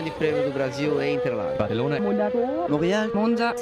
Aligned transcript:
Grande 0.00 0.16
Prêmio 0.16 0.44
do 0.44 0.52
Brasil 0.52 1.02
em 1.02 1.16
Interlagos. 1.16 1.58
Barcelona, 1.58 2.00
Monaco, 2.00 2.38
Montreal, 2.70 3.08
Monza, 3.12 3.54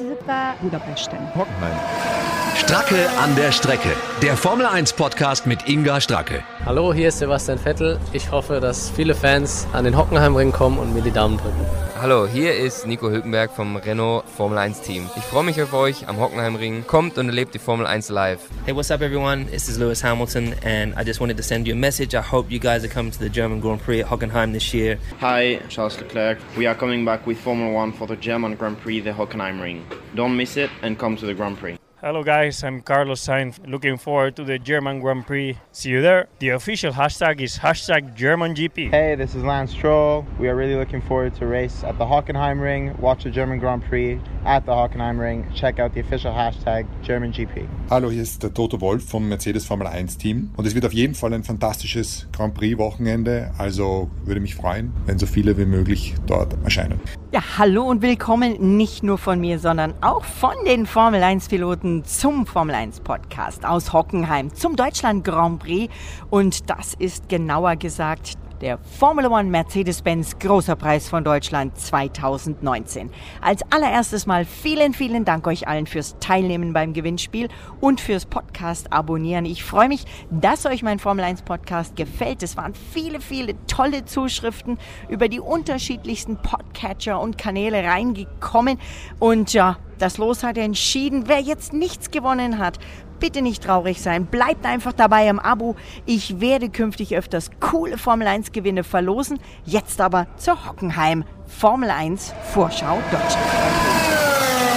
Budapest. 0.63 1.11
Hockenheim. 1.35 2.38
Stracke 2.59 3.09
an 3.19 3.35
der 3.37 3.53
Strecke. 3.53 3.91
Der 4.21 4.37
Formel 4.37 4.67
1 4.67 4.93
Podcast 4.95 5.47
mit 5.47 5.69
Inga 5.69 6.01
Stracke. 6.01 6.43
Hallo, 6.67 6.93
hier 6.93 7.09
ist 7.09 7.21
Sebastian 7.21 7.57
Vettel. 7.57 7.99
Ich 8.13 8.31
hoffe, 8.33 8.59
dass 8.61 8.91
viele 8.91 9.15
Fans 9.15 9.67
an 9.73 9.85
den 9.85 9.97
Hockenheimring 9.97 10.51
kommen 10.51 10.77
und 10.79 10.93
mir 10.93 11.01
die 11.01 11.13
Daumen 11.13 11.39
drücken. 11.39 11.65
Hallo, 12.03 12.27
hier 12.27 12.55
ist 12.55 12.87
Nico 12.87 13.11
Hülkenberg 13.11 13.53
vom 13.53 13.77
Renault 13.77 14.25
Formel 14.37 14.59
1 14.59 14.83
Team. 14.83 15.09
Ich 15.17 15.23
freue 15.23 15.45
mich 15.45 15.63
auf 15.63 15.73
euch 15.73 16.09
am 16.09 16.19
Hockenheimring. 16.19 16.85
Kommt 16.87 17.17
und 17.17 17.29
erlebt 17.29 17.55
die 17.55 17.59
Formel 17.61 17.87
1 17.87 18.09
live. 18.11 18.41
Hey, 18.67 18.75
what's 18.75 18.91
up, 18.91 19.01
everyone? 19.01 19.47
This 19.47 19.69
is 19.69 19.79
Lewis 19.79 20.03
Hamilton, 20.03 20.55
and 20.65 20.95
I 21.01 21.05
just 21.07 21.21
wanted 21.21 21.37
to 21.37 21.43
send 21.45 21.67
you 21.67 21.75
a 21.75 21.79
message. 21.79 22.15
I 22.15 22.23
hope 22.23 22.51
you 22.51 22.59
guys 22.59 22.85
are 22.85 22.93
coming 22.93 23.13
to 23.13 23.19
the 23.19 23.31
German 23.31 23.61
Grand 23.61 23.81
Prix 23.83 24.01
at 24.03 24.11
Hockenheim 24.11 24.53
this 24.53 24.75
year. 24.75 24.99
Hi, 25.21 25.61
Charles 25.69 25.97
Leclerc. 25.99 26.39
We 26.57 26.67
are 26.67 26.75
coming 26.77 27.05
back 27.05 27.25
with 27.27 27.39
Formula 27.39 27.73
One 27.73 27.93
for 27.93 28.07
the 28.09 28.17
German 28.17 28.57
Grand 28.57 28.79
Prix, 28.81 29.01
the 29.01 29.13
Hockenheim 29.13 29.61
Ring. 29.63 29.87
Don't 30.15 30.37
miss 30.37 30.57
it 30.57 30.71
and 30.83 30.99
come 30.99 31.17
to 31.17 31.25
the 31.25 31.35
Grand 31.35 31.57
Prix. 31.57 31.79
Hello 32.01 32.23
guys, 32.23 32.63
I'm 32.63 32.81
Carlos 32.81 33.27
Sainz. 33.27 33.59
Looking 33.67 33.97
forward 33.97 34.37
to 34.37 34.45
the 34.45 34.57
German 34.57 35.01
Grand 35.01 35.27
Prix. 35.27 35.59
See 35.73 35.91
you 35.91 36.01
there. 36.01 36.29
The 36.39 36.51
official 36.51 36.93
hashtag 36.93 37.41
is 37.41 37.59
hashtag 37.59 38.17
GermanGP. 38.17 38.91
Hey, 38.91 39.17
this 39.17 39.35
is 39.35 39.43
Lance 39.43 39.73
Stroll. 39.73 40.25
We 40.39 40.49
are 40.49 40.55
really 40.55 40.77
looking 40.77 41.03
forward 41.03 41.35
to 41.41 41.47
race 41.47 41.83
at 41.83 41.99
the 41.99 42.05
Hockenheim 42.05 42.61
Ring, 42.61 42.97
watch 43.01 43.25
the 43.25 43.31
German 43.31 43.59
Grand 43.59 43.83
Prix 43.83 44.21
at 44.45 44.65
the 44.65 44.71
Hockenheim 44.71 45.19
Ring. 45.19 45.45
Check 45.57 45.81
out 45.81 45.93
the 45.93 45.99
official 45.99 46.33
hashtag 46.33 46.87
GermanGP. 47.03 47.67
Hallo, 47.91 48.13
hier 48.13 48.23
ist 48.23 48.45
der 48.45 48.55
Toto 48.55 48.81
Wolf 48.81 49.05
vom 49.05 49.29
Mercedes 49.29 49.67
Formel 49.67 49.89
1 49.89 50.19
Team 50.19 50.53
und 50.57 50.69
es 50.69 50.77
wird 50.77 50.87
auf 50.87 50.93
jeden 50.93 51.17
Fall 51.17 51.35
ein 51.35 51.43
fantastisches 51.43 52.29
Grand 52.31 52.55
Prix 52.55 52.79
Wochenende, 52.79 53.51
also 53.59 54.09
würde 54.25 54.41
mich 54.41 54.55
freuen, 54.55 54.93
wenn 55.07 55.19
so 55.19 55.27
viele 55.27 55.59
wie 55.59 55.67
möglich 55.67 56.15
dort 56.29 56.57
erscheinen. 56.63 57.01
Ja, 57.31 57.43
hallo 57.59 57.83
und 57.85 58.01
willkommen 58.01 58.79
nicht 58.79 59.03
nur 59.03 59.19
von 59.19 59.39
mir, 59.39 59.59
sondern 59.59 59.93
auch 60.01 60.25
von 60.25 60.55
den 60.65 60.87
Formel 60.87 61.23
1 61.23 61.49
Piloten 61.49 62.03
zum 62.03 62.47
Formel 62.47 62.75
1 62.75 63.01
Podcast 63.01 63.67
aus 63.67 63.93
Hockenheim 63.93 64.55
zum 64.55 64.77
Deutschland 64.77 65.27
Grand 65.27 65.59
Prix. 65.63 65.93
Und 66.31 66.71
das 66.71 66.95
ist 66.95 67.29
genauer 67.29 67.77
gesagt 67.77 68.39
der 68.61 68.79
Formula 68.79 69.29
One 69.29 69.51
Mercedes-Benz 69.51 70.39
Großer 70.39 70.77
Preis 70.77 71.09
von 71.09 71.25
Deutschland 71.25 71.79
2019. 71.79 73.11
Als 73.41 73.63
allererstes 73.71 74.27
mal 74.27 74.45
vielen, 74.45 74.95
vielen 74.95 75.25
Dank 75.25 75.47
euch 75.47 75.69
allen 75.69 75.87
fürs 75.87 76.17
Teilnehmen 76.21 76.73
beim 76.73 76.93
Gewinnspiel 76.93 77.49
und 77.81 78.01
fürs 78.01 78.27
Podcast 78.27 78.93
abonnieren. 78.93 79.45
Ich 79.45 79.65
freue 79.65 79.89
mich, 79.89 80.05
dass 80.31 80.67
euch 80.67 80.83
mein 80.83 80.99
Formel 80.99 81.25
1 81.25 81.43
Podcast 81.43 81.97
gefällt. 81.97 82.43
Es 82.43 82.57
waren 82.57 82.75
viele, 82.75 83.21
viele 83.21 83.55
tolle 83.67 84.05
Zuschriften 84.05 84.79
über 85.09 85.29
die 85.29 85.41
unterschiedlichsten 85.41 86.37
Podcatcher 86.37 87.21
und 87.21 87.39
Kanäle 87.39 87.85
reingekommen 87.85 88.79
und 89.19 89.53
ja, 89.53 89.79
das 89.99 90.17
Los 90.17 90.45
hat 90.45 90.57
entschieden, 90.57 91.25
wer 91.27 91.41
jetzt 91.41 91.73
nichts 91.73 92.13
gewonnen 92.13 92.59
hat. 92.59 92.79
Bitte 93.21 93.43
nicht 93.43 93.65
traurig 93.65 94.01
sein, 94.01 94.27
bleibt 94.27 94.65
einfach 94.65 94.93
dabei 94.93 95.29
im 95.29 95.39
Abo. 95.39 95.77
Ich 96.07 96.41
werde 96.41 96.69
künftig 96.69 97.17
öfters 97.17 97.51
coole 97.61 97.99
Formel 97.99 98.27
1 98.27 98.53
Gewinne 98.53 98.85
verlosen. 98.85 99.39
Jetzt 99.65 100.01
aber 100.01 100.27
zur 100.37 100.69
Hockenheim 100.69 101.25
Formel 101.47 101.91
1 101.91 102.33
Vorschau 102.53 102.99
Deutschland. 103.11 103.99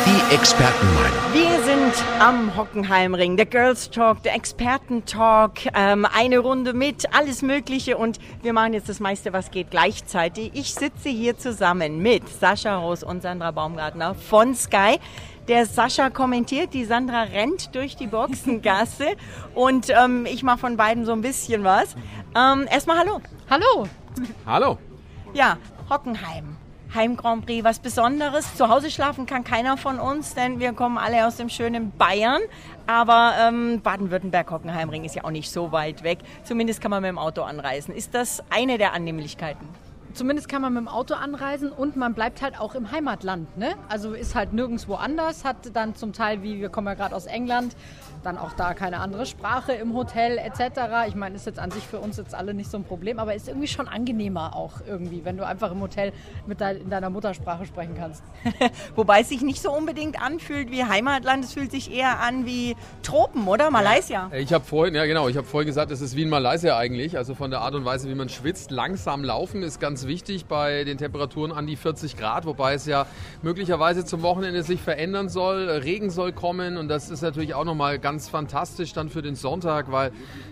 Die 0.06 0.36
Expertenmeinung. 0.36 1.22
Wir 1.32 1.64
sind 1.64 1.94
am 2.20 2.58
Hockenheimring, 2.58 3.38
der 3.38 3.46
Girls 3.46 3.92
Talk, 3.92 4.24
der 4.24 4.36
Experten-Talk, 4.36 5.68
ähm, 5.76 6.08
eine 6.12 6.40
Runde 6.40 6.74
mit, 6.74 7.14
alles 7.16 7.44
Mögliche 7.44 7.98
und 7.98 8.18
wir 8.42 8.52
machen 8.52 8.74
jetzt 8.74 8.90
das 8.90 9.00
meiste, 9.00 9.32
was 9.32 9.52
geht 9.52 9.70
gleichzeitig. 9.70 10.52
Ich 10.54 10.74
sitze 10.74 11.10
hier 11.10 11.38
zusammen 11.38 12.02
mit 12.02 12.28
Sascha 12.28 12.78
Roos 12.78 13.04
und 13.04 13.22
Sandra 13.22 13.52
Baumgartner 13.52 14.16
von 14.16 14.56
Sky. 14.56 15.00
Der 15.48 15.66
Sascha 15.66 16.10
kommentiert, 16.10 16.74
die 16.74 16.86
Sandra 16.86 17.24
rennt 17.24 17.74
durch 17.74 17.96
die 17.96 18.08
Boxengasse 18.08 19.16
und 19.56 19.88
ähm, 19.90 20.26
ich 20.26 20.44
mache 20.44 20.60
von 20.60 20.78
beiden 20.78 21.06
so 21.06 21.14
ein 21.14 21.22
bisschen 21.22 21.64
was. 21.64 21.96
Ähm, 22.36 22.68
erstmal 22.70 23.00
Hallo. 23.00 23.22
Hallo. 23.50 23.88
Hallo. 24.46 24.78
Ja, 25.34 25.58
Hockenheim. 25.90 26.58
Heim 26.94 27.16
Grand 27.16 27.46
Prix, 27.46 27.64
was 27.64 27.80
Besonderes. 27.80 28.56
Zu 28.56 28.68
Hause 28.68 28.92
schlafen 28.92 29.26
kann 29.26 29.44
keiner 29.44 29.78
von 29.78 29.98
uns, 29.98 30.36
denn 30.36 30.60
wir 30.60 30.74
kommen 30.74 30.98
alle 30.98 31.26
aus 31.26 31.38
dem 31.38 31.50
schönen 31.50 31.92
Bayern. 31.92 32.42
Aber 32.86 33.34
ähm, 33.40 33.82
Baden-Württemberg-Hockenheimring 33.82 35.06
ist 35.06 35.16
ja 35.16 35.24
auch 35.24 35.32
nicht 35.32 35.50
so 35.50 35.72
weit 35.72 36.04
weg. 36.04 36.20
Zumindest 36.44 36.82
kann 36.82 36.92
man 36.92 37.02
mit 37.02 37.10
dem 37.10 37.18
Auto 37.18 37.44
anreisen. 37.44 37.96
Ist 37.96 38.14
das 38.14 38.44
eine 38.50 38.78
der 38.78 38.94
Annehmlichkeiten? 38.94 39.68
Zumindest 40.14 40.50
kann 40.50 40.62
man 40.62 40.74
mit 40.74 40.82
dem 40.82 40.88
Auto 40.88 41.14
anreisen 41.14 41.72
und 41.72 41.96
man 41.96 42.14
bleibt 42.14 42.42
halt 42.42 42.60
auch 42.60 42.76
im 42.76 42.92
Heimatland. 42.92 43.58
Ne? 43.58 43.76
Also 43.88 44.14
ist 44.14 44.36
halt 44.36 44.54
nirgendwo 44.54 44.96
anders, 44.96 45.46
hat 45.46 45.74
dann 45.74 45.96
zum 45.96 46.14
Teil, 46.14 46.44
wie 46.44 46.60
wir 46.60 46.70
kommen 46.70 46.88
ja 46.88 46.94
gerade 46.96 47.16
aus 47.16 47.26
England, 47.26 47.76
dann 48.24 48.38
auch 48.38 48.54
da 48.54 48.74
keine 48.74 49.00
andere 49.00 49.26
Sprache 49.26 49.74
im 49.74 49.94
Hotel 49.94 50.38
etc. 50.38 51.08
Ich 51.08 51.16
meine, 51.16 51.36
ist 51.36 51.46
jetzt 51.46 51.60
an 51.60 51.72
sich 51.72 51.84
für 51.84 52.00
uns 52.00 52.18
jetzt 52.18 52.36
alle 52.36 52.54
nicht 52.54 52.70
so 52.70 52.78
ein 52.78 52.84
Problem, 52.84 53.20
aber 53.20 53.34
ist 53.34 53.48
irgendwie 53.48 53.68
schon 53.68 53.88
angenehmer 53.88 54.56
auch 54.56 54.82
irgendwie, 54.88 55.26
wenn 55.26 55.38
du 55.38 55.46
einfach 55.46 55.72
im 55.72 55.82
Hotel 55.82 56.14
mit 56.46 56.62
dein, 56.62 56.78
in 56.78 56.90
deiner 56.90 57.10
Muttersprache 57.10 57.66
sprechen 57.66 57.96
kannst. 57.98 58.24
Wobei 58.96 59.22
es 59.22 59.30
sich 59.30 59.42
nicht 59.42 59.62
so 59.62 59.72
unbedingt 59.72 60.22
anfühlt 60.22 60.72
wie 60.72 60.84
Heimatland, 60.84 61.44
es 61.46 61.54
fühlt 61.54 61.72
sich 61.72 61.94
eher 61.94 62.20
an 62.20 62.46
wie 62.46 62.76
Tropen, 63.04 63.48
oder? 63.48 63.72
Malaysia. 63.72 64.30
Ja, 64.32 64.38
ich 64.38 64.54
habe 64.54 64.64
vorhin, 64.64 64.96
ja 64.96 65.06
genau, 65.06 65.28
ich 65.28 65.38
habe 65.38 65.48
vorhin 65.48 65.68
gesagt, 65.68 65.92
es 65.92 66.02
ist 66.02 66.16
wie 66.16 66.24
in 66.24 66.30
Malaysia 66.30 66.78
eigentlich, 66.78 67.18
also 67.18 67.36
von 67.36 67.52
der 67.52 67.62
Art 67.62 67.76
und 67.76 67.86
Weise, 67.86 68.10
wie 68.10 68.16
man 68.16 68.30
schwitzt, 68.30 68.72
langsam 68.72 69.24
laufen 69.24 69.64
ist 69.64 69.80
ganz 69.80 70.08
wichtig 70.08 70.46
bei 70.46 70.84
den 70.84 70.98
Temperaturen 70.98 71.52
an 71.52 71.68
die 71.68 71.76
40 71.76 72.18
Grad, 72.18 72.46
wobei 72.46 72.74
es 72.74 72.86
ja 72.86 73.06
möglicherweise 73.42 74.06
zum 74.06 74.22
Wochenende 74.22 74.64
sich 74.64 74.82
verändern 74.82 75.30
soll, 75.30 75.70
Regen 75.70 76.10
soll 76.10 76.32
kommen 76.32 76.78
und 76.78 76.88
das 76.88 77.10
ist 77.10 77.22
natürlich 77.22 77.54
auch 77.54 77.66
nochmal 77.66 78.00
ganz 78.00 78.11
ganz 78.12 78.28
fantastisch 78.28 78.92
dann 78.92 79.08
für 79.08 79.22
den 79.22 79.36
Sonntag, 79.36 79.90
weil 79.90 80.12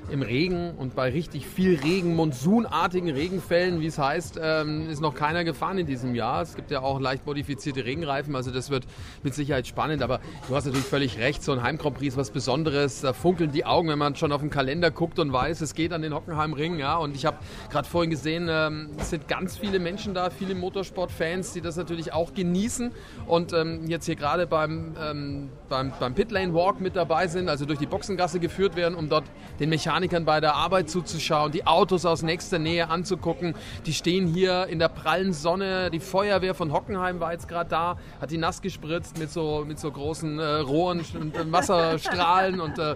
im 0.10 0.22
Regen 0.22 0.76
und 0.78 0.96
bei 0.96 1.12
richtig 1.12 1.46
viel 1.46 1.78
Regen, 1.78 2.16
monsunartigen 2.16 3.10
Regenfällen, 3.10 3.82
wie 3.82 3.88
es 3.88 3.98
heißt, 3.98 4.40
ähm, 4.42 4.90
ist 4.90 5.02
noch 5.02 5.14
keiner 5.14 5.44
gefahren 5.44 5.78
in 5.78 5.86
diesem 5.86 6.16
Jahr. 6.16 6.42
Es 6.42 6.56
gibt 6.56 6.72
ja 6.72 6.80
auch 6.80 7.02
leicht 7.02 7.26
modifizierte 7.26 7.84
Regenreifen, 7.84 8.34
also 8.34 8.50
das 8.50 8.70
wird 8.70 8.86
mit 9.24 9.34
Sicherheit 9.34 9.68
spannend. 9.68 10.02
Aber 10.04 10.22
du 10.48 10.56
hast 10.56 10.68
natürlich 10.68 10.88
völlig 10.88 11.20
recht, 11.20 11.44
so 11.44 11.52
ein 11.52 11.62
Heim 11.62 11.78
Grand 11.78 11.98
Prix 11.98 12.14
ist 12.14 12.18
was 12.18 12.32
Besonderes. 12.32 13.02
Da 13.02 13.12
funkeln 13.12 13.52
die 13.52 13.66
Augen, 13.66 13.90
wenn 13.90 14.00
man 14.00 14.16
schon 14.16 14.32
auf 14.32 14.40
den 14.40 14.50
Kalender 14.50 14.90
guckt 14.90 15.20
und 15.20 15.34
weiß, 15.34 15.60
es 15.60 15.76
geht 15.76 15.92
an 15.92 16.02
den 16.02 16.14
Hockenheimring. 16.14 16.80
Ja. 16.80 16.96
Und 16.96 17.14
ich 17.14 17.26
habe 17.26 17.40
gerade 17.70 17.90
vorhin 17.90 18.10
gesehen, 18.10 18.48
ähm, 18.50 18.92
es 18.98 19.10
sind 19.10 19.28
ganz 19.28 19.58
viele 19.58 19.80
Menschen 19.80 20.14
da, 20.14 20.30
viele 20.30 20.56
Motorsportfans, 20.56 21.52
die 21.52 21.60
das 21.60 21.76
natürlich 21.76 22.14
auch 22.14 22.34
genießen 22.34 22.94
und 23.28 23.52
ähm, 23.52 23.86
jetzt 23.88 24.06
hier 24.06 24.16
gerade 24.16 24.48
beim, 24.48 24.96
ähm, 24.98 25.50
beim, 25.68 25.92
beim 26.00 26.16
Pitlane 26.16 26.54
Walk 26.54 26.80
mit 26.80 26.96
dabei 26.96 27.28
sind, 27.28 27.49
also 27.50 27.66
durch 27.66 27.80
die 27.80 27.86
Boxengasse 27.86 28.40
geführt 28.40 28.76
werden, 28.76 28.96
um 28.96 29.10
dort 29.10 29.26
den 29.60 29.70
Mechanikern 29.70 30.26
bei 30.26 30.40
der 30.40 30.56
Arbeit 30.56 30.90
zuzuschauen, 30.90 31.52
die 31.52 31.66
Autos 31.66 32.06
aus 32.06 32.22
nächster 32.22 32.60
Nähe 32.60 32.90
anzugucken. 32.90 33.56
Die 33.86 33.94
stehen 33.94 34.28
hier 34.28 34.68
in 34.68 34.80
der 34.80 34.90
prallen 34.90 35.34
Sonne. 35.34 35.90
Die 35.92 36.00
Feuerwehr 36.00 36.56
von 36.56 36.72
Hockenheim 36.72 37.20
war 37.20 37.34
jetzt 37.34 37.48
gerade 37.48 37.70
da, 37.70 37.98
hat 38.22 38.32
die 38.32 38.38
nass 38.38 38.62
gespritzt 38.62 39.18
mit 39.18 39.32
so, 39.32 39.66
mit 39.68 39.80
so 39.80 39.92
großen 39.92 40.40
äh, 40.40 40.44
Rohren 40.44 41.04
und 41.20 41.36
äh, 41.36 41.52
Wasserstrahlen 41.52 42.62
und 42.62 42.78
äh, 42.80 42.96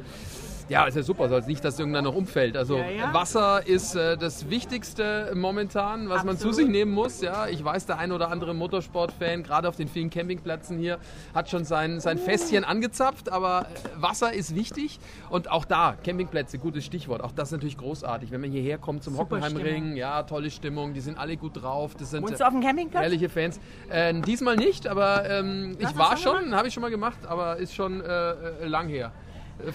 ja, 0.70 0.86
ist 0.86 0.96
ja 0.96 1.04
super, 1.04 1.30
soll 1.30 1.42
nicht, 1.48 1.64
dass 1.64 1.80
irgendwann 1.80 2.04
noch 2.04 2.16
umfällt. 2.16 2.56
Also 2.58 2.78
ja, 2.78 2.90
ja. 2.90 3.14
Wasser 3.14 3.66
ist 3.66 3.96
äh, 3.96 4.18
das 4.18 4.50
Wichtigste 4.50 5.32
momentan, 5.36 6.10
was 6.10 6.20
Absolut. 6.20 6.26
man 6.26 6.38
zu 6.38 6.52
sich 6.54 6.68
nehmen 6.68 6.92
muss. 6.92 7.22
Ja, 7.22 7.48
ich 7.48 7.64
weiß, 7.64 7.86
der 7.86 7.98
ein 7.98 8.12
oder 8.12 8.30
andere 8.30 8.54
Motorsportfan, 8.54 9.44
gerade 9.44 9.68
auf 9.68 9.76
den 9.76 9.88
vielen 9.88 10.10
Campingplätzen 10.10 10.78
hier, 10.78 11.00
hat 11.34 11.50
schon 11.50 11.66
sein, 11.66 12.00
sein 12.00 12.18
Fässchen 12.18 12.64
angezapft, 12.64 13.32
aber 13.32 13.68
äh, 13.74 14.02
Wasser 14.02 14.34
ist 14.34 14.56
wichtig. 14.56 15.00
Und 15.30 15.52
auch 15.52 15.66
da, 15.66 15.96
Campingplätze, 16.04 16.60
gutes 16.60 16.86
Stichwort. 16.86 17.22
Auch 17.22 17.32
das 17.32 17.50
ist 17.50 17.54
natürlich 17.54 17.78
großartig. 17.78 18.32
Wenn 18.32 18.42
man 18.42 18.52
hierher 18.52 18.78
kommt 18.78 19.04
zum 19.04 19.18
Hockenheimring, 19.18 19.96
ja, 19.96 20.24
tolle 20.24 20.52
Stimmung, 20.52 20.94
die 20.94 21.02
sind 21.02 21.18
alle 21.18 21.38
gut 21.38 21.62
drauf. 21.62 21.96
Das 21.98 22.12
sind 22.12 22.24
Wohnst 22.24 22.40
du 22.40 22.46
auf 22.46 22.54
dem 22.54 22.62
Campingplatz? 22.62 23.04
Ehrliche 23.04 23.30
Fans. 23.30 23.60
Äh, 23.90 24.14
diesmal 24.22 24.56
nicht, 24.56 24.88
aber 24.88 25.30
ähm, 25.30 25.78
ich 25.80 25.98
war 25.98 26.18
schon, 26.18 26.56
habe 26.56 26.68
ich 26.68 26.74
schon 26.74 26.82
mal 26.82 26.92
gemacht, 26.92 27.20
aber 27.28 27.58
ist 27.58 27.76
schon 27.76 28.02
äh, 28.02 28.32
äh 28.32 28.68
lang 28.68 28.88
her. 28.88 29.12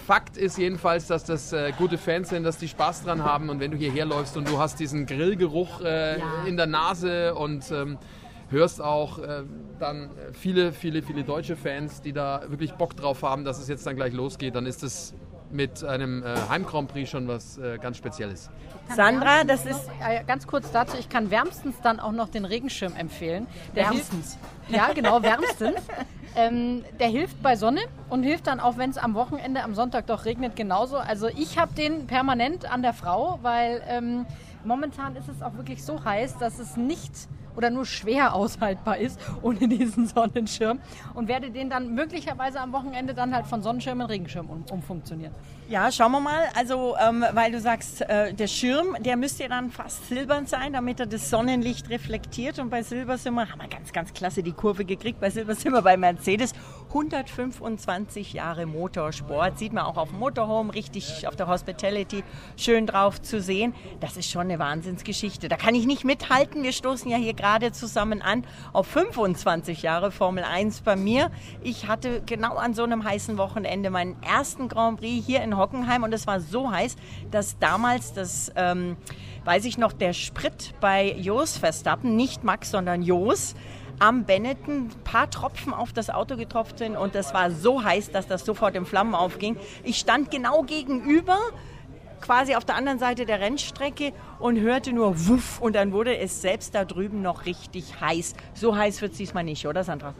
Fakt 0.05 0.37
ist 0.37 0.57
jedenfalls, 0.57 1.07
dass 1.07 1.23
das 1.23 1.53
äh, 1.53 1.71
gute 1.77 1.97
Fans 1.97 2.29
sind, 2.29 2.43
dass 2.43 2.57
die 2.57 2.67
Spaß 2.67 3.03
dran 3.03 3.23
haben 3.23 3.49
und 3.49 3.59
wenn 3.59 3.71
du 3.71 3.77
hierher 3.77 4.05
läufst 4.05 4.37
und 4.37 4.47
du 4.47 4.59
hast 4.59 4.79
diesen 4.79 5.05
Grillgeruch 5.05 5.81
äh, 5.81 6.19
ja. 6.19 6.25
in 6.45 6.57
der 6.57 6.67
Nase 6.67 7.33
und 7.33 7.71
ähm, 7.71 7.97
hörst 8.49 8.81
auch 8.81 9.19
äh, 9.19 9.43
dann 9.79 10.09
viele, 10.33 10.73
viele, 10.73 11.01
viele 11.01 11.23
deutsche 11.23 11.55
Fans, 11.55 12.01
die 12.01 12.13
da 12.13 12.43
wirklich 12.47 12.73
Bock 12.73 12.95
drauf 12.95 13.23
haben, 13.23 13.45
dass 13.45 13.59
es 13.59 13.67
jetzt 13.67 13.85
dann 13.85 13.95
gleich 13.95 14.13
losgeht, 14.13 14.55
dann 14.55 14.65
ist 14.65 14.83
es 14.83 15.13
mit 15.51 15.83
einem 15.83 16.23
äh, 16.23 16.35
Heim 16.49 16.65
Grand 16.65 16.89
Prix 16.89 17.09
schon 17.09 17.27
was 17.27 17.57
äh, 17.57 17.77
ganz 17.79 17.97
Spezielles. 17.97 18.49
Sandra, 18.95 19.43
das 19.43 19.65
ist 19.65 19.89
äh, 20.05 20.23
ganz 20.25 20.45
kurz 20.45 20.71
dazu. 20.71 20.97
Ich 20.99 21.09
kann 21.09 21.31
wärmstens 21.31 21.75
dann 21.81 21.99
auch 21.99 22.11
noch 22.11 22.29
den 22.29 22.45
Regenschirm 22.45 22.95
empfehlen. 22.95 23.47
Der 23.75 23.85
wärmstens. 23.85 24.37
Hilft, 24.67 24.87
ja, 24.87 24.93
genau, 24.93 25.21
wärmstens. 25.23 25.75
ähm, 26.35 26.83
der 26.99 27.07
hilft 27.07 27.41
bei 27.41 27.55
Sonne 27.55 27.81
und 28.09 28.23
hilft 28.23 28.47
dann 28.47 28.59
auch, 28.59 28.77
wenn 28.77 28.89
es 28.89 28.97
am 28.97 29.13
Wochenende, 29.13 29.63
am 29.63 29.75
Sonntag 29.75 30.07
doch 30.07 30.25
regnet, 30.25 30.55
genauso. 30.55 30.97
Also 30.97 31.27
ich 31.27 31.57
habe 31.57 31.73
den 31.73 32.07
permanent 32.07 32.71
an 32.71 32.81
der 32.81 32.93
Frau, 32.93 33.39
weil 33.41 33.81
ähm, 33.87 34.25
momentan 34.63 35.15
ist 35.15 35.29
es 35.29 35.41
auch 35.41 35.55
wirklich 35.55 35.83
so 35.83 36.03
heiß, 36.03 36.37
dass 36.37 36.59
es 36.59 36.77
nicht 36.77 37.11
oder 37.59 37.69
nur 37.69 37.85
schwer 37.85 38.33
aushaltbar 38.33 38.97
ist 38.99 39.19
ohne 39.41 39.67
diesen 39.67 40.07
Sonnenschirm 40.07 40.79
und 41.13 41.27
werde 41.27 41.51
den 41.51 41.69
dann 41.69 41.93
möglicherweise 41.93 42.61
am 42.61 42.71
Wochenende 42.71 43.13
dann 43.13 43.35
halt 43.35 43.47
von 43.47 43.61
Sonnenschirm 43.61 43.99
in 43.99 44.07
Regenschirm 44.07 44.49
um, 44.49 44.63
umfunktionieren. 44.71 45.35
Ja, 45.67 45.91
schauen 45.91 46.13
wir 46.13 46.21
mal. 46.21 46.45
Also, 46.55 46.95
ähm, 46.99 47.23
weil 47.33 47.51
du 47.51 47.59
sagst, 47.59 48.01
äh, 48.01 48.33
der 48.33 48.47
Schirm, 48.47 48.95
der 49.01 49.17
müsste 49.17 49.43
ja 49.43 49.49
dann 49.49 49.69
fast 49.69 50.07
silbern 50.07 50.47
sein, 50.47 50.71
damit 50.71 51.01
er 51.01 51.05
das 51.05 51.29
Sonnenlicht 51.29 51.89
reflektiert. 51.89 52.59
Und 52.59 52.69
bei 52.69 52.81
Silber 52.81 53.17
sind 53.17 53.35
wir, 53.35 53.47
haben 53.47 53.61
wir 53.61 53.67
ganz, 53.67 53.91
ganz 53.91 54.13
klasse 54.13 54.41
die 54.41 54.53
Kurve 54.53 54.85
gekriegt. 54.85 55.19
Bei 55.19 55.29
Silber 55.29 55.53
sind 55.53 55.73
wir 55.73 55.81
bei 55.81 55.95
Mercedes. 55.95 56.53
125 56.89 58.33
Jahre 58.33 58.65
Motorsport. 58.65 59.59
Sieht 59.59 59.73
man 59.73 59.85
auch 59.85 59.97
auf 59.97 60.11
Motorhome, 60.11 60.73
richtig 60.73 61.27
auf 61.27 61.35
der 61.35 61.47
Hospitality, 61.47 62.23
schön 62.57 62.87
drauf 62.87 63.21
zu 63.21 63.41
sehen. 63.41 63.75
Das 63.99 64.17
ist 64.17 64.29
schon 64.29 64.41
eine 64.41 64.57
Wahnsinnsgeschichte. 64.57 65.49
Da 65.49 65.55
kann 65.55 65.75
ich 65.75 65.85
nicht 65.85 66.03
mithalten. 66.03 66.63
Wir 66.63 66.73
stoßen 66.73 67.09
ja 67.09 67.17
hier 67.17 67.33
gerade 67.33 67.71
zusammen 67.71 68.23
an 68.23 68.43
auf 68.73 68.87
25 68.87 69.83
Jahre 69.83 70.11
Formel 70.11 70.43
1 70.43 70.81
bei 70.81 70.95
mir. 70.95 71.29
Ich 71.61 71.87
hatte 71.87 72.23
genau 72.25 72.55
an 72.55 72.73
so 72.73 72.83
einem 72.83 73.03
heißen 73.03 73.37
Wochenende 73.37 73.91
meinen 73.91 74.21
ersten 74.23 74.67
Grand 74.67 74.99
Prix 74.99 75.25
hier 75.25 75.43
in 75.43 75.57
Hockenheim 75.57 76.01
und 76.01 76.13
es 76.13 76.25
war 76.25 76.39
so 76.39 76.71
heiß, 76.71 76.95
dass 77.29 77.59
damals 77.59 78.13
das, 78.13 78.51
ähm, 78.55 78.97
weiß 79.45 79.65
ich 79.65 79.77
noch, 79.77 79.93
der 79.93 80.13
Sprit 80.13 80.73
bei 80.81 81.13
Jos 81.13 81.57
Verstappen, 81.57 82.15
nicht 82.15 82.43
Max, 82.43 82.71
sondern 82.71 83.03
Jos, 83.03 83.55
am 83.99 84.23
Benetton 84.23 84.87
ein 84.87 85.03
paar 85.03 85.29
Tropfen 85.29 85.73
auf 85.73 85.93
das 85.93 86.09
Auto 86.09 86.37
getropft 86.37 86.79
sind 86.79 86.95
und 86.95 87.15
das 87.15 87.33
war 87.33 87.51
so 87.51 87.83
heiß, 87.83 88.11
dass 88.11 88.27
das 88.27 88.45
sofort 88.45 88.75
in 88.75 88.85
Flammen 88.85 89.15
aufging. 89.15 89.57
Ich 89.83 89.97
stand 89.97 90.31
genau 90.31 90.63
gegenüber 90.63 91.37
quasi 92.21 92.55
auf 92.55 92.65
der 92.65 92.75
anderen 92.75 92.99
Seite 92.99 93.25
der 93.25 93.39
Rennstrecke 93.39 94.13
und 94.39 94.59
hörte 94.59 94.93
nur 94.93 95.27
Wuff 95.27 95.59
und 95.61 95.75
dann 95.75 95.91
wurde 95.91 96.17
es 96.17 96.41
selbst 96.41 96.75
da 96.75 96.85
drüben 96.85 97.21
noch 97.21 97.45
richtig 97.45 97.99
heiß. 98.01 98.35
So 98.53 98.75
heiß 98.75 99.01
wird 99.01 99.13
es 99.13 99.17
diesmal 99.17 99.43
nicht, 99.43 99.65
oder 99.67 99.83
Sandra? 99.83 100.13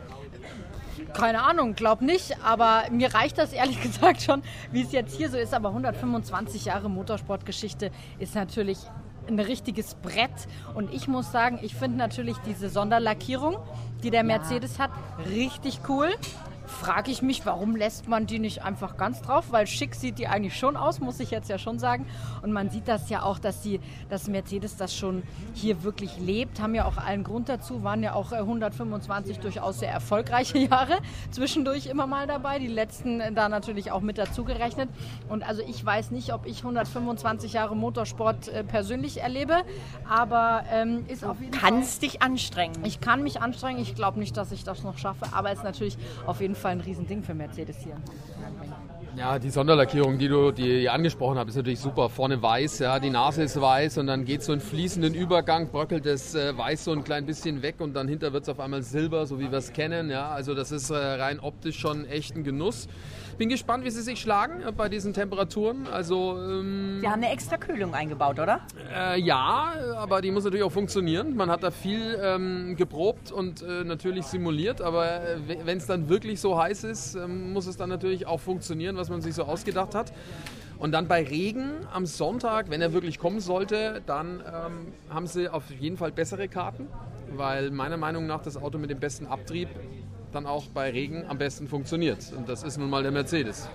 Keine 1.14 1.44
Ahnung, 1.44 1.74
glaub 1.76 2.02
nicht, 2.02 2.38
aber 2.44 2.84
mir 2.92 3.14
reicht 3.14 3.38
das 3.38 3.52
ehrlich 3.52 3.81
gesagt 3.84 4.22
schon, 4.22 4.44
wie 4.72 4.81
es 4.81 4.92
jetzt 4.92 5.16
hier 5.16 5.30
so 5.30 5.38
ist. 5.38 5.54
Aber 5.54 5.70
125 5.70 6.66
Jahre 6.66 6.90
Motorsportgeschichte 6.90 7.92
ist 8.20 8.36
natürlich 8.36 8.80
ein 9.30 9.40
richtiges 9.40 9.96
Brett. 9.96 10.31
Und 10.74 10.94
ich 10.94 11.08
muss 11.08 11.31
sagen, 11.31 11.60
ich 11.62 11.76
finde 11.76 11.98
natürlich 11.98 12.38
diese 12.46 12.70
Sonderlackierung, 12.70 13.58
die 14.04 14.10
der 14.10 14.24
Mercedes 14.24 14.80
hat, 14.80 14.92
richtig 15.30 15.81
cool 15.88 16.10
frage 16.69 17.12
ich 17.12 17.21
mich, 17.21 17.45
warum 17.45 17.75
lässt 17.75 18.07
man 18.07 18.25
die 18.25 18.39
nicht 18.39 18.63
einfach 18.63 18.95
ganz 18.95 19.21
drauf? 19.21 19.45
Weil 19.50 19.68
schick 19.68 19.95
sieht 19.95 20.19
die 20.19 20.27
eigentlich 20.27 20.57
schon 20.57 20.77
aus, 20.77 21.00
muss 21.00 21.19
ich 21.19 21.31
jetzt 21.31 21.50
ja 21.50 21.57
schon 21.57 21.80
sagen. 21.80 22.06
Und 22.42 22.54
man 22.54 22.69
sieht 22.69 22.88
das 22.88 23.10
ja 23.10 23.24
auch, 23.24 23.39
dass, 23.39 23.62
die, 23.62 23.80
dass 24.10 24.27
Mercedes 24.27 24.77
das 24.77 24.95
schon 24.95 25.24
hier 25.54 25.83
wirklich 25.83 26.18
lebt. 26.19 26.62
Haben 26.62 26.75
ja 26.75 26.86
auch 26.86 26.98
allen 26.98 27.24
Grund 27.24 27.50
dazu, 27.50 27.83
waren 27.83 28.04
ja 28.04 28.13
auch 28.13 28.31
125 28.31 29.38
äh, 29.38 29.42
durchaus 29.42 29.80
sehr 29.80 29.92
erfolgreiche 29.92 30.57
Jahre. 30.69 31.00
Zwischendurch 31.31 31.88
immer 31.88 32.07
mal 32.07 32.27
dabei, 32.27 32.60
die 32.60 32.68
letzten 32.68 33.19
äh, 33.19 33.33
da 33.33 33.50
natürlich 33.50 33.92
auch 33.92 34.01
mit 34.01 34.18
dazu 34.18 34.44
gerechnet. 34.44 34.89
Und 35.27 35.44
also 35.44 35.62
ich 35.68 35.83
weiß 35.83 36.12
nicht, 36.12 36.33
ob 36.33 36.45
ich 36.45 36.60
125 36.60 37.54
Jahre 37.54 37.75
Motorsport 37.75 38.48
äh, 38.48 38.63
persönlich 38.63 39.21
erlebe, 39.21 39.63
aber 40.07 40.63
ähm, 40.71 41.06
ist 41.07 41.25
auf 41.25 41.42
jeden 41.42 41.54
Fall... 41.54 41.71
Kannst 41.71 42.04
dich 42.04 42.21
anstrengen. 42.21 42.86
Ich 42.86 43.01
kann 43.01 43.24
mich 43.24 43.42
anstrengen. 43.42 43.81
Ich 43.81 43.95
glaube 43.95 44.19
nicht, 44.19 44.38
dass 44.38 44.51
ich 44.51 44.63
das 44.63 44.83
noch 44.83 44.98
schaffe, 44.98 45.25
aber 45.31 45.51
es 45.51 45.60
ist 45.60 45.63
natürlich 45.63 45.98
auf 46.25 46.39
jeden 46.42 46.56
Fall 46.56 46.58
Fall 46.59 46.73
ein 46.73 46.81
Riesending 46.81 47.23
für 47.23 47.33
Mercedes 47.33 47.77
hier. 47.83 47.95
Ja, 49.17 49.39
die 49.39 49.50
Sonderlackierung, 49.50 50.19
die 50.19 50.27
du 50.27 50.51
die 50.51 50.88
angesprochen 50.88 51.38
hast, 51.38 51.50
ist 51.50 51.56
natürlich 51.56 51.79
super. 51.79 52.09
Vorne 52.09 52.41
weiß, 52.41 52.79
ja, 52.79 53.00
die 53.00 53.09
Nase 53.09 53.44
ist 53.44 53.59
weiß 53.59 53.97
und 53.97 54.07
dann 54.07 54.23
geht 54.23 54.44
so 54.44 54.51
einen 54.51 54.61
fließenden 54.61 55.13
Übergang, 55.13 55.69
bröckelt 55.71 56.06
das 56.06 56.35
äh, 56.35 56.56
Weiß 56.57 56.85
so 56.85 56.91
ein 56.91 57.03
klein 57.03 57.25
bisschen 57.25 57.61
weg 57.61 57.75
und 57.79 57.95
dann 57.95 58.07
hinter 58.07 58.33
wird 58.33 58.44
es 58.44 58.50
auf 58.50 58.59
einmal 58.59 58.83
Silber, 58.83 59.25
so 59.25 59.39
wie 59.39 59.51
wir 59.51 59.57
es 59.57 59.73
kennen. 59.73 60.09
Ja, 60.09 60.29
also 60.29 60.53
das 60.53 60.71
ist 60.71 60.89
äh, 60.91 60.95
rein 60.95 61.39
optisch 61.39 61.79
schon 61.79 62.06
echt 62.06 62.35
ein 62.35 62.44
Genuss. 62.44 62.88
Bin 63.39 63.47
gespannt, 63.47 63.86
wie 63.86 63.89
sie 63.89 64.01
sich 64.01 64.19
schlagen 64.19 64.62
äh, 64.63 64.74
bei 64.74 64.89
diesen 64.89 65.13
Temperaturen. 65.13 65.88
Also, 65.88 66.38
ähm, 66.38 66.97
sie 67.00 67.07
haben 67.07 67.24
eine 67.24 67.31
extra 67.31 67.56
Kühlung 67.56 67.94
eingebaut, 67.94 68.38
oder? 68.38 68.59
Äh, 68.94 69.21
ja, 69.21 69.71
aber 69.95 70.19
die 70.19 70.30
muss 70.30 70.44
natürlich 70.44 70.65
auch 70.65 70.74
funktionieren. 70.74 71.38
Man 71.38 71.50
hat 71.50 71.63
da 71.63 71.71
viel 71.71 72.19
ähm, 72.21 72.75
geprobt 72.75 73.31
und 73.31 73.62
äh, 73.62 73.86
natürlich 73.86 74.25
simuliert, 74.25 74.81
aber 74.81 75.21
äh, 75.21 75.38
wenn 75.63 75.77
es 75.77 75.86
dann 75.86 76.09
wirklich 76.09 76.41
so 76.41 76.62
heiß 76.62 76.83
ist, 76.83 77.15
ähm, 77.15 77.53
muss 77.53 77.65
es 77.65 77.77
dann 77.77 77.88
natürlich 77.88 78.27
auch 78.27 78.41
funktionieren, 78.41 78.97
was 78.97 79.09
man 79.09 79.21
sich 79.21 79.36
so 79.36 79.44
ausgedacht 79.44 79.95
hat. 79.95 80.12
Und 80.77 80.92
dann 80.92 81.07
bei 81.07 81.24
Regen 81.24 81.88
am 81.94 82.06
Sonntag, 82.06 82.69
wenn 82.69 82.81
er 82.81 82.92
wirklich 82.92 83.19
kommen 83.19 83.39
sollte, 83.39 84.01
dann 84.06 84.44
ähm, 84.45 84.94
haben 85.09 85.27
sie 85.27 85.47
auf 85.47 85.63
jeden 85.80 85.95
Fall 85.95 86.12
bessere 86.12 86.50
Karten, 86.50 86.88
weil 87.38 87.71
meiner 87.71 87.95
Meinung 87.95 88.27
nach 88.27 88.42
das 88.42 88.57
Auto 88.57 88.77
mit 88.77 88.89
dem 88.89 89.00
besten 89.00 89.27
Abtrieb 89.27 89.69
dann 90.31 90.46
auch 90.46 90.68
bei 90.68 90.90
Regen 90.90 91.26
am 91.28 91.38
besten 91.38 91.68
funktioniert. 91.68 92.31
Und 92.36 92.50
das 92.50 92.64
ist 92.64 92.78
nun 92.78 92.90
mal 92.90 93.04
der 93.04 93.12
Mercedes. 93.12 93.70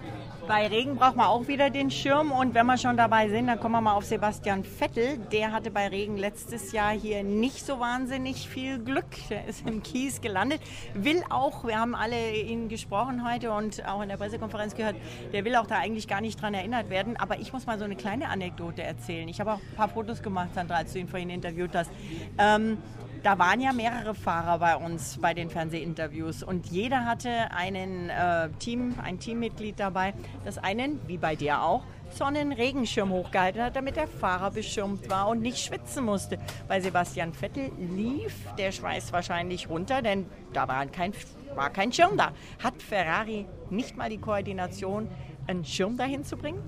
Bei 0.46 0.67
Regen 0.67 0.96
braucht 0.96 1.17
man 1.17 1.26
auch 1.26 1.49
wieder 1.49 1.70
den 1.70 1.91
Schirm. 1.91 2.31
Und 2.31 2.55
wenn 2.55 2.67
wir 2.67 2.76
schon 2.76 2.99
dabei 2.99 3.31
sind, 3.31 3.46
dann 3.46 3.58
kommen 3.58 3.76
wir 3.76 3.81
mal 3.81 3.94
auf 3.94 4.05
Sebastian 4.05 4.62
Vettel. 4.62 5.17
Der 5.32 5.52
hatte 5.52 5.70
bei 5.70 5.88
Regen 5.88 6.19
letztes 6.19 6.73
Jahr 6.73 6.93
hier 6.93 7.25
nicht 7.25 7.64
so 7.64 7.81
wahnsinnig 7.81 8.46
viel 8.46 8.79
Glück. 8.79 9.06
Der 9.31 9.46
ist 9.46 9.67
im 9.67 9.82
Kies 9.82 10.20
gelandet. 10.20 10.61
Will 10.93 11.23
auch, 11.31 11.67
wir 11.67 11.79
haben 11.79 11.94
alle 11.94 12.35
ihn 12.35 12.69
gesprochen 12.69 13.26
heute 13.26 13.52
und 13.52 13.87
auch 13.87 14.02
in 14.02 14.11
der 14.11 14.19
Pressekonferenz 14.19 14.75
gehört, 14.75 14.96
der 15.32 15.46
will 15.46 15.56
auch 15.56 15.67
da 15.67 15.79
eigentlich 15.79 16.08
gar 16.08 16.20
nicht 16.20 16.41
dran 16.43 16.52
erinnert 16.52 16.91
werden. 16.91 17.17
Aber 17.17 17.38
ich 17.38 17.52
muss 17.55 17.64
mal 17.64 17.79
so 17.79 17.87
eine 17.87 17.96
kleine 17.96 18.29
Anekdote 18.29 18.82
erzählen. 18.82 19.26
Ich 19.29 19.41
habe 19.41 19.55
auch 19.55 19.61
ein 19.61 19.76
paar 19.76 19.88
Fotos 19.88 20.23
gemacht, 20.23 20.50
Sandra, 20.55 20.76
als 20.76 20.93
du 20.93 20.99
ihn 20.99 21.08
vorhin 21.08 21.31
interviewt 21.31 21.75
hast. 21.75 21.91
Ähm, 22.37 22.76
da 23.25 23.38
waren 23.38 23.58
ja 23.58 23.73
mehrere 23.73 24.14
Fahrer 24.14 24.58
bei 24.58 24.76
uns 24.76 25.17
bei 25.19 25.32
den 25.32 25.49
Fernsehinterviews 25.49 26.43
und 26.43 26.67
jeder 26.67 27.06
hatte 27.06 27.50
einen 27.52 28.11
äh, 28.11 28.50
Team, 28.58 28.96
ein 29.02 29.19
Teammitglied 29.19 29.81
dabei, 29.81 30.12
das 30.44 30.58
einen, 30.58 31.00
wie 31.06 31.19
bei 31.19 31.37
dir 31.37 31.62
auch, 31.62 31.82
so 32.11 32.25
einen 32.25 32.52
Regenschirm 32.52 33.11
hochgehalten 33.11 33.62
hat, 33.62 33.76
damit 33.76 33.96
der 33.96 34.06
Fahrer 34.06 34.50
beschirmt 34.50 35.08
war 35.11 35.29
und 35.29 35.41
nicht 35.41 35.58
schwitzen 35.58 36.05
musste. 36.05 36.38
Bei 36.69 36.81
Sebastian 36.81 37.32
Vettel 37.32 37.70
lief 37.79 38.35
der 38.56 38.73
Schweiß 38.73 39.12
wahrscheinlich 39.12 39.69
runter, 39.69 40.02
denn 40.02 40.26
da 40.52 40.69
war 40.69 40.87
kein, 40.87 41.12
war 41.55 41.70
kein 41.70 41.93
Schirm 41.93 42.17
da. 42.17 42.32
Hat 42.62 42.81
Ferrari 42.81 43.46
nicht 43.70 43.96
mal 43.96 44.11
die 44.11 44.19
Koordination, 44.19 45.08
einen 45.46 45.64
Schirm 45.64 45.96
dahin 45.96 46.25
zu 46.25 46.37
bringen? 46.37 46.62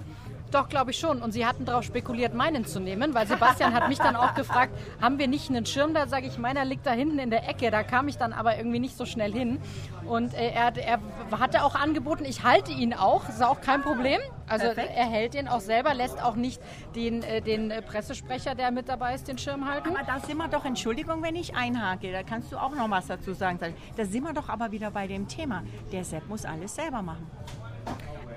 Doch, 0.50 0.68
glaube 0.68 0.92
ich 0.92 0.98
schon. 0.98 1.22
Und 1.22 1.32
sie 1.32 1.44
hatten 1.44 1.64
darauf 1.64 1.82
spekuliert, 1.82 2.34
meinen 2.34 2.64
zu 2.64 2.80
nehmen, 2.80 3.14
weil 3.14 3.26
Sebastian 3.26 3.74
hat 3.74 3.88
mich 3.88 3.98
dann 3.98 4.16
auch 4.16 4.34
gefragt, 4.34 4.72
haben 5.00 5.18
wir 5.18 5.26
nicht 5.26 5.50
einen 5.50 5.66
Schirm 5.66 5.92
da? 5.92 6.06
Sage 6.06 6.26
ich, 6.26 6.38
meiner 6.38 6.64
liegt 6.64 6.86
da 6.86 6.92
hinten 6.92 7.18
in 7.18 7.30
der 7.30 7.48
Ecke. 7.48 7.70
Da 7.70 7.82
kam 7.82 8.08
ich 8.08 8.16
dann 8.16 8.32
aber 8.32 8.56
irgendwie 8.56 8.78
nicht 8.78 8.96
so 8.96 9.06
schnell 9.06 9.32
hin. 9.32 9.58
Und 10.06 10.34
äh, 10.34 10.50
er, 10.50 10.76
er 10.76 11.00
hatte 11.38 11.64
auch 11.64 11.74
angeboten, 11.74 12.24
ich 12.24 12.44
halte 12.44 12.70
ihn 12.70 12.94
auch, 12.94 13.28
ist 13.28 13.42
auch 13.42 13.60
kein 13.60 13.82
Problem. 13.82 14.20
Also 14.48 14.66
Perfekt. 14.66 14.92
er 14.94 15.06
hält 15.06 15.34
den 15.34 15.48
auch 15.48 15.60
selber, 15.60 15.92
lässt 15.94 16.22
auch 16.22 16.36
nicht 16.36 16.60
den, 16.94 17.22
äh, 17.24 17.40
den 17.40 17.72
Pressesprecher, 17.84 18.54
der 18.54 18.70
mit 18.70 18.88
dabei 18.88 19.14
ist, 19.14 19.26
den 19.26 19.38
Schirm 19.38 19.68
halten. 19.68 19.96
Aber 19.96 20.04
da 20.06 20.20
sind 20.20 20.36
wir 20.36 20.46
doch, 20.48 20.64
Entschuldigung, 20.64 21.22
wenn 21.22 21.34
ich 21.34 21.56
einhake, 21.56 22.12
da 22.12 22.22
kannst 22.22 22.52
du 22.52 22.56
auch 22.56 22.74
noch 22.74 22.88
was 22.88 23.08
dazu 23.08 23.32
sagen. 23.34 23.58
Da 23.96 24.04
sind 24.04 24.22
wir 24.22 24.32
doch 24.32 24.48
aber 24.48 24.70
wieder 24.70 24.92
bei 24.92 25.08
dem 25.08 25.26
Thema. 25.26 25.64
Der 25.90 26.04
Sepp 26.04 26.28
muss 26.28 26.44
alles 26.44 26.74
selber 26.76 27.02
machen. 27.02 27.26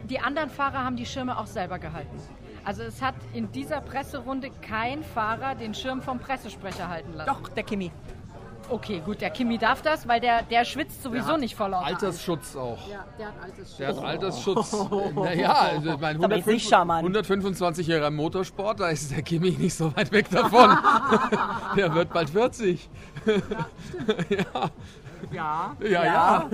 Die 0.10 0.20
anderen 0.20 0.50
Fahrer 0.50 0.84
haben 0.84 0.96
die 0.96 1.06
Schirme 1.06 1.38
auch 1.38 1.46
selber 1.46 1.78
gehalten. 1.78 2.20
Also 2.64 2.84
es 2.84 3.02
hat 3.02 3.16
in 3.34 3.52
dieser 3.52 3.80
Presserunde 3.80 4.50
kein 4.62 5.04
Fahrer 5.04 5.56
den 5.56 5.74
Schirm 5.74 6.02
vom 6.02 6.20
Pressesprecher 6.20 6.90
halten 6.90 7.14
lassen. 7.14 7.30
Doch, 7.30 7.50
der 7.50 7.64
Kimi. 7.64 7.92
Okay, 8.70 9.02
gut, 9.04 9.22
der 9.22 9.32
Kimi 9.32 9.58
darf 9.58 9.82
das, 9.82 10.08
weil 10.08 10.20
der, 10.20 10.44
der 10.44 10.64
schwitzt 10.64 11.02
sowieso 11.02 11.38
nicht 11.38 11.56
vor 11.56 11.70
lauter 11.70 11.88
Altersschutz 11.88 12.56
auch. 12.56 12.78
Ja, 12.88 13.06
der 13.18 13.28
hat 13.28 13.34
Altersschutz. 13.44 13.78
Der 13.78 13.88
hat 13.88 14.04
Altersschutz. 14.04 14.72
naja, 15.16 15.54
also 15.54 15.94
ich 15.94 16.00
meine, 16.00 16.24
125 16.24 17.88
Jahre 17.88 18.12
Motorsport, 18.12 18.80
da 18.80 18.90
ist 18.90 19.12
der 19.12 19.24
Kimi 19.24 19.52
nicht 19.52 19.74
so 19.74 19.96
weit 19.96 20.12
weg 20.12 20.30
davon. 20.30 20.78
der 21.76 21.94
wird 21.94 22.14
bald 22.14 22.30
40. 22.30 22.90
Ja, 24.30 24.36
ja. 24.38 24.72
Ja, 25.32 25.76
ja. 25.82 26.04
ja. 26.06 26.50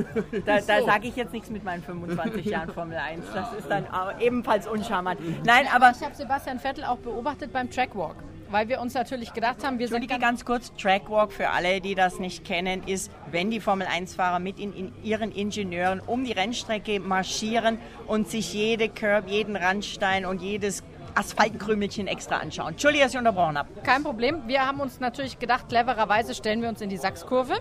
Da, 0.45 0.59
da 0.59 0.83
sage 0.83 1.07
ich 1.07 1.15
jetzt 1.15 1.33
nichts 1.33 1.49
mit 1.49 1.63
meinen 1.63 1.83
25 1.83 2.45
Jahren 2.45 2.73
Formel 2.73 2.97
1. 2.97 3.23
Das 3.33 3.53
ist 3.53 3.69
dann 3.69 3.85
ebenfalls 4.19 4.67
uncharmant. 4.67 5.19
Nein, 5.45 5.67
aber 5.73 5.91
ich 5.91 6.03
habe 6.03 6.15
Sebastian 6.15 6.59
Vettel 6.59 6.83
auch 6.83 6.97
beobachtet 6.97 7.53
beim 7.53 7.69
Trackwalk 7.69 8.15
weil 8.49 8.69
wir 8.69 8.79
uns 8.79 8.93
natürlich 8.93 9.33
gedacht 9.33 9.65
haben, 9.65 9.79
wir 9.79 9.87
sind 9.87 10.07
ganz 10.19 10.45
kurz, 10.45 10.71
Trackwalk 10.75 11.31
für 11.31 11.49
alle, 11.49 11.81
die 11.81 11.95
das 11.95 12.04
nicht 12.19 12.45
kennen, 12.45 12.83
ist, 12.87 13.11
wenn 13.31 13.51
die 13.51 13.59
Formel 13.59 13.87
1-Fahrer 13.87 14.39
mit 14.39 14.59
in, 14.59 14.73
in, 14.73 14.93
ihren 15.03 15.31
Ingenieuren 15.31 15.99
um 15.99 16.23
die 16.23 16.31
Rennstrecke 16.31 16.99
marschieren 16.99 17.79
und 18.07 18.29
sich 18.29 18.53
jede 18.53 18.89
Curb, 18.89 19.27
jeden 19.27 19.55
Randstein 19.55 20.25
und 20.25 20.41
jedes 20.41 20.83
Asphaltkrümelchen 21.15 22.07
extra 22.07 22.37
anschauen. 22.37 22.69
Entschuldige, 22.73 23.03
dass 23.03 23.13
ich 23.13 23.17
unterbrochen 23.17 23.57
habe. 23.57 23.69
Kein 23.83 24.03
Problem. 24.03 24.43
Wir 24.47 24.65
haben 24.67 24.79
uns 24.79 24.99
natürlich 24.99 25.39
gedacht, 25.39 25.69
clevererweise 25.69 26.35
stellen 26.35 26.61
wir 26.61 26.69
uns 26.69 26.81
in 26.81 26.89
die 26.89 26.97
Sachskurve. 26.97 27.55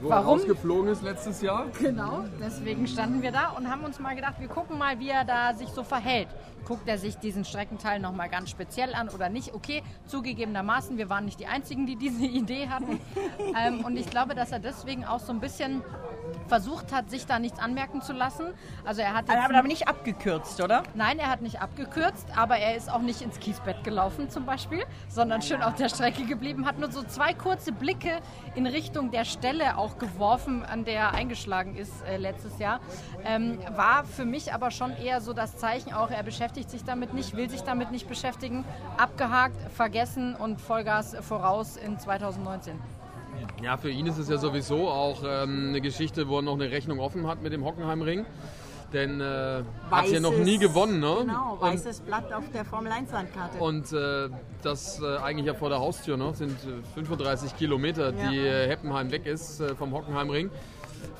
Wo 0.00 0.10
Warum? 0.10 0.24
er 0.24 0.30
rausgeflogen 0.32 0.92
ist 0.92 1.02
letztes 1.02 1.40
Jahr. 1.40 1.66
Genau, 1.80 2.24
deswegen 2.40 2.86
standen 2.86 3.22
wir 3.22 3.32
da 3.32 3.50
und 3.50 3.70
haben 3.70 3.84
uns 3.84 3.98
mal 3.98 4.14
gedacht, 4.14 4.34
wir 4.38 4.48
gucken 4.48 4.78
mal, 4.78 4.98
wie 4.98 5.08
er 5.08 5.24
da 5.24 5.54
sich 5.54 5.68
so 5.68 5.82
verhält. 5.84 6.28
Guckt 6.66 6.88
er 6.88 6.98
sich 6.98 7.16
diesen 7.16 7.44
Streckenteil 7.44 8.00
nochmal 8.00 8.28
ganz 8.28 8.50
speziell 8.50 8.94
an 8.94 9.08
oder 9.08 9.28
nicht? 9.28 9.54
Okay, 9.54 9.82
zugegebenermaßen, 10.06 10.98
wir 10.98 11.08
waren 11.08 11.24
nicht 11.24 11.38
die 11.40 11.46
Einzigen, 11.46 11.86
die 11.86 11.96
diese 11.96 12.24
Idee 12.24 12.68
hatten. 12.68 13.00
ähm, 13.58 13.84
und 13.84 13.96
ich 13.96 14.10
glaube, 14.10 14.34
dass 14.34 14.52
er 14.52 14.58
deswegen 14.58 15.04
auch 15.04 15.20
so 15.20 15.32
ein 15.32 15.40
bisschen 15.40 15.82
versucht 16.48 16.92
hat, 16.92 17.10
sich 17.10 17.26
da 17.26 17.38
nichts 17.38 17.58
anmerken 17.58 18.02
zu 18.02 18.12
lassen. 18.12 18.46
Also 18.84 19.02
er 19.02 19.14
hat 19.14 19.28
Er 19.28 19.36
jetzt 19.36 19.44
hat 19.44 19.54
aber 19.54 19.68
nicht 19.68 19.88
abgekürzt, 19.88 20.60
oder? 20.60 20.82
Nein, 20.94 21.18
er 21.18 21.28
hat 21.28 21.42
nicht 21.42 21.60
abgekürzt, 21.60 22.26
aber 22.36 22.56
er 22.56 22.76
ist 22.76 22.90
auch 22.90 23.00
nicht 23.00 23.22
ins 23.22 23.38
Kiesbett 23.40 23.84
gelaufen 23.84 24.30
zum 24.30 24.46
Beispiel, 24.46 24.84
sondern 25.08 25.42
schön 25.42 25.62
auf 25.62 25.74
der 25.74 25.88
Strecke 25.88 26.24
geblieben, 26.24 26.66
hat 26.66 26.78
nur 26.78 26.90
so 26.90 27.02
zwei 27.02 27.34
kurze 27.34 27.72
Blicke 27.72 28.20
in 28.54 28.66
Richtung 28.66 29.10
der 29.10 29.24
Stelle 29.24 29.76
auch 29.76 29.98
geworfen, 29.98 30.64
an 30.64 30.84
der 30.84 30.96
er 30.96 31.14
eingeschlagen 31.14 31.76
ist 31.76 31.92
äh, 32.06 32.16
letztes 32.16 32.58
Jahr. 32.58 32.80
Ähm, 33.24 33.58
war 33.74 34.04
für 34.04 34.24
mich 34.24 34.52
aber 34.52 34.70
schon 34.70 34.96
eher 34.96 35.20
so 35.20 35.32
das 35.32 35.56
Zeichen 35.56 35.92
auch, 35.92 36.10
er 36.10 36.22
beschäftigt 36.22 36.70
sich 36.70 36.84
damit 36.84 37.14
nicht, 37.14 37.36
will 37.36 37.50
sich 37.50 37.62
damit 37.62 37.90
nicht 37.90 38.08
beschäftigen, 38.08 38.64
abgehakt, 38.96 39.56
vergessen 39.72 40.34
und 40.34 40.60
Vollgas 40.60 41.16
voraus 41.20 41.76
in 41.76 41.98
2019. 41.98 42.78
Ja, 43.62 43.76
für 43.76 43.90
ihn 43.90 44.06
ist 44.06 44.18
es 44.18 44.28
ja 44.28 44.38
sowieso 44.38 44.88
auch 44.88 45.22
ähm, 45.26 45.68
eine 45.70 45.80
Geschichte, 45.80 46.28
wo 46.28 46.36
er 46.38 46.42
noch 46.42 46.54
eine 46.54 46.70
Rechnung 46.70 47.00
offen 47.00 47.26
hat 47.26 47.42
mit 47.42 47.52
dem 47.52 47.64
Hockenheimring. 47.64 48.24
Denn 48.92 49.20
äh, 49.20 49.62
hat 49.90 50.08
ja 50.08 50.20
noch 50.20 50.36
nie 50.36 50.58
gewonnen, 50.58 51.00
ne? 51.00 51.16
Genau, 51.20 51.54
Und- 51.54 51.60
weißes 51.60 52.00
Blatt 52.00 52.32
auf 52.32 52.44
der 52.54 52.64
Formel 52.64 52.92
1 52.92 53.10
Landkarte. 53.10 53.58
Und 53.58 53.92
äh, 53.92 54.28
das 54.62 55.00
äh, 55.02 55.16
eigentlich 55.18 55.46
ja 55.46 55.54
vor 55.54 55.70
der 55.70 55.80
Haustür, 55.80 56.16
ne? 56.16 56.32
sind 56.34 56.52
äh, 56.52 56.94
35 56.94 57.56
Kilometer, 57.56 58.12
Ja. 58.14 58.30
die 58.30 58.38
äh, 58.38 58.68
Heppenheim 58.68 59.10
weg 59.10 59.26
ist 59.26 59.60
äh, 59.60 59.74
vom 59.74 59.92
Hockenheimring. 59.92 60.50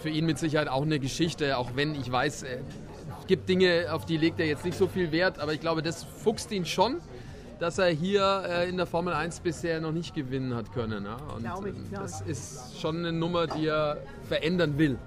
Für 0.01 0.11
ihn 0.11 0.27
mit 0.27 0.39
Sicherheit 0.39 0.69
auch 0.69 0.83
eine 0.83 1.01
Geschichte, 1.01 1.59
auch 1.59 1.71
wenn 1.75 1.95
ich 1.97 2.11
weiß, 2.11 2.45
äh, 2.45 2.59
es 3.21 3.27
gibt 3.27 3.49
Dinge, 3.49 3.89
auf 3.91 4.07
die 4.07 4.17
legt 4.17 4.39
er 4.39 4.47
jetzt 4.47 4.65
nicht 4.65 4.79
so 4.79 4.87
viel 4.87 5.11
Wert, 5.11 5.41
aber 5.41 5.53
ich 5.53 5.61
glaube, 5.61 5.83
das 5.83 6.05
fuchst 6.05 6.53
ihn 6.53 6.65
schon, 6.67 6.99
dass 7.59 7.79
er 7.79 7.89
hier 7.89 8.45
äh, 8.49 8.69
in 8.69 8.77
der 8.77 8.87
Formel 8.87 9.15
1 9.15 9.41
bisher 9.41 9.81
noch 9.81 9.93
nicht 9.93 10.15
gewinnen 10.15 10.55
hat 10.55 10.73
können. 10.73 11.05
Ja? 11.05 11.17
Und 11.35 11.43
Glaube 11.43 11.71
ich, 11.71 11.77
ähm, 11.77 11.89
glaube 11.91 12.03
das 12.05 12.21
ist 12.23 12.81
schon 12.81 12.99
eine 12.99 13.13
Nummer, 13.13 13.47
die 13.47 13.67
er 13.67 13.99
verändern 14.29 14.77
will. 14.79 14.99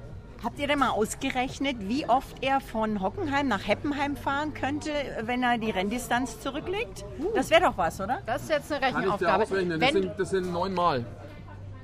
Habt 0.44 0.58
ihr 0.58 0.68
denn 0.68 0.80
mal 0.80 0.92
ausgerechnet, 0.92 1.76
wie 1.82 2.08
oft 2.08 2.38
er 2.42 2.62
von 2.62 3.02
Hockenheim 3.02 3.50
nach 3.50 3.68
Heppenheim 3.68 4.16
fahren 4.16 4.54
könnte, 4.54 4.90
wenn 5.24 5.44
er 5.44 5.58
die 5.58 5.70
Renndistanz 5.70 6.40
zurücklegt? 6.40 7.04
Das 7.36 7.50
wäre 7.50 7.62
doch 7.64 7.78
was, 7.78 8.00
oder? 8.00 8.20
Das 8.26 8.44
ist 8.44 8.50
jetzt 8.50 8.72
eine 8.72 8.80
Kann 8.80 8.90
ich 8.90 8.96
dir 8.96 9.02
Rechenaufgabe. 9.02 9.44
ausrechnen, 9.44 9.80
das 9.82 9.94
Wenn, 9.94 10.02
sind, 10.04 10.14
das 10.18 10.30
sind 10.30 10.54
neunmal. 10.54 11.06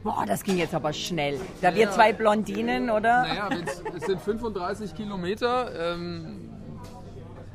Boah, 0.05 0.23
das 0.25 0.43
ging 0.43 0.57
jetzt 0.57 0.73
aber 0.73 0.93
schnell. 0.93 1.37
Da 1.61 1.73
wir 1.75 1.81
Ja. 1.85 1.91
zwei 1.91 2.13
Blondinen, 2.13 2.89
oder? 2.91 3.23
Naja, 3.23 3.49
es 3.97 4.05
sind 4.05 4.21
35 4.21 4.95
Kilometer 4.95 5.93
ähm, 5.95 6.44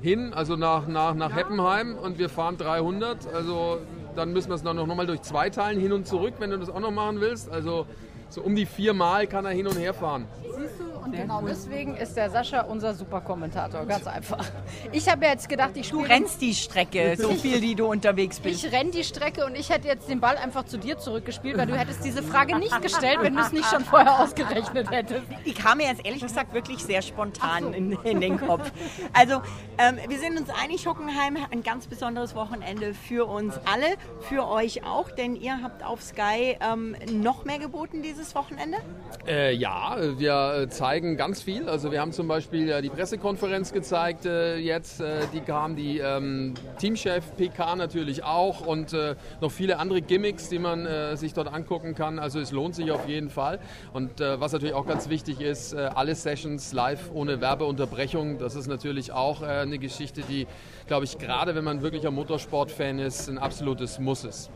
hin, 0.01 0.33
also 0.33 0.57
nach, 0.57 0.87
nach, 0.87 1.15
nach 1.15 1.35
Heppenheim 1.35 1.97
und 1.97 2.19
wir 2.19 2.29
fahren 2.29 2.57
300. 2.57 3.33
Also 3.33 3.79
dann 4.17 4.33
müssen 4.33 4.49
wir 4.49 4.55
es 4.55 4.63
dann 4.63 4.77
noch 4.77 4.87
mal 4.87 5.07
durch 5.07 5.23
zwei 5.23 5.51
teilen, 5.51 5.79
hin 5.79 5.93
und 5.93 6.07
zurück, 6.07 6.35
wenn 6.39 6.51
du 6.51 6.59
das 6.59 6.71
auch 6.71 6.81
noch 6.81 6.91
machen 6.91 7.21
willst. 7.21 7.51
Also 7.51 7.87
so 8.29 8.43
um 8.43 8.55
die 8.55 8.67
vier 8.67 8.95
Mal 8.95 9.27
kann 9.27 9.45
er 9.45 9.53
hin 9.53 9.67
und 9.67 9.77
her 9.79 9.95
fahren. 9.95 10.27
Siehst 10.43 10.81
du, 10.81 10.90
und 11.11 11.17
genau 11.17 11.43
deswegen 11.43 11.97
ist 11.97 12.17
der 12.17 12.31
Sascha 12.31 12.63
unser 12.63 12.95
Superkommentator, 12.95 13.85
ganz 13.87 14.07
einfach. 14.07 14.45
Ich 14.93 15.09
habe 15.09 15.25
ja 15.25 15.33
jetzt 15.33 15.49
gedacht, 15.49 15.73
ich 15.75 15.91
Du 15.91 16.01
rennst 16.01 16.41
die 16.41 16.55
Strecke, 16.55 17.17
so 17.19 17.31
viel, 17.31 17.61
die 17.61 17.75
du 17.75 17.87
unterwegs 17.87 18.39
bist. 18.39 18.65
Ich 18.65 18.73
renn 18.73 18.93
die 18.93 19.03
Strecke 19.03 19.45
und 19.45 19.57
ich 19.57 19.71
hätte 19.71 19.89
jetzt 19.89 20.09
den 20.09 20.21
Ball 20.21 20.37
einfach 20.37 20.65
zu 20.65 20.79
dir 20.79 20.99
zurückgespielt, 20.99 21.57
weil 21.59 21.67
du 21.67 21.77
hättest 21.77 22.05
diese 22.05 22.23
Frage 22.23 22.57
nicht 22.59 22.81
gestellt, 22.81 23.19
wenn 23.23 23.35
du 23.35 23.41
es 23.41 23.53
nicht 23.53 23.69
schon 23.69 23.85
vorher 23.85 24.21
ausgerechnet 24.21 24.91
hättest. 24.91 25.23
Die 25.45 25.53
kam 25.53 25.79
mir 25.79 25.89
jetzt 25.89 26.05
ehrlich 26.05 26.23
gesagt 26.23 26.55
wirklich 26.55 26.79
sehr 26.85 27.03
spontan 27.03 27.73
in, 27.73 27.93
in 28.05 28.21
den 28.21 28.39
Kopf. 28.39 28.71
Also, 29.13 29.43
ähm, 29.79 29.99
wir 30.09 30.19
sind 30.19 30.39
uns 30.39 30.51
einig, 30.51 30.87
Hockenheim, 30.87 31.39
ein 31.51 31.63
ganz 31.63 31.87
besonderes 31.87 32.35
Wochenende 32.35 32.95
für 32.95 33.27
uns 33.27 33.59
alle, 33.65 33.97
für 34.21 34.49
euch 34.49 34.85
auch, 34.85 35.11
denn 35.11 35.35
ihr 35.35 35.61
habt 35.63 35.85
auf 35.85 36.03
Sky 36.03 36.57
ähm, 36.61 36.95
noch 37.13 37.45
mehr 37.45 37.59
geboten 37.59 38.03
dieses 38.03 38.35
Wochenende. 38.35 38.79
Äh, 39.27 39.55
ja, 39.55 39.97
wir 40.19 40.63
äh, 40.63 40.69
zeigen 41.01 41.17
ganz 41.17 41.41
viel. 41.41 41.67
Also 41.67 41.91
wir 41.91 42.01
haben 42.01 42.13
zum 42.13 42.29
Beispiel 42.29 42.69
äh, 42.69 42.83
die 42.83 42.91
Pressekonferenz 42.91 43.73
gezeigt 43.73 44.27
äh, 44.27 44.59
jetzt, 44.59 45.01
äh, 45.01 45.23
die 45.33 45.41
kam, 45.41 45.75
die 45.75 45.99
ähm, 45.99 46.53
Teamchef 46.79 47.25
PK 47.37 47.77
natürlich 47.77 48.23
auch 48.23 48.67
und 48.67 48.95
noch 49.41 49.51
viele 49.51 49.79
andere 49.79 50.03
Gimmicks, 50.03 50.49
die 50.49 50.59
man 50.59 51.17
sich 51.17 51.33
dort 51.33 51.53
angucken 51.53 51.95
kann. 51.95 52.19
Also 52.19 52.41
es 52.41 52.53
lohnt 52.53 52.75
sich 52.75 52.91
auf 52.91 53.09
jeden 53.09 53.31
Fall. 53.31 53.59
Und 53.93 54.21
was 54.21 54.53
natürlich 54.53 54.75
auch 54.75 54.87
ganz 54.87 55.09
wichtig 55.09 55.41
ist, 55.41 55.75
alle 55.75 56.15
Sessions 56.15 56.73
live 56.73 57.11
ohne 57.13 57.41
Werbeunterbrechung. 57.41 58.39
Das 58.39 58.55
ist 58.55 58.67
natürlich 58.67 59.13
auch 59.13 59.43
eine 59.43 59.79
Geschichte, 59.79 60.23
die, 60.23 60.47
glaube 60.87 61.05
ich, 61.05 61.19
gerade 61.19 61.55
wenn 61.55 61.65
man 61.65 61.83
wirklich 61.83 62.07
ein 62.07 62.15
Motorsport-Fan 62.15 62.99
ist, 62.99 63.29
ein 63.29 63.39
absolutes 63.39 63.99
Muss 63.99 64.25
ist. 64.25 64.51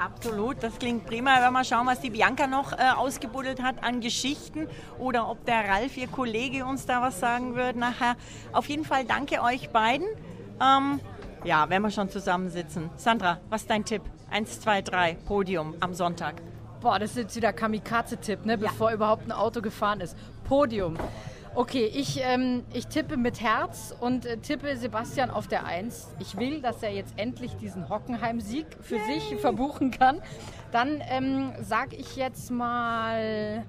Absolut, 0.00 0.62
das 0.62 0.78
klingt 0.78 1.04
prima. 1.04 1.34
Wenn 1.36 1.42
wir 1.42 1.50
mal 1.50 1.64
schauen, 1.64 1.86
was 1.86 2.00
die 2.00 2.08
Bianca 2.08 2.46
noch 2.46 2.72
äh, 2.72 2.90
ausgebuddelt 2.96 3.62
hat 3.62 3.84
an 3.84 4.00
Geschichten 4.00 4.66
oder 4.98 5.28
ob 5.28 5.44
der 5.44 5.68
Ralf, 5.68 5.98
ihr 5.98 6.08
Kollege, 6.08 6.64
uns 6.64 6.86
da 6.86 7.02
was 7.02 7.20
sagen 7.20 7.54
wird 7.54 7.76
nachher. 7.76 8.16
Auf 8.50 8.66
jeden 8.70 8.86
Fall 8.86 9.04
danke 9.04 9.42
euch 9.42 9.68
beiden. 9.68 10.06
Ähm, 10.58 11.00
ja, 11.44 11.68
wenn 11.68 11.82
wir 11.82 11.90
schon 11.90 12.08
zusammensitzen. 12.08 12.88
Sandra, 12.96 13.40
was 13.50 13.62
ist 13.62 13.70
dein 13.70 13.84
Tipp? 13.84 14.00
Eins, 14.30 14.58
zwei, 14.60 14.80
drei, 14.80 15.18
Podium 15.26 15.74
am 15.80 15.92
Sonntag. 15.92 16.36
Boah, 16.80 16.98
das 16.98 17.10
ist 17.10 17.16
jetzt 17.18 17.36
wieder 17.36 17.52
Kamikaze-Tipp, 17.52 18.46
ne? 18.46 18.56
bevor 18.56 18.92
überhaupt 18.92 19.26
ein 19.26 19.32
Auto 19.32 19.60
gefahren 19.60 20.00
ist. 20.00 20.16
Podium. 20.44 20.96
Okay, 21.56 21.90
ich, 21.92 22.20
ähm, 22.22 22.62
ich 22.72 22.86
tippe 22.86 23.16
mit 23.16 23.40
Herz 23.40 23.92
und 23.98 24.24
äh, 24.24 24.36
tippe 24.36 24.76
Sebastian 24.76 25.30
auf 25.30 25.48
der 25.48 25.64
Eins. 25.66 26.08
Ich 26.20 26.36
will, 26.36 26.62
dass 26.62 26.80
er 26.82 26.92
jetzt 26.92 27.14
endlich 27.16 27.56
diesen 27.56 27.88
Hockenheim-Sieg 27.88 28.66
für 28.80 29.00
sich 29.00 29.36
verbuchen 29.40 29.90
kann. 29.90 30.22
Dann 30.70 31.02
ähm, 31.10 31.52
sag 31.60 31.92
ich 31.92 32.14
jetzt 32.14 32.52
mal, 32.52 33.64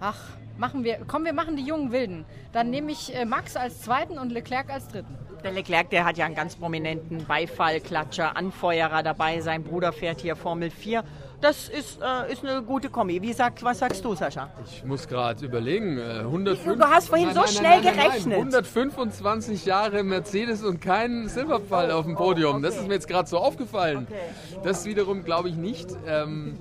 ach, 0.00 0.18
machen 0.58 0.82
wir, 0.82 0.98
komm, 1.06 1.24
wir 1.24 1.32
machen 1.32 1.56
die 1.56 1.64
jungen 1.64 1.92
Wilden. 1.92 2.24
Dann 2.52 2.70
nehme 2.70 2.90
ich 2.90 3.14
äh, 3.14 3.24
Max 3.24 3.56
als 3.56 3.80
Zweiten 3.82 4.18
und 4.18 4.32
Leclerc 4.32 4.68
als 4.68 4.88
Dritten. 4.88 5.16
Der 5.44 5.52
Leclerc, 5.52 5.88
der 5.90 6.04
hat 6.04 6.18
ja 6.18 6.26
einen 6.26 6.34
ganz 6.34 6.56
prominenten 6.56 7.24
Beifallklatscher, 7.26 8.36
Anfeuerer 8.36 9.04
dabei. 9.04 9.40
Sein 9.40 9.62
Bruder 9.62 9.92
fährt 9.92 10.20
hier 10.20 10.34
Formel 10.34 10.70
4. 10.70 11.04
Das 11.42 11.68
ist, 11.68 11.98
äh, 12.00 12.32
ist 12.32 12.44
eine 12.44 12.62
gute 12.62 12.88
Kombi. 12.88 13.20
Wie 13.20 13.32
sag, 13.32 13.60
was 13.64 13.80
sagst 13.80 14.04
du, 14.04 14.14
Sascha? 14.14 14.48
Ich 14.64 14.84
muss 14.84 15.08
gerade 15.08 15.44
überlegen. 15.44 15.98
Äh, 15.98 16.20
105, 16.20 16.78
Du 16.78 16.88
hast 16.88 17.08
vorhin 17.08 17.34
so 17.34 17.44
schnell 17.48 17.82
gerechnet. 17.82 18.38
125 18.38 19.66
Jahre 19.66 20.04
Mercedes 20.04 20.62
und 20.62 20.80
kein 20.80 21.28
Silberpfeil 21.28 21.90
auf 21.90 22.04
dem 22.04 22.14
Podium. 22.14 22.62
Das 22.62 22.76
ist 22.76 22.86
mir 22.86 22.94
jetzt 22.94 23.08
gerade 23.08 23.28
so 23.28 23.38
aufgefallen. 23.38 24.06
Das 24.62 24.84
wiederum 24.84 25.24
glaube 25.24 25.48
ich 25.48 25.56
nicht. 25.56 25.88
Ähm, 26.06 26.58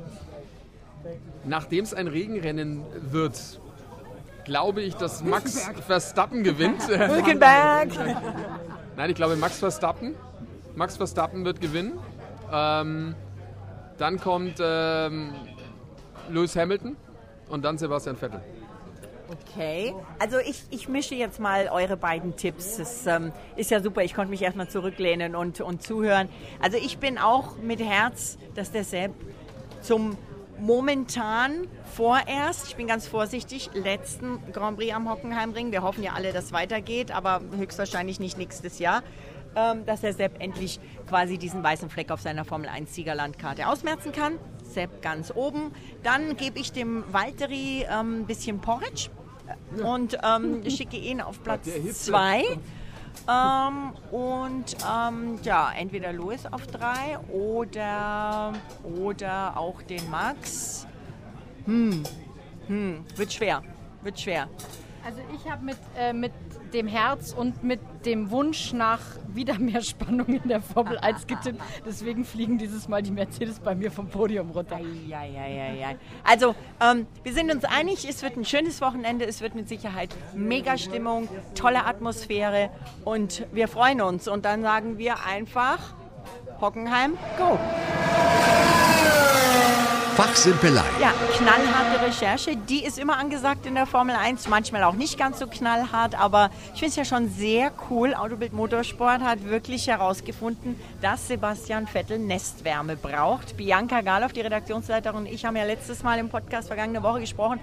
Nachdem 1.43 1.83
es 1.83 1.93
ein 1.93 2.07
Regenrennen 2.07 2.83
wird, 3.11 3.59
glaube 4.45 4.81
ich, 4.81 4.95
dass 4.95 5.23
Max 5.23 5.69
Verstappen 5.87 6.43
gewinnt. 6.43 6.87
Hülkenberg! 6.87 7.89
Nein, 8.97 9.09
ich 9.09 9.15
glaube 9.15 9.35
Max 9.35 9.59
Verstappen. 9.59 10.15
Max 10.75 10.97
Verstappen 10.97 11.45
wird 11.45 11.61
gewinnen. 11.61 11.93
Ähm, 12.51 13.15
dann 14.01 14.19
kommt 14.19 14.55
ähm, 14.59 15.31
Lewis 16.29 16.55
Hamilton 16.55 16.97
und 17.49 17.63
dann 17.63 17.77
Sebastian 17.77 18.17
Vettel. 18.17 18.41
Okay, 19.31 19.93
also 20.19 20.39
ich, 20.39 20.63
ich 20.71 20.89
mische 20.89 21.15
jetzt 21.15 21.39
mal 21.39 21.69
eure 21.71 21.95
beiden 21.95 22.35
Tipps. 22.35 22.77
Das 22.77 23.05
ähm, 23.05 23.31
ist 23.55 23.71
ja 23.71 23.79
super, 23.79 24.03
ich 24.03 24.13
konnte 24.13 24.31
mich 24.31 24.41
erstmal 24.41 24.67
zurücklehnen 24.67 25.35
und, 25.35 25.61
und 25.61 25.83
zuhören. 25.83 26.27
Also 26.61 26.77
ich 26.77 26.97
bin 26.97 27.17
auch 27.17 27.57
mit 27.57 27.79
Herz, 27.79 28.37
dass 28.55 28.71
der 28.71 28.83
Sepp 28.83 29.13
zum 29.81 30.17
momentan 30.59 31.67
vorerst, 31.95 32.67
ich 32.67 32.75
bin 32.75 32.87
ganz 32.87 33.07
vorsichtig, 33.07 33.71
letzten 33.73 34.39
Grand 34.51 34.77
Prix 34.77 34.93
am 34.93 35.09
Hockenheimring. 35.09 35.71
Wir 35.71 35.81
hoffen 35.81 36.03
ja 36.03 36.13
alle, 36.13 36.33
dass 36.33 36.45
es 36.45 36.51
weitergeht, 36.51 37.11
aber 37.11 37.41
höchstwahrscheinlich 37.57 38.19
nicht 38.19 38.37
nächstes 38.37 38.79
Jahr. 38.79 39.01
Ähm, 39.55 39.85
dass 39.85 40.01
der 40.01 40.13
Sepp 40.13 40.41
endlich 40.41 40.79
quasi 41.09 41.37
diesen 41.37 41.61
weißen 41.61 41.89
Fleck 41.89 42.09
auf 42.11 42.21
seiner 42.21 42.45
Formel 42.45 42.69
1 42.69 42.95
Siegerlandkarte 42.95 43.67
ausmerzen 43.67 44.13
kann. 44.13 44.39
Sepp 44.63 45.01
ganz 45.01 45.31
oben. 45.35 45.71
Dann 46.03 46.37
gebe 46.37 46.57
ich 46.57 46.71
dem 46.71 47.03
Valtteri 47.11 47.85
ähm, 47.89 48.21
ein 48.21 48.25
bisschen 48.25 48.61
Porridge 48.61 49.09
und 49.83 50.17
ähm, 50.23 50.63
schicke 50.69 50.95
ihn 50.95 51.19
auf 51.19 51.43
Platz 51.43 51.65
der 51.65 51.81
Hitze. 51.81 52.11
2. 52.11 52.43
Ähm, 53.27 53.91
und 54.11 54.77
ähm, 54.89 55.39
ja, 55.43 55.71
entweder 55.77 56.13
Louis 56.13 56.45
auf 56.45 56.65
3 56.67 57.19
oder, 57.29 58.53
oder 58.83 59.57
auch 59.57 59.81
den 59.81 60.09
Max. 60.09 60.87
Hm, 61.65 62.03
hm, 62.67 63.05
wird 63.17 63.33
schwer, 63.33 63.61
wird 64.01 64.19
schwer. 64.19 64.47
Also 65.05 65.19
ich 65.35 65.51
habe 65.51 65.65
mit, 65.65 65.77
äh, 65.97 66.13
mit 66.13 66.31
dem 66.73 66.87
Herz 66.87 67.33
und 67.33 67.63
mit 67.63 67.79
dem 68.05 68.31
Wunsch 68.31 68.73
nach 68.73 68.99
wieder 69.27 69.57
mehr 69.59 69.81
Spannung 69.81 70.27
in 70.27 70.47
der 70.47 70.61
Formel 70.61 70.97
1 70.97 71.27
getippt. 71.27 71.61
Deswegen 71.85 72.25
fliegen 72.25 72.57
dieses 72.57 72.87
Mal 72.87 73.01
die 73.01 73.11
Mercedes 73.11 73.59
bei 73.59 73.75
mir 73.75 73.91
vom 73.91 74.07
Podium 74.09 74.51
runter. 74.51 74.79
Also, 76.23 76.55
ähm, 76.81 77.07
wir 77.23 77.33
sind 77.33 77.51
uns 77.51 77.63
einig, 77.65 78.07
es 78.07 78.23
wird 78.23 78.37
ein 78.37 78.45
schönes 78.45 78.81
Wochenende, 78.81 79.25
es 79.25 79.41
wird 79.41 79.55
mit 79.55 79.67
Sicherheit 79.69 80.09
mega 80.33 80.77
Stimmung, 80.77 81.29
tolle 81.55 81.85
Atmosphäre 81.85 82.69
und 83.05 83.45
wir 83.51 83.67
freuen 83.67 84.01
uns. 84.01 84.27
Und 84.27 84.45
dann 84.45 84.61
sagen 84.61 84.97
wir 84.97 85.25
einfach, 85.25 85.93
Hockenheim, 86.59 87.17
go! 87.37 87.57
Fachsimpelei. 90.21 90.83
Ja, 91.01 91.15
knallharte 91.35 92.05
Recherche, 92.05 92.55
die 92.55 92.83
ist 92.85 92.99
immer 92.99 93.17
angesagt 93.17 93.65
in 93.65 93.73
der 93.73 93.87
Formel 93.87 94.15
1, 94.15 94.49
manchmal 94.49 94.83
auch 94.83 94.93
nicht 94.93 95.17
ganz 95.17 95.39
so 95.39 95.47
knallhart, 95.47 96.13
aber 96.13 96.51
ich 96.75 96.79
finde 96.79 96.89
es 96.89 96.95
ja 96.95 97.05
schon 97.05 97.27
sehr 97.27 97.71
cool. 97.89 98.13
Autobild 98.13 98.53
Motorsport 98.53 99.21
hat 99.21 99.49
wirklich 99.49 99.87
herausgefunden, 99.87 100.79
dass 101.01 101.27
Sebastian 101.27 101.87
Vettel 101.87 102.19
Nestwärme 102.19 102.97
braucht. 102.97 103.57
Bianca 103.57 104.01
Galoff, 104.01 104.31
die 104.31 104.41
Redaktionsleiterin 104.41 105.21
und 105.21 105.25
ich 105.25 105.43
haben 105.43 105.55
ja 105.55 105.63
letztes 105.63 106.03
Mal 106.03 106.19
im 106.19 106.29
Podcast 106.29 106.67
vergangene 106.67 107.01
Woche 107.01 107.21
gesprochen. 107.21 107.59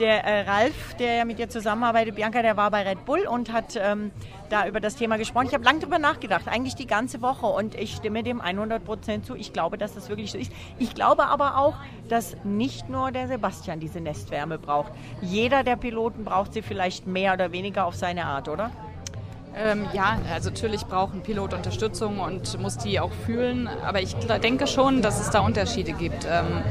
Der 0.00 0.24
äh, 0.24 0.40
Ralf, 0.50 0.94
der 0.98 1.14
ja 1.14 1.24
mit 1.24 1.38
dir 1.38 1.48
zusammenarbeitet, 1.48 2.16
Bianca, 2.16 2.42
der 2.42 2.56
war 2.56 2.72
bei 2.72 2.82
Red 2.82 3.04
Bull 3.04 3.20
und 3.28 3.52
hat 3.52 3.78
ähm, 3.80 4.10
da 4.48 4.66
über 4.66 4.80
das 4.80 4.96
Thema 4.96 5.16
gesprochen. 5.16 5.46
Ich 5.46 5.54
habe 5.54 5.64
lange 5.64 5.78
darüber 5.78 5.98
nachgedacht, 5.98 6.48
eigentlich 6.48 6.74
die 6.74 6.86
ganze 6.86 7.22
Woche 7.22 7.46
und 7.46 7.74
ich 7.74 7.94
stimme 7.94 8.22
dem 8.22 8.40
100 8.40 8.84
Prozent 8.84 9.26
zu. 9.26 9.36
Ich 9.36 9.52
glaube, 9.52 9.78
dass 9.78 9.94
das 9.94 10.08
wirklich 10.08 10.32
so 10.32 10.38
ist. 10.38 10.50
Ich 10.78 10.94
glaube 10.94 11.26
aber 11.26 11.56
auch, 11.56 11.74
dass 12.10 12.36
nicht 12.44 12.88
nur 12.88 13.12
der 13.12 13.28
Sebastian 13.28 13.80
diese 13.80 14.00
Nestwärme 14.00 14.58
braucht. 14.58 14.92
Jeder 15.20 15.62
der 15.62 15.76
Piloten 15.76 16.24
braucht 16.24 16.52
sie 16.52 16.62
vielleicht 16.62 17.06
mehr 17.06 17.34
oder 17.34 17.52
weniger 17.52 17.86
auf 17.86 17.94
seine 17.94 18.26
Art, 18.26 18.48
oder? 18.48 18.70
Ähm, 19.56 19.86
ja, 19.92 20.18
also 20.32 20.50
natürlich 20.50 20.86
braucht 20.86 21.14
ein 21.14 21.22
Pilot 21.22 21.54
Unterstützung 21.54 22.20
und 22.20 22.58
muss 22.60 22.78
die 22.78 23.00
auch 23.00 23.10
fühlen. 23.26 23.68
Aber 23.84 24.00
ich 24.00 24.14
denke 24.42 24.66
schon, 24.66 25.02
dass 25.02 25.20
es 25.20 25.30
da 25.30 25.40
Unterschiede 25.40 25.92
gibt. 25.92 26.24
Ähm, 26.24 26.62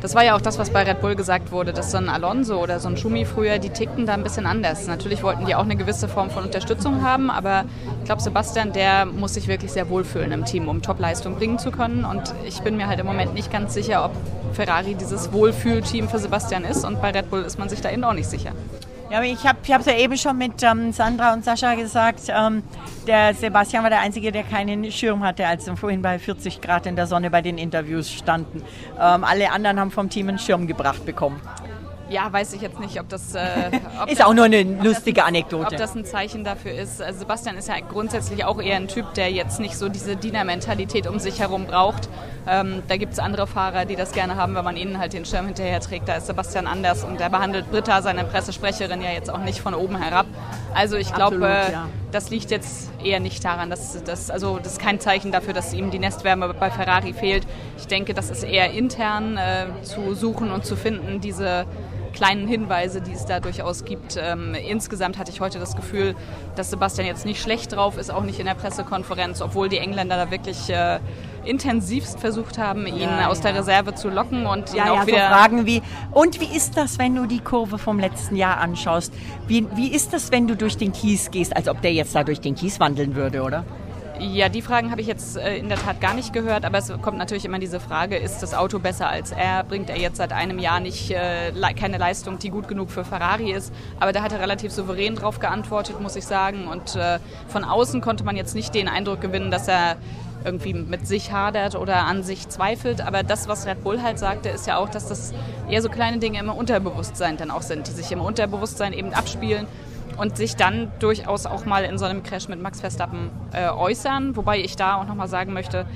das 0.00 0.14
war 0.14 0.24
ja 0.24 0.36
auch 0.36 0.40
das, 0.40 0.58
was 0.58 0.70
bei 0.70 0.84
Red 0.84 1.00
Bull 1.00 1.16
gesagt 1.16 1.50
wurde, 1.50 1.72
dass 1.72 1.90
so 1.90 1.98
ein 1.98 2.08
Alonso 2.08 2.62
oder 2.62 2.78
so 2.78 2.88
ein 2.88 2.96
Schumi 2.96 3.24
früher, 3.24 3.58
die 3.58 3.70
tickten 3.70 4.06
da 4.06 4.14
ein 4.14 4.22
bisschen 4.22 4.46
anders. 4.46 4.86
Natürlich 4.86 5.22
wollten 5.22 5.46
die 5.46 5.54
auch 5.54 5.64
eine 5.64 5.74
gewisse 5.74 6.06
Form 6.06 6.30
von 6.30 6.44
Unterstützung 6.44 7.02
haben, 7.02 7.30
aber 7.30 7.64
ich 7.98 8.04
glaube, 8.04 8.22
Sebastian, 8.22 8.72
der 8.72 9.06
muss 9.06 9.34
sich 9.34 9.48
wirklich 9.48 9.72
sehr 9.72 9.88
wohlfühlen 9.88 10.30
im 10.30 10.44
Team, 10.44 10.68
um 10.68 10.82
Topleistung 10.82 11.34
bringen 11.34 11.58
zu 11.58 11.72
können. 11.72 12.04
Und 12.04 12.32
ich 12.46 12.60
bin 12.60 12.76
mir 12.76 12.86
halt 12.86 13.00
im 13.00 13.06
Moment 13.06 13.34
nicht 13.34 13.50
ganz 13.50 13.74
sicher, 13.74 14.04
ob 14.04 14.12
Ferrari 14.52 14.94
dieses 14.94 15.32
Wohlfühlteam 15.32 16.08
für 16.08 16.18
Sebastian 16.18 16.64
ist. 16.64 16.84
Und 16.84 17.02
bei 17.02 17.10
Red 17.10 17.30
Bull 17.30 17.42
ist 17.42 17.58
man 17.58 17.68
sich 17.68 17.80
da 17.80 17.90
eben 17.90 18.04
auch 18.04 18.12
nicht 18.12 18.28
sicher. 18.28 18.52
Ja, 19.10 19.22
ich 19.22 19.46
habe 19.46 19.58
es 19.62 19.86
ja 19.86 19.96
eben 19.96 20.18
schon 20.18 20.36
mit 20.36 20.62
ähm, 20.62 20.92
Sandra 20.92 21.32
und 21.32 21.42
Sascha 21.42 21.74
gesagt. 21.74 22.24
Ähm, 22.28 22.62
der 23.06 23.32
Sebastian 23.34 23.82
war 23.82 23.88
der 23.88 24.00
Einzige, 24.00 24.30
der 24.30 24.42
keinen 24.42 24.92
Schirm 24.92 25.24
hatte, 25.24 25.46
als 25.46 25.66
wir 25.66 25.76
vorhin 25.78 26.02
bei 26.02 26.18
40 26.18 26.60
Grad 26.60 26.84
in 26.84 26.94
der 26.94 27.06
Sonne 27.06 27.30
bei 27.30 27.40
den 27.40 27.56
Interviews 27.56 28.12
standen. 28.12 28.62
Ähm, 29.00 29.24
alle 29.24 29.50
anderen 29.50 29.80
haben 29.80 29.90
vom 29.90 30.10
Team 30.10 30.28
einen 30.28 30.38
Schirm 30.38 30.66
gebracht 30.66 31.06
bekommen. 31.06 31.40
Ja, 32.10 32.32
weiß 32.32 32.54
ich 32.54 32.62
jetzt 32.62 32.80
nicht, 32.80 32.98
ob 33.00 33.08
das. 33.08 33.34
Äh, 33.34 33.70
ob 34.00 34.08
ist 34.08 34.20
das, 34.20 34.26
auch 34.26 34.34
nur 34.34 34.46
eine 34.46 34.62
lustige 34.62 35.24
Anekdote. 35.24 35.66
Ob 35.66 35.76
das 35.76 35.94
ein 35.94 36.04
Zeichen 36.04 36.42
dafür 36.42 36.72
ist. 36.72 37.02
Also 37.02 37.20
Sebastian 37.20 37.56
ist 37.56 37.68
ja 37.68 37.74
grundsätzlich 37.80 38.44
auch 38.44 38.60
eher 38.60 38.76
ein 38.76 38.88
Typ, 38.88 39.14
der 39.14 39.30
jetzt 39.30 39.60
nicht 39.60 39.76
so 39.76 39.88
diese 39.88 40.16
Dienermentalität 40.16 41.06
um 41.06 41.18
sich 41.18 41.40
herum 41.40 41.66
braucht. 41.66 42.08
Ähm, 42.46 42.82
da 42.88 42.96
gibt 42.96 43.12
es 43.12 43.18
andere 43.18 43.46
Fahrer, 43.46 43.84
die 43.84 43.96
das 43.96 44.12
gerne 44.12 44.36
haben, 44.36 44.54
wenn 44.54 44.64
man 44.64 44.76
ihnen 44.76 44.98
halt 44.98 45.12
den 45.12 45.26
Schirm 45.26 45.46
hinterher 45.46 45.80
trägt. 45.80 46.08
Da 46.08 46.14
ist 46.14 46.26
Sebastian 46.26 46.66
anders 46.66 47.04
und 47.04 47.20
der 47.20 47.28
behandelt 47.28 47.70
Britta, 47.70 48.00
seine 48.00 48.24
Pressesprecherin, 48.24 49.02
ja 49.02 49.10
jetzt 49.10 49.30
auch 49.30 49.38
nicht 49.38 49.60
von 49.60 49.74
oben 49.74 50.00
herab. 50.00 50.26
Also 50.74 50.96
ich 50.96 51.12
glaube, 51.12 51.46
äh, 51.46 51.72
ja. 51.72 51.88
das 52.10 52.30
liegt 52.30 52.50
jetzt 52.50 52.90
eher 53.04 53.20
nicht 53.20 53.44
daran, 53.44 53.68
dass 53.68 54.02
das, 54.02 54.30
also 54.30 54.58
das 54.58 54.72
ist 54.72 54.80
kein 54.80 54.98
Zeichen 54.98 55.30
dafür, 55.30 55.52
dass 55.52 55.74
ihm 55.74 55.90
die 55.90 55.98
Nestwärme 55.98 56.54
bei 56.54 56.70
Ferrari 56.70 57.12
fehlt. 57.12 57.46
Ich 57.76 57.86
denke, 57.86 58.14
das 58.14 58.30
ist 58.30 58.44
eher 58.44 58.70
intern 58.72 59.36
äh, 59.36 59.66
zu 59.82 60.14
suchen 60.14 60.50
und 60.50 60.64
zu 60.64 60.74
finden, 60.74 61.20
diese 61.20 61.66
kleinen 62.18 62.48
Hinweise, 62.48 63.00
die 63.00 63.12
es 63.12 63.26
da 63.26 63.38
durchaus 63.38 63.84
gibt. 63.84 64.18
Ähm, 64.20 64.54
insgesamt 64.54 65.18
hatte 65.18 65.30
ich 65.30 65.40
heute 65.40 65.60
das 65.60 65.76
Gefühl, 65.76 66.16
dass 66.56 66.70
Sebastian 66.70 67.06
jetzt 67.06 67.24
nicht 67.24 67.40
schlecht 67.40 67.74
drauf 67.74 67.96
ist, 67.96 68.10
auch 68.10 68.24
nicht 68.24 68.40
in 68.40 68.46
der 68.46 68.54
Pressekonferenz, 68.54 69.40
obwohl 69.40 69.68
die 69.68 69.78
Engländer 69.78 70.16
da 70.16 70.30
wirklich 70.32 70.68
äh, 70.68 70.98
intensivst 71.44 72.18
versucht 72.18 72.58
haben, 72.58 72.86
ihn 72.88 72.98
ja, 72.98 73.28
aus 73.28 73.38
ja. 73.38 73.52
der 73.52 73.60
Reserve 73.60 73.94
zu 73.94 74.08
locken 74.08 74.46
und 74.46 74.74
ja, 74.74 74.84
ihn 74.84 74.90
auch 74.90 74.96
ja, 74.96 75.06
wieder. 75.06 75.28
So 75.28 75.34
Fragen 75.34 75.66
wie, 75.66 75.80
und 76.10 76.40
wie 76.40 76.56
ist 76.56 76.76
das, 76.76 76.98
wenn 76.98 77.14
du 77.14 77.26
die 77.26 77.38
Kurve 77.38 77.78
vom 77.78 78.00
letzten 78.00 78.34
Jahr 78.34 78.58
anschaust? 78.58 79.12
Wie, 79.46 79.66
wie 79.76 79.88
ist 79.88 80.12
das, 80.12 80.32
wenn 80.32 80.48
du 80.48 80.56
durch 80.56 80.76
den 80.76 80.92
Kies 80.92 81.30
gehst? 81.30 81.56
Als 81.56 81.68
ob 81.68 81.80
der 81.82 81.92
jetzt 81.92 82.16
da 82.16 82.24
durch 82.24 82.40
den 82.40 82.56
Kies 82.56 82.80
wandeln 82.80 83.14
würde, 83.14 83.42
oder? 83.42 83.64
Ja, 84.20 84.48
die 84.48 84.62
Fragen 84.62 84.90
habe 84.90 85.00
ich 85.00 85.06
jetzt 85.06 85.36
äh, 85.36 85.56
in 85.58 85.68
der 85.68 85.78
Tat 85.78 86.00
gar 86.00 86.12
nicht 86.12 86.32
gehört, 86.32 86.64
aber 86.64 86.78
es 86.78 86.92
kommt 87.02 87.18
natürlich 87.18 87.44
immer 87.44 87.60
diese 87.60 87.78
Frage, 87.78 88.16
ist 88.16 88.40
das 88.42 88.52
Auto 88.52 88.80
besser 88.80 89.08
als 89.08 89.30
er? 89.30 89.62
Bringt 89.62 89.90
er 89.90 89.96
jetzt 89.96 90.16
seit 90.16 90.32
einem 90.32 90.58
Jahr 90.58 90.80
nicht 90.80 91.12
äh, 91.12 91.52
keine 91.78 91.98
Leistung, 91.98 92.38
die 92.40 92.50
gut 92.50 92.66
genug 92.66 92.90
für 92.90 93.04
Ferrari 93.04 93.52
ist? 93.52 93.72
Aber 94.00 94.12
da 94.12 94.22
hat 94.22 94.32
er 94.32 94.40
relativ 94.40 94.72
souverän 94.72 95.14
drauf 95.14 95.38
geantwortet, 95.38 96.00
muss 96.00 96.16
ich 96.16 96.26
sagen. 96.26 96.66
Und 96.66 96.96
äh, 96.96 97.20
von 97.46 97.62
außen 97.62 98.00
konnte 98.00 98.24
man 98.24 98.34
jetzt 98.34 98.56
nicht 98.56 98.74
den 98.74 98.88
Eindruck 98.88 99.20
gewinnen, 99.20 99.52
dass 99.52 99.68
er 99.68 99.96
irgendwie 100.44 100.74
mit 100.74 101.06
sich 101.06 101.30
hadert 101.30 101.76
oder 101.76 102.04
an 102.04 102.24
sich 102.24 102.48
zweifelt. 102.48 103.00
Aber 103.00 103.22
das, 103.22 103.46
was 103.46 103.66
Red 103.66 103.84
Bull 103.84 104.02
halt 104.02 104.18
sagte, 104.18 104.48
ist 104.48 104.66
ja 104.66 104.78
auch, 104.78 104.88
dass 104.88 105.06
das 105.06 105.32
eher 105.70 105.80
so 105.80 105.88
kleine 105.88 106.18
Dinge 106.18 106.40
im 106.40 106.48
Unterbewusstsein 106.48 107.36
dann 107.36 107.52
auch 107.52 107.62
sind, 107.62 107.86
die 107.86 107.92
sich 107.92 108.10
im 108.10 108.20
Unterbewusstsein 108.20 108.92
eben 108.92 109.14
abspielen 109.14 109.68
und 110.18 110.36
sich 110.36 110.56
dann 110.56 110.90
durchaus 110.98 111.46
auch 111.46 111.64
mal 111.64 111.84
in 111.84 111.96
so 111.96 112.04
einem 112.04 112.22
Crash 112.22 112.48
mit 112.48 112.60
Max 112.60 112.80
Verstappen 112.80 113.30
äh, 113.52 113.68
äußern. 113.68 114.36
Wobei 114.36 114.58
ich 114.58 114.76
da 114.76 114.96
auch 114.96 115.06
nochmal 115.06 115.28
sagen 115.28 115.52
möchte, 115.52 115.86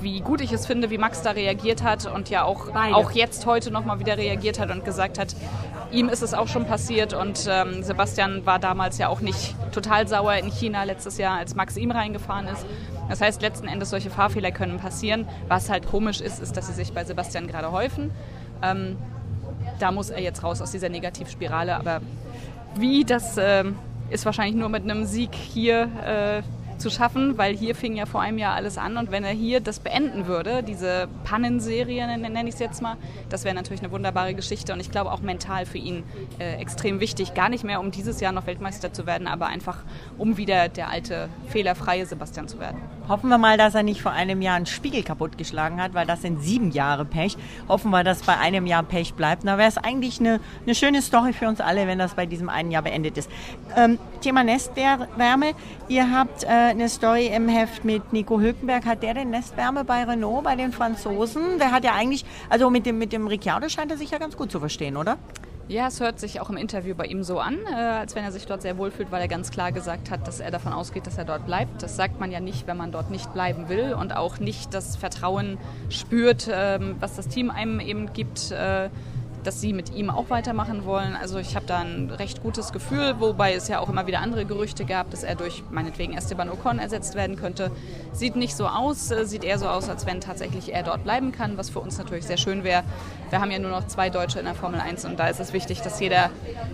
wie 0.00 0.20
gut 0.20 0.40
ich 0.40 0.50
es 0.52 0.66
finde, 0.66 0.90
wie 0.90 0.98
Max 0.98 1.22
da 1.22 1.32
reagiert 1.32 1.82
hat 1.82 2.06
und 2.06 2.30
ja 2.30 2.44
auch, 2.44 2.74
auch 2.74 3.10
jetzt 3.12 3.44
heute 3.46 3.70
nochmal 3.70 4.00
wieder 4.00 4.16
reagiert 4.16 4.58
hat 4.58 4.70
und 4.70 4.84
gesagt 4.84 5.18
hat, 5.18 5.36
ihm 5.92 6.08
ist 6.08 6.22
es 6.22 6.34
auch 6.34 6.48
schon 6.48 6.64
passiert 6.64 7.12
und 7.12 7.46
ähm, 7.48 7.82
Sebastian 7.82 8.46
war 8.46 8.58
damals 8.58 8.98
ja 8.98 9.08
auch 9.08 9.20
nicht 9.20 9.54
total 9.72 10.08
sauer 10.08 10.34
in 10.34 10.50
China 10.50 10.84
letztes 10.84 11.18
Jahr, 11.18 11.36
als 11.36 11.54
Max 11.54 11.76
ihm 11.76 11.90
reingefahren 11.90 12.48
ist. 12.48 12.64
Das 13.08 13.20
heißt, 13.20 13.42
letzten 13.42 13.68
Endes 13.68 13.90
solche 13.90 14.10
Fahrfehler 14.10 14.50
können 14.50 14.78
passieren. 14.78 15.28
Was 15.48 15.70
halt 15.70 15.86
komisch 15.86 16.20
ist, 16.20 16.40
ist, 16.40 16.56
dass 16.56 16.66
sie 16.66 16.72
sich 16.72 16.92
bei 16.92 17.04
Sebastian 17.04 17.46
gerade 17.46 17.70
häufen. 17.70 18.10
Ähm, 18.62 18.96
da 19.78 19.92
muss 19.92 20.10
er 20.10 20.20
jetzt 20.20 20.42
raus 20.42 20.62
aus 20.62 20.70
dieser 20.70 20.88
Negativspirale, 20.88 21.76
aber 21.76 22.00
wie, 22.80 23.04
das 23.04 23.36
äh, 23.36 23.64
ist 24.10 24.24
wahrscheinlich 24.24 24.56
nur 24.56 24.68
mit 24.68 24.82
einem 24.82 25.04
Sieg 25.04 25.34
hier 25.34 25.88
äh, 26.04 26.42
zu 26.78 26.90
schaffen, 26.90 27.38
weil 27.38 27.56
hier 27.56 27.74
fing 27.74 27.96
ja 27.96 28.06
vor 28.06 28.20
einem 28.20 28.38
Jahr 28.38 28.54
alles 28.54 28.78
an 28.78 28.96
und 28.96 29.10
wenn 29.10 29.24
er 29.24 29.32
hier 29.32 29.60
das 29.60 29.80
beenden 29.80 30.26
würde, 30.26 30.62
diese 30.62 31.08
Pannenserie 31.24 32.06
nenne 32.18 32.48
ich 32.48 32.54
es 32.54 32.60
jetzt 32.60 32.82
mal, 32.82 32.96
das 33.28 33.44
wäre 33.44 33.54
natürlich 33.54 33.82
eine 33.82 33.92
wunderbare 33.92 34.34
Geschichte 34.34 34.72
und 34.72 34.80
ich 34.80 34.90
glaube 34.90 35.12
auch 35.12 35.20
mental 35.20 35.66
für 35.66 35.78
ihn 35.78 36.04
äh, 36.38 36.56
extrem 36.56 37.00
wichtig. 37.00 37.34
Gar 37.34 37.48
nicht 37.48 37.64
mehr, 37.64 37.80
um 37.80 37.90
dieses 37.90 38.20
Jahr 38.20 38.32
noch 38.32 38.46
Weltmeister 38.46 38.92
zu 38.92 39.06
werden, 39.06 39.26
aber 39.26 39.46
einfach, 39.46 39.78
um 40.18 40.36
wieder 40.36 40.68
der 40.68 40.88
alte, 40.88 41.28
fehlerfreie 41.48 42.06
Sebastian 42.06 42.48
zu 42.48 42.58
werden. 42.58 42.78
Hoffen 43.08 43.28
wir 43.28 43.38
mal, 43.38 43.56
dass 43.56 43.74
er 43.74 43.82
nicht 43.82 44.02
vor 44.02 44.12
einem 44.12 44.42
Jahr 44.42 44.56
einen 44.56 44.66
Spiegel 44.66 45.02
kaputtgeschlagen 45.02 45.80
hat, 45.80 45.94
weil 45.94 46.06
das 46.06 46.22
sind 46.22 46.42
sieben 46.42 46.72
Jahre 46.72 47.04
Pech. 47.04 47.36
Hoffen 47.68 47.90
wir, 47.90 48.02
dass 48.02 48.22
bei 48.22 48.36
einem 48.36 48.66
Jahr 48.66 48.82
Pech 48.82 49.14
bleibt. 49.14 49.46
Da 49.46 49.58
wäre 49.58 49.68
es 49.68 49.78
eigentlich 49.78 50.18
eine, 50.18 50.40
eine 50.64 50.74
schöne 50.74 51.02
Story 51.02 51.32
für 51.32 51.46
uns 51.46 51.60
alle, 51.60 51.86
wenn 51.86 51.98
das 51.98 52.14
bei 52.14 52.26
diesem 52.26 52.48
einen 52.48 52.70
Jahr 52.70 52.82
beendet 52.82 53.16
ist. 53.16 53.30
Ähm, 53.76 53.98
Thema 54.20 54.42
Nestwärme. 54.42 55.52
Ihr 55.88 56.10
habt 56.10 56.44
äh, 56.44 56.65
eine 56.66 56.88
Story 56.88 57.26
im 57.28 57.48
Heft 57.48 57.84
mit 57.84 58.12
Nico 58.12 58.40
Hülkenberg. 58.40 58.84
Hat 58.84 59.02
der 59.02 59.14
denn 59.14 59.30
Nestwärme 59.30 59.84
bei 59.84 60.04
Renault, 60.04 60.44
bei 60.44 60.56
den 60.56 60.72
Franzosen? 60.72 61.58
Der 61.58 61.72
hat 61.72 61.84
ja 61.84 61.94
eigentlich, 61.94 62.24
also 62.48 62.70
mit 62.70 62.86
dem, 62.86 62.98
mit 62.98 63.12
dem 63.12 63.26
Ricciardo 63.26 63.68
scheint 63.68 63.90
er 63.90 63.96
sich 63.96 64.10
ja 64.10 64.18
ganz 64.18 64.36
gut 64.36 64.50
zu 64.50 64.60
verstehen, 64.60 64.96
oder? 64.96 65.18
Ja, 65.68 65.88
es 65.88 65.98
hört 65.98 66.20
sich 66.20 66.40
auch 66.40 66.48
im 66.48 66.56
Interview 66.56 66.94
bei 66.94 67.06
ihm 67.06 67.24
so 67.24 67.40
an, 67.40 67.58
äh, 67.68 67.74
als 67.74 68.14
wenn 68.14 68.22
er 68.22 68.30
sich 68.30 68.46
dort 68.46 68.62
sehr 68.62 68.78
wohl 68.78 68.92
fühlt, 68.92 69.10
weil 69.10 69.20
er 69.20 69.26
ganz 69.26 69.50
klar 69.50 69.72
gesagt 69.72 70.12
hat, 70.12 70.28
dass 70.28 70.38
er 70.38 70.52
davon 70.52 70.72
ausgeht, 70.72 71.08
dass 71.08 71.18
er 71.18 71.24
dort 71.24 71.44
bleibt. 71.44 71.82
Das 71.82 71.96
sagt 71.96 72.20
man 72.20 72.30
ja 72.30 72.38
nicht, 72.38 72.68
wenn 72.68 72.76
man 72.76 72.92
dort 72.92 73.10
nicht 73.10 73.32
bleiben 73.32 73.68
will 73.68 73.92
und 73.94 74.14
auch 74.14 74.38
nicht 74.38 74.72
das 74.74 74.94
Vertrauen 74.94 75.58
spürt, 75.88 76.48
ähm, 76.52 76.94
was 77.00 77.16
das 77.16 77.26
Team 77.26 77.50
einem 77.50 77.80
eben 77.80 78.12
gibt. 78.12 78.52
Äh, 78.52 78.90
dass 79.46 79.60
sie 79.60 79.72
mit 79.72 79.94
ihm 79.94 80.10
auch 80.10 80.28
weitermachen 80.28 80.84
wollen. 80.84 81.14
Also 81.14 81.38
ich 81.38 81.54
habe 81.54 81.66
da 81.66 81.78
ein 81.78 82.10
recht 82.10 82.42
gutes 82.42 82.72
Gefühl, 82.72 83.14
wobei 83.20 83.54
es 83.54 83.68
ja 83.68 83.78
auch 83.78 83.88
immer 83.88 84.06
wieder 84.06 84.18
andere 84.20 84.44
Gerüchte 84.44 84.84
gab, 84.84 85.10
dass 85.10 85.22
er 85.22 85.36
durch 85.36 85.62
meinetwegen 85.70 86.14
Esteban 86.14 86.50
Ocon 86.50 86.80
ersetzt 86.80 87.14
werden 87.14 87.36
könnte. 87.36 87.70
Sieht 88.12 88.34
nicht 88.34 88.56
so 88.56 88.66
aus, 88.66 89.10
äh, 89.10 89.24
sieht 89.24 89.44
eher 89.44 89.58
so 89.58 89.68
aus, 89.68 89.88
als 89.88 90.04
wenn 90.04 90.20
tatsächlich 90.20 90.74
er 90.74 90.82
dort 90.82 91.04
bleiben 91.04 91.30
kann, 91.30 91.56
was 91.56 91.70
für 91.70 91.78
uns 91.78 91.96
natürlich 91.96 92.26
sehr 92.26 92.38
schön 92.38 92.64
wäre. 92.64 92.82
Wir 93.30 93.40
haben 93.40 93.50
ja 93.52 93.60
nur 93.60 93.70
noch 93.70 93.86
zwei 93.86 94.10
Deutsche 94.10 94.40
in 94.40 94.46
der 94.46 94.54
Formel 94.54 94.80
1 94.80 95.04
und 95.04 95.18
da 95.18 95.28
ist 95.28 95.38
es 95.38 95.52
wichtig, 95.52 95.80
dass 95.80 96.00
jeder, 96.00 96.30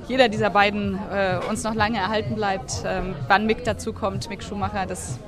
jeder 0.08 0.28
dieser 0.28 0.50
beiden 0.50 0.98
äh, 1.12 1.40
uns 1.48 1.64
noch 1.64 1.74
lange 1.74 1.98
erhalten 1.98 2.34
bleibt. 2.34 2.82
Ähm, 2.86 3.14
wann 3.28 3.46
Mick 3.46 3.64
dazu 3.64 3.92
kommt, 3.92 4.30
Mick 4.30 4.42
Schumacher, 4.42 4.86
das 4.86 5.18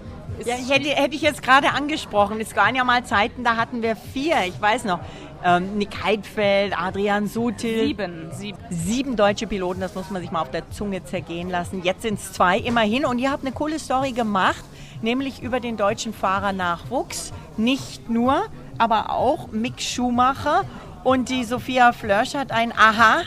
Ja, 0.44 0.56
ich 0.56 0.70
hätte, 0.70 0.88
hätte 0.88 1.14
ich 1.14 1.22
jetzt 1.22 1.42
gerade 1.42 1.70
angesprochen. 1.70 2.40
Es 2.40 2.54
waren 2.56 2.74
ja 2.74 2.84
mal 2.84 3.04
Zeiten, 3.04 3.44
da 3.44 3.56
hatten 3.56 3.82
wir 3.82 3.96
vier, 3.96 4.36
ich 4.46 4.60
weiß 4.60 4.84
noch. 4.84 5.00
Ähm, 5.44 5.76
Nick 5.76 6.02
Heidfeld, 6.02 6.72
Adrian 6.78 7.26
Sutil. 7.26 7.86
Sieben, 7.86 8.30
sieben. 8.32 8.58
Sieben 8.70 9.16
deutsche 9.16 9.46
Piloten, 9.46 9.80
das 9.80 9.94
muss 9.94 10.10
man 10.10 10.22
sich 10.22 10.30
mal 10.30 10.40
auf 10.40 10.50
der 10.50 10.70
Zunge 10.70 11.04
zergehen 11.04 11.50
lassen. 11.50 11.82
Jetzt 11.82 12.02
sind 12.02 12.18
es 12.18 12.32
zwei 12.32 12.58
immerhin. 12.58 13.04
Und 13.04 13.18
ihr 13.18 13.30
habt 13.30 13.44
eine 13.44 13.52
coole 13.52 13.78
Story 13.78 14.12
gemacht, 14.12 14.64
nämlich 15.02 15.42
über 15.42 15.60
den 15.60 15.76
deutschen 15.76 16.14
Fahrernachwuchs. 16.14 17.32
Nicht 17.58 18.08
nur, 18.08 18.44
aber 18.78 19.10
auch 19.10 19.48
Mick 19.48 19.82
Schumacher. 19.82 20.62
Und 21.04 21.28
die 21.28 21.44
Sophia 21.44 21.92
Flörsch 21.92 22.34
hat 22.34 22.50
ein 22.50 22.72
Aha 22.72 23.22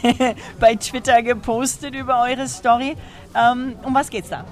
bei 0.60 0.74
Twitter 0.74 1.22
gepostet 1.22 1.94
über 1.94 2.22
eure 2.22 2.48
Story. 2.48 2.96
Ähm, 3.36 3.76
um 3.84 3.94
was 3.94 4.10
geht's 4.10 4.28
da? 4.30 4.44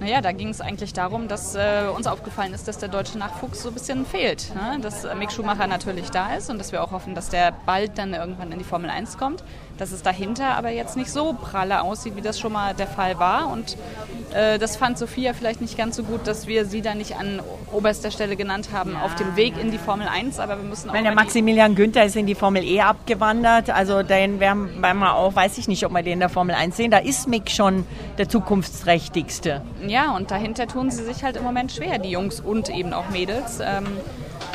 Naja, 0.00 0.20
da 0.20 0.30
ging 0.30 0.48
es 0.48 0.60
eigentlich 0.60 0.92
darum, 0.92 1.26
dass 1.26 1.56
äh, 1.56 1.88
uns 1.94 2.06
aufgefallen 2.06 2.54
ist, 2.54 2.68
dass 2.68 2.78
der 2.78 2.88
deutsche 2.88 3.18
Nachwuchs 3.18 3.62
so 3.62 3.68
ein 3.68 3.74
bisschen 3.74 4.06
fehlt. 4.06 4.54
Ne? 4.54 4.78
Dass 4.80 5.06
Mick 5.16 5.32
Schumacher 5.32 5.66
natürlich 5.66 6.10
da 6.10 6.34
ist 6.34 6.50
und 6.50 6.58
dass 6.58 6.70
wir 6.70 6.84
auch 6.84 6.92
hoffen, 6.92 7.16
dass 7.16 7.30
der 7.30 7.52
bald 7.66 7.98
dann 7.98 8.14
irgendwann 8.14 8.52
in 8.52 8.58
die 8.58 8.64
Formel 8.64 8.90
1 8.90 9.18
kommt. 9.18 9.42
Dass 9.78 9.92
es 9.92 10.02
dahinter 10.02 10.56
aber 10.56 10.70
jetzt 10.70 10.96
nicht 10.96 11.10
so 11.10 11.32
pralle 11.32 11.82
aussieht, 11.82 12.16
wie 12.16 12.20
das 12.20 12.38
schon 12.38 12.52
mal 12.52 12.74
der 12.74 12.86
Fall 12.86 13.18
war. 13.18 13.50
Und 13.50 13.76
äh, 14.34 14.58
das 14.58 14.76
fand 14.76 14.98
Sophia 14.98 15.32
vielleicht 15.32 15.60
nicht 15.60 15.78
ganz 15.78 15.96
so 15.96 16.02
gut, 16.02 16.26
dass 16.26 16.46
wir 16.46 16.64
sie 16.64 16.82
da 16.82 16.94
nicht 16.94 17.16
an 17.16 17.40
oberster 17.72 18.10
Stelle 18.10 18.36
genannt 18.36 18.70
haben 18.72 18.92
ja, 18.92 19.02
auf 19.02 19.14
dem 19.14 19.36
Weg 19.36 19.54
in 19.60 19.70
die 19.70 19.78
Formel 19.78 20.08
1. 20.08 20.40
Aber 20.40 20.56
wir 20.56 20.68
müssen 20.68 20.90
auch. 20.90 20.94
Wenn 20.94 21.04
der 21.04 21.14
Maximilian 21.14 21.74
Günther 21.74 22.04
ist 22.04 22.16
in 22.16 22.26
die 22.26 22.34
Formel 22.34 22.64
E 22.64 22.80
abgewandert, 22.80 23.70
also 23.70 24.02
den 24.02 24.40
werden 24.40 24.80
wir 24.80 25.14
auch, 25.14 25.34
weiß 25.34 25.58
ich 25.58 25.68
nicht, 25.68 25.84
ob 25.86 25.92
wir 25.92 26.02
den 26.02 26.14
in 26.14 26.20
der 26.20 26.28
Formel 26.28 26.54
1 26.54 26.76
sehen. 26.76 26.90
Da 26.90 26.98
ist 26.98 27.28
Mick 27.28 27.50
schon 27.50 27.86
der 28.18 28.28
zukunftsträchtigste. 28.28 29.62
Ja, 29.86 30.14
und 30.16 30.30
dahinter 30.30 30.66
tun 30.66 30.90
sie 30.90 31.04
sich 31.04 31.22
halt 31.22 31.36
im 31.36 31.44
Moment 31.44 31.72
schwer, 31.72 31.98
die 31.98 32.10
Jungs 32.10 32.40
und 32.40 32.68
eben 32.68 32.92
auch 32.92 33.08
Mädels. 33.10 33.60
Ähm, 33.62 33.86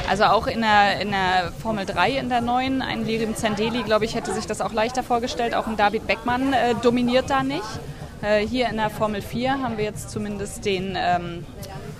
also 0.09 0.25
auch 0.25 0.47
in 0.47 0.61
der, 0.61 1.01
in 1.01 1.11
der 1.11 1.51
Formel 1.61 1.85
3 1.85 2.11
in 2.11 2.29
der 2.29 2.41
neuen, 2.41 2.81
ein 2.81 3.05
Lirim 3.05 3.35
Zendeli, 3.35 3.83
glaube 3.83 4.05
ich, 4.05 4.15
hätte 4.15 4.33
sich 4.33 4.45
das 4.45 4.61
auch 4.61 4.73
leichter 4.73 5.03
vorgestellt. 5.03 5.55
Auch 5.55 5.67
ein 5.67 5.77
David 5.77 6.07
Beckmann 6.07 6.53
äh, 6.53 6.75
dominiert 6.81 7.29
da 7.29 7.43
nicht. 7.43 7.63
Äh, 8.21 8.45
hier 8.45 8.69
in 8.69 8.77
der 8.77 8.89
Formel 8.89 9.21
4 9.21 9.61
haben 9.61 9.77
wir 9.77 9.85
jetzt 9.85 10.09
zumindest 10.09 10.65
den 10.65 10.97
ähm, 10.97 11.45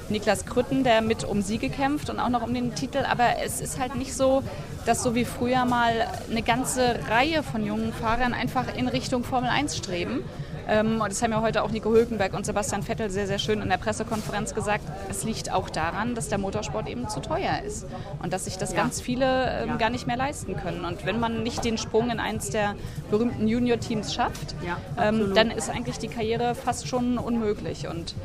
Niklas 0.09 0.45
Krütten, 0.45 0.83
der 0.83 1.01
mit 1.01 1.23
um 1.23 1.41
Siege 1.41 1.69
kämpft 1.69 2.09
und 2.09 2.19
auch 2.19 2.29
noch 2.29 2.43
um 2.43 2.53
den 2.53 2.75
Titel. 2.75 3.05
Aber 3.09 3.41
es 3.43 3.61
ist 3.61 3.79
halt 3.79 3.95
nicht 3.95 4.13
so, 4.13 4.43
dass 4.85 5.01
so 5.01 5.15
wie 5.15 5.25
früher 5.25 5.65
mal 5.65 6.07
eine 6.29 6.41
ganze 6.41 6.99
Reihe 7.09 7.41
von 7.41 7.65
jungen 7.65 7.93
Fahrern 7.93 8.33
einfach 8.33 8.75
in 8.75 8.87
Richtung 8.87 9.23
Formel 9.23 9.49
1 9.49 9.77
streben. 9.77 10.23
Ähm, 10.67 11.01
und 11.01 11.11
das 11.11 11.21
haben 11.21 11.31
ja 11.31 11.41
heute 11.41 11.63
auch 11.63 11.71
Nico 11.71 11.91
Hülkenberg 11.91 12.33
und 12.33 12.45
Sebastian 12.45 12.83
Vettel 12.83 13.09
sehr, 13.09 13.27
sehr 13.27 13.39
schön 13.39 13.61
in 13.61 13.69
der 13.69 13.77
Pressekonferenz 13.77 14.53
gesagt. 14.53 14.83
Es 15.09 15.23
liegt 15.23 15.51
auch 15.51 15.69
daran, 15.69 16.15
dass 16.15 16.29
der 16.29 16.37
Motorsport 16.37 16.87
eben 16.87 17.09
zu 17.09 17.19
teuer 17.19 17.61
ist 17.65 17.85
und 18.21 18.33
dass 18.33 18.45
sich 18.45 18.57
das 18.57 18.71
ja. 18.71 18.77
ganz 18.77 19.01
viele 19.01 19.63
ähm, 19.63 19.77
gar 19.77 19.89
nicht 19.89 20.07
mehr 20.07 20.17
leisten 20.17 20.55
können. 20.55 20.85
Und 20.85 21.05
wenn 21.05 21.19
man 21.19 21.43
nicht 21.43 21.63
den 21.63 21.77
Sprung 21.77 22.09
in 22.09 22.19
eins 22.19 22.49
der 22.49 22.75
berühmten 23.09 23.47
Junior-Teams 23.47 24.13
schafft, 24.13 24.55
ja, 24.65 24.77
ähm, 25.01 25.33
dann 25.35 25.51
ist 25.51 25.69
eigentlich 25.69 25.97
die 25.97 26.07
Karriere 26.07 26.55
fast 26.55 26.87
schon 26.87 27.17
unmöglich. 27.17 27.87
Und 27.87 28.15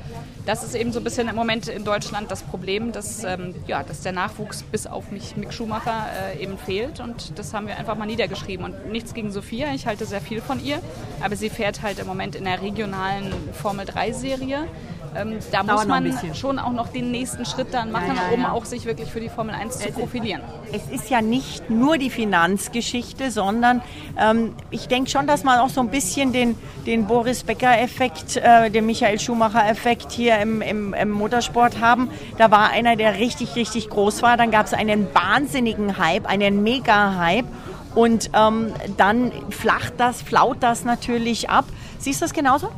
das 0.47 0.63
ist 0.63 0.75
eben 0.75 0.93
so 0.93 1.01
ein 1.01 1.05
bisschen 1.05 1.29
im 1.29 1.37
Moment 1.37 1.69
in 1.69 1.85
Deutschland 1.85 2.31
das 2.31 2.43
Problem, 2.43 2.93
dass, 2.93 3.25
ähm, 3.25 3.55
ja, 3.67 3.83
dass 3.83 4.03
der 4.03 4.13
Nachwuchs 4.13 4.63
bis 4.63 4.87
auf 4.87 5.11
mich 5.11 5.37
Mick 5.37 5.53
Schumacher 5.53 6.07
äh, 6.35 6.43
eben 6.43 6.59
fehlt. 6.59 7.01
Und 7.01 7.39
das 7.39 7.53
haben 7.53 7.67
wir 7.67 7.77
einfach 7.77 7.97
mal 7.97 8.07
niedergeschrieben. 8.07 8.65
Und 8.65 8.91
nichts 8.91 9.15
gegen 9.15 9.31
Sophia, 9.31 9.75
ich 9.75 9.87
halte 9.87 10.07
sehr 10.07 10.21
viel 10.21 10.41
von 10.41 10.65
ihr, 10.65 10.81
aber 11.23 11.37
sie 11.37 11.51
fährt 11.51 11.83
halt 11.83 11.99
im 11.99 12.07
Moment 12.07 12.28
Moment 12.29 12.35
in 12.37 12.45
der 12.45 12.61
regionalen 12.63 13.33
Formel 13.55 13.87
3-Serie. 13.87 14.67
Ähm, 15.17 15.39
da 15.51 15.63
Dauert 15.63 15.89
muss 15.89 16.21
man 16.21 16.35
schon 16.35 16.59
auch 16.59 16.73
noch 16.73 16.89
den 16.89 17.11
nächsten 17.11 17.47
Schritt 17.47 17.69
dann 17.73 17.91
machen, 17.91 18.09
ja, 18.09 18.25
ja, 18.25 18.29
ja. 18.29 18.35
um 18.35 18.45
auch 18.45 18.67
sich 18.67 18.85
wirklich 18.85 19.11
für 19.11 19.21
die 19.21 19.31
Formel 19.31 19.55
1 19.55 19.79
zu 19.79 19.91
profilieren. 19.91 20.43
Es 20.71 20.87
ist 20.93 21.09
ja 21.09 21.23
nicht 21.23 21.71
nur 21.71 21.97
die 21.97 22.11
Finanzgeschichte, 22.11 23.31
sondern 23.31 23.81
ähm, 24.21 24.55
ich 24.71 24.87
denke 24.89 25.09
schon, 25.09 25.27
dass 25.27 25.45
man 25.45 25.61
auch 25.61 25.71
so 25.71 25.81
ein 25.81 25.89
bisschen 25.89 26.33
den, 26.33 26.57
den 26.85 27.07
Boris 27.07 27.43
Becker-Effekt, 27.45 28.37
äh, 28.37 28.71
den 28.71 28.85
Michael 28.85 29.19
Schumacher-Effekt 29.19 30.13
hier 30.13 30.39
im, 30.39 30.61
im, 30.61 30.93
im, 30.93 31.11
Motorsport 31.11 31.81
haben. 31.81 32.11
Da 32.37 32.51
war 32.51 32.71
einer, 32.71 32.97
der 32.97 33.19
richtig, 33.19 33.57
richtig 33.57 33.89
groß 33.89 34.21
war. 34.21 34.37
Dann 34.37 34.51
gab 34.51 34.67
es 34.67 34.75
einen 34.75 35.07
wahnsinnigen 35.15 35.97
Hype, 35.97 36.27
einen 36.27 36.63
Mega-Hype. 36.63 37.47
Und 37.95 38.31
ähm, 38.35 38.73
dann 38.97 39.33
flacht 39.51 39.95
das, 39.97 40.21
flaut 40.21 40.59
das 40.61 40.85
natürlich 40.85 41.49
ab. 41.49 41.65
Siehst 41.99 42.21
du 42.21 42.25
das 42.25 42.33
genauso? 42.33 42.71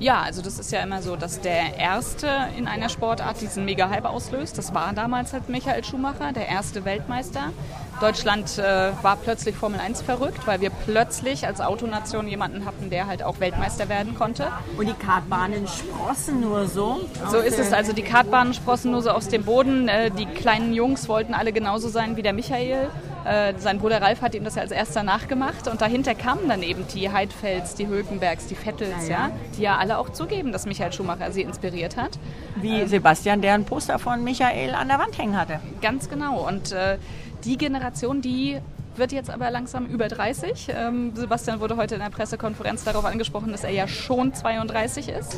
Ja, 0.00 0.22
also 0.22 0.40
das 0.40 0.58
ist 0.58 0.72
ja 0.72 0.80
immer 0.80 1.02
so, 1.02 1.14
dass 1.14 1.42
der 1.42 1.76
Erste 1.76 2.26
in 2.56 2.66
einer 2.66 2.88
Sportart 2.88 3.38
diesen 3.42 3.66
Mega-Hype 3.66 4.06
auslöst. 4.06 4.56
Das 4.56 4.72
war 4.72 4.94
damals 4.94 5.34
halt 5.34 5.50
Michael 5.50 5.84
Schumacher, 5.84 6.32
der 6.32 6.48
erste 6.48 6.86
Weltmeister. 6.86 7.52
Deutschland 8.00 8.56
äh, 8.56 8.92
war 9.02 9.16
plötzlich 9.16 9.56
Formel 9.56 9.78
1 9.78 10.00
verrückt, 10.00 10.46
weil 10.46 10.62
wir 10.62 10.70
plötzlich 10.70 11.46
als 11.46 11.60
Autonation 11.60 12.28
jemanden 12.28 12.64
hatten, 12.64 12.88
der 12.88 13.08
halt 13.08 13.22
auch 13.22 13.40
Weltmeister 13.40 13.90
werden 13.90 14.14
konnte. 14.14 14.46
Und 14.78 14.88
die 14.88 14.94
Kartbahnen 14.94 15.68
sprossen 15.68 16.40
nur 16.40 16.66
so? 16.66 17.02
So 17.30 17.36
ist 17.36 17.58
es. 17.58 17.74
Also 17.74 17.92
die 17.92 18.02
Kartbahnen 18.02 18.54
sprossen 18.54 18.92
nur 18.92 19.02
so 19.02 19.10
aus 19.10 19.28
dem 19.28 19.44
Boden. 19.44 19.88
Äh, 19.88 20.10
die 20.10 20.24
kleinen 20.24 20.72
Jungs 20.72 21.10
wollten 21.10 21.34
alle 21.34 21.52
genauso 21.52 21.90
sein 21.90 22.16
wie 22.16 22.22
der 22.22 22.32
Michael. 22.32 22.88
Äh, 23.24 23.54
sein 23.58 23.78
Bruder 23.78 24.00
Ralf 24.00 24.22
hat 24.22 24.34
ihm 24.34 24.44
das 24.44 24.54
ja 24.54 24.62
als 24.62 24.70
erster 24.70 25.02
nachgemacht 25.02 25.68
und 25.68 25.80
dahinter 25.80 26.14
kamen 26.14 26.48
dann 26.48 26.62
eben 26.62 26.86
die 26.94 27.10
Heidfelds, 27.10 27.74
die 27.74 27.86
Hülkenbergs, 27.86 28.46
die 28.46 28.54
Vettels, 28.54 29.08
ja, 29.08 29.28
ja. 29.28 29.30
die 29.56 29.62
ja 29.62 29.76
alle 29.76 29.98
auch 29.98 30.10
zugeben, 30.10 30.52
dass 30.52 30.66
Michael 30.66 30.92
Schumacher 30.92 31.30
sie 31.32 31.42
inspiriert 31.42 31.96
hat. 31.96 32.18
Wie 32.56 32.80
ähm, 32.80 32.88
Sebastian, 32.88 33.42
der 33.42 33.54
ein 33.54 33.64
Poster 33.64 33.98
von 33.98 34.24
Michael 34.24 34.74
an 34.74 34.88
der 34.88 34.98
Wand 34.98 35.18
hängen 35.18 35.38
hatte. 35.38 35.60
Ganz 35.82 36.08
genau. 36.08 36.46
Und 36.46 36.72
äh, 36.72 36.98
die 37.44 37.58
Generation, 37.58 38.22
die 38.22 38.58
wird 38.96 39.12
jetzt 39.12 39.30
aber 39.30 39.50
langsam 39.50 39.86
über 39.86 40.08
30. 40.08 40.68
Ähm, 40.74 41.12
Sebastian 41.14 41.60
wurde 41.60 41.76
heute 41.76 41.94
in 41.94 42.00
der 42.00 42.10
Pressekonferenz 42.10 42.84
darauf 42.84 43.04
angesprochen, 43.04 43.52
dass 43.52 43.64
er 43.64 43.70
ja 43.70 43.86
schon 43.88 44.34
32 44.34 45.08
ist 45.08 45.36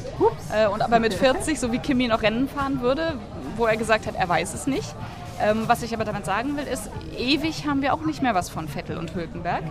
äh, 0.55 0.67
und 0.67 0.83
aber 0.83 0.99
mit 0.99 1.15
40, 1.15 1.59
so 1.59 1.73
wie 1.73 1.79
Kimi 1.79 2.09
noch 2.09 2.23
Rennen 2.23 2.49
fahren 2.49 2.81
würde, 2.81 3.15
wo 3.57 3.67
er 3.67 3.77
gesagt 3.77 4.07
hat, 4.07 4.15
er 4.17 4.29
weiß 4.29 4.55
es 4.55 4.67
nicht. 4.67 4.95
Ähm, 5.43 5.65
was 5.67 5.83
ich 5.83 5.93
aber 5.93 6.05
damit 6.05 6.25
sagen 6.25 6.57
will, 6.57 6.67
ist, 6.67 6.89
ewig 7.19 7.67
haben 7.67 7.83
wir 7.83 7.95
auch 7.95 8.03
nicht 8.03 8.23
mehr 8.23 8.35
was 8.35 8.49
von 8.49 8.69
Vettel 8.69 8.97
und 8.97 9.15
Hülkenberg. 9.15 9.65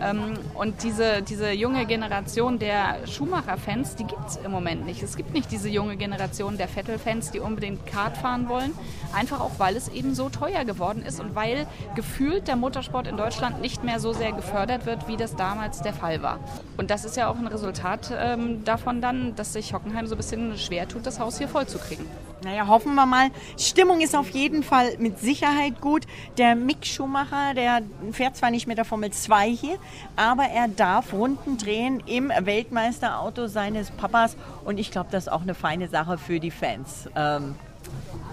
Ähm, 0.00 0.38
und 0.54 0.84
diese, 0.84 1.22
diese 1.22 1.50
junge 1.50 1.84
Generation 1.86 2.58
der 2.60 3.06
Schumacher-Fans, 3.06 3.96
die 3.96 4.04
gibt 4.04 4.28
es 4.28 4.36
im 4.36 4.52
Moment 4.52 4.86
nicht. 4.86 5.02
Es 5.02 5.16
gibt 5.16 5.34
nicht 5.34 5.50
diese 5.50 5.68
junge 5.68 5.96
Generation 5.96 6.56
der 6.56 6.68
Vettel-Fans, 6.68 7.32
die 7.32 7.40
unbedingt 7.40 7.86
Kart 7.86 8.16
fahren 8.16 8.48
wollen. 8.48 8.72
Einfach 9.12 9.40
auch, 9.40 9.52
weil 9.58 9.76
es 9.76 9.88
eben 9.88 10.14
so 10.14 10.28
teuer 10.28 10.64
geworden 10.64 11.02
ist 11.04 11.18
und 11.18 11.34
weil 11.34 11.66
gefühlt 11.96 12.46
der 12.46 12.56
Motorsport 12.56 13.08
in 13.08 13.16
Deutschland 13.16 13.60
nicht 13.60 13.82
mehr 13.82 13.98
so 13.98 14.12
sehr 14.12 14.32
gefördert 14.32 14.86
wird, 14.86 15.08
wie 15.08 15.16
das 15.16 15.34
damals 15.34 15.82
der 15.82 15.92
Fall 15.92 16.22
war. 16.22 16.38
Und 16.76 16.90
das 16.90 17.04
ist 17.04 17.16
ja 17.16 17.28
auch 17.28 17.36
ein 17.36 17.48
Resultat 17.48 18.12
ähm, 18.16 18.64
davon 18.64 19.00
dann, 19.00 19.34
dass 19.34 19.54
sich 19.54 19.74
Hockenheim 19.74 20.06
so 20.06 20.14
ein 20.14 20.18
bisschen 20.18 20.56
schwer 20.56 20.86
tut, 20.86 21.04
das 21.04 21.18
Haus 21.18 21.38
hier 21.38 21.48
voll 21.48 21.66
zu 21.66 21.78
kriegen. 21.78 22.06
Naja, 22.46 22.68
hoffen 22.68 22.94
wir 22.94 23.06
mal. 23.06 23.30
Stimmung 23.58 24.00
ist 24.00 24.14
auf 24.14 24.30
jeden 24.30 24.62
Fall 24.62 24.98
mit 24.98 25.18
Sicherheit 25.18 25.80
gut. 25.80 26.04
Der 26.38 26.54
Mick 26.54 26.86
Schumacher, 26.86 27.54
der 27.54 27.82
fährt 28.12 28.36
zwar 28.36 28.52
nicht 28.52 28.68
mit 28.68 28.78
der 28.78 28.84
Formel 28.84 29.10
2 29.10 29.48
hier, 29.48 29.78
aber 30.14 30.44
er 30.44 30.68
darf 30.68 31.12
Runden 31.12 31.58
drehen 31.58 32.00
im 32.06 32.28
Weltmeisterauto 32.28 33.48
seines 33.48 33.90
Papas. 33.90 34.36
Und 34.64 34.78
ich 34.78 34.92
glaube, 34.92 35.08
das 35.10 35.24
ist 35.24 35.32
auch 35.32 35.42
eine 35.42 35.54
feine 35.54 35.88
Sache 35.88 36.18
für 36.18 36.38
die 36.38 36.52
Fans. 36.52 37.10
Ähm, 37.16 37.56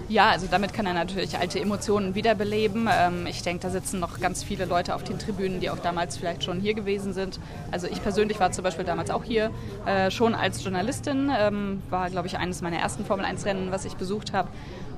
ja, 0.08 0.30
also 0.30 0.46
damit 0.50 0.72
kann 0.72 0.86
er 0.86 0.94
natürlich 0.94 1.38
alte 1.38 1.60
Emotionen 1.60 2.14
wiederbeleben. 2.14 2.88
Ähm, 2.92 3.26
ich 3.26 3.42
denke, 3.42 3.62
da 3.62 3.70
sitzen 3.70 4.00
noch 4.00 4.20
ganz 4.20 4.42
viele 4.42 4.64
Leute 4.64 4.94
auf 4.94 5.02
den 5.02 5.18
Tribünen, 5.18 5.60
die 5.60 5.70
auch 5.70 5.78
damals 5.78 6.16
vielleicht 6.16 6.44
schon 6.44 6.60
hier 6.60 6.74
gewesen 6.74 7.12
sind. 7.12 7.40
Also 7.70 7.86
ich 7.86 8.02
persönlich 8.02 8.38
war 8.40 8.52
zum 8.52 8.64
Beispiel 8.64 8.84
damals 8.84 9.10
auch 9.10 9.24
hier, 9.24 9.50
äh, 9.86 10.10
schon 10.10 10.34
als 10.34 10.62
Journalistin. 10.62 11.30
Ähm, 11.36 11.82
war, 11.90 12.10
glaube 12.10 12.26
ich, 12.26 12.36
eines 12.36 12.60
meiner 12.60 12.78
ersten 12.78 13.04
Formel-1-Rennen, 13.04 13.70
was 13.70 13.84
ich 13.84 13.94
besucht 13.94 14.32
habe. 14.32 14.48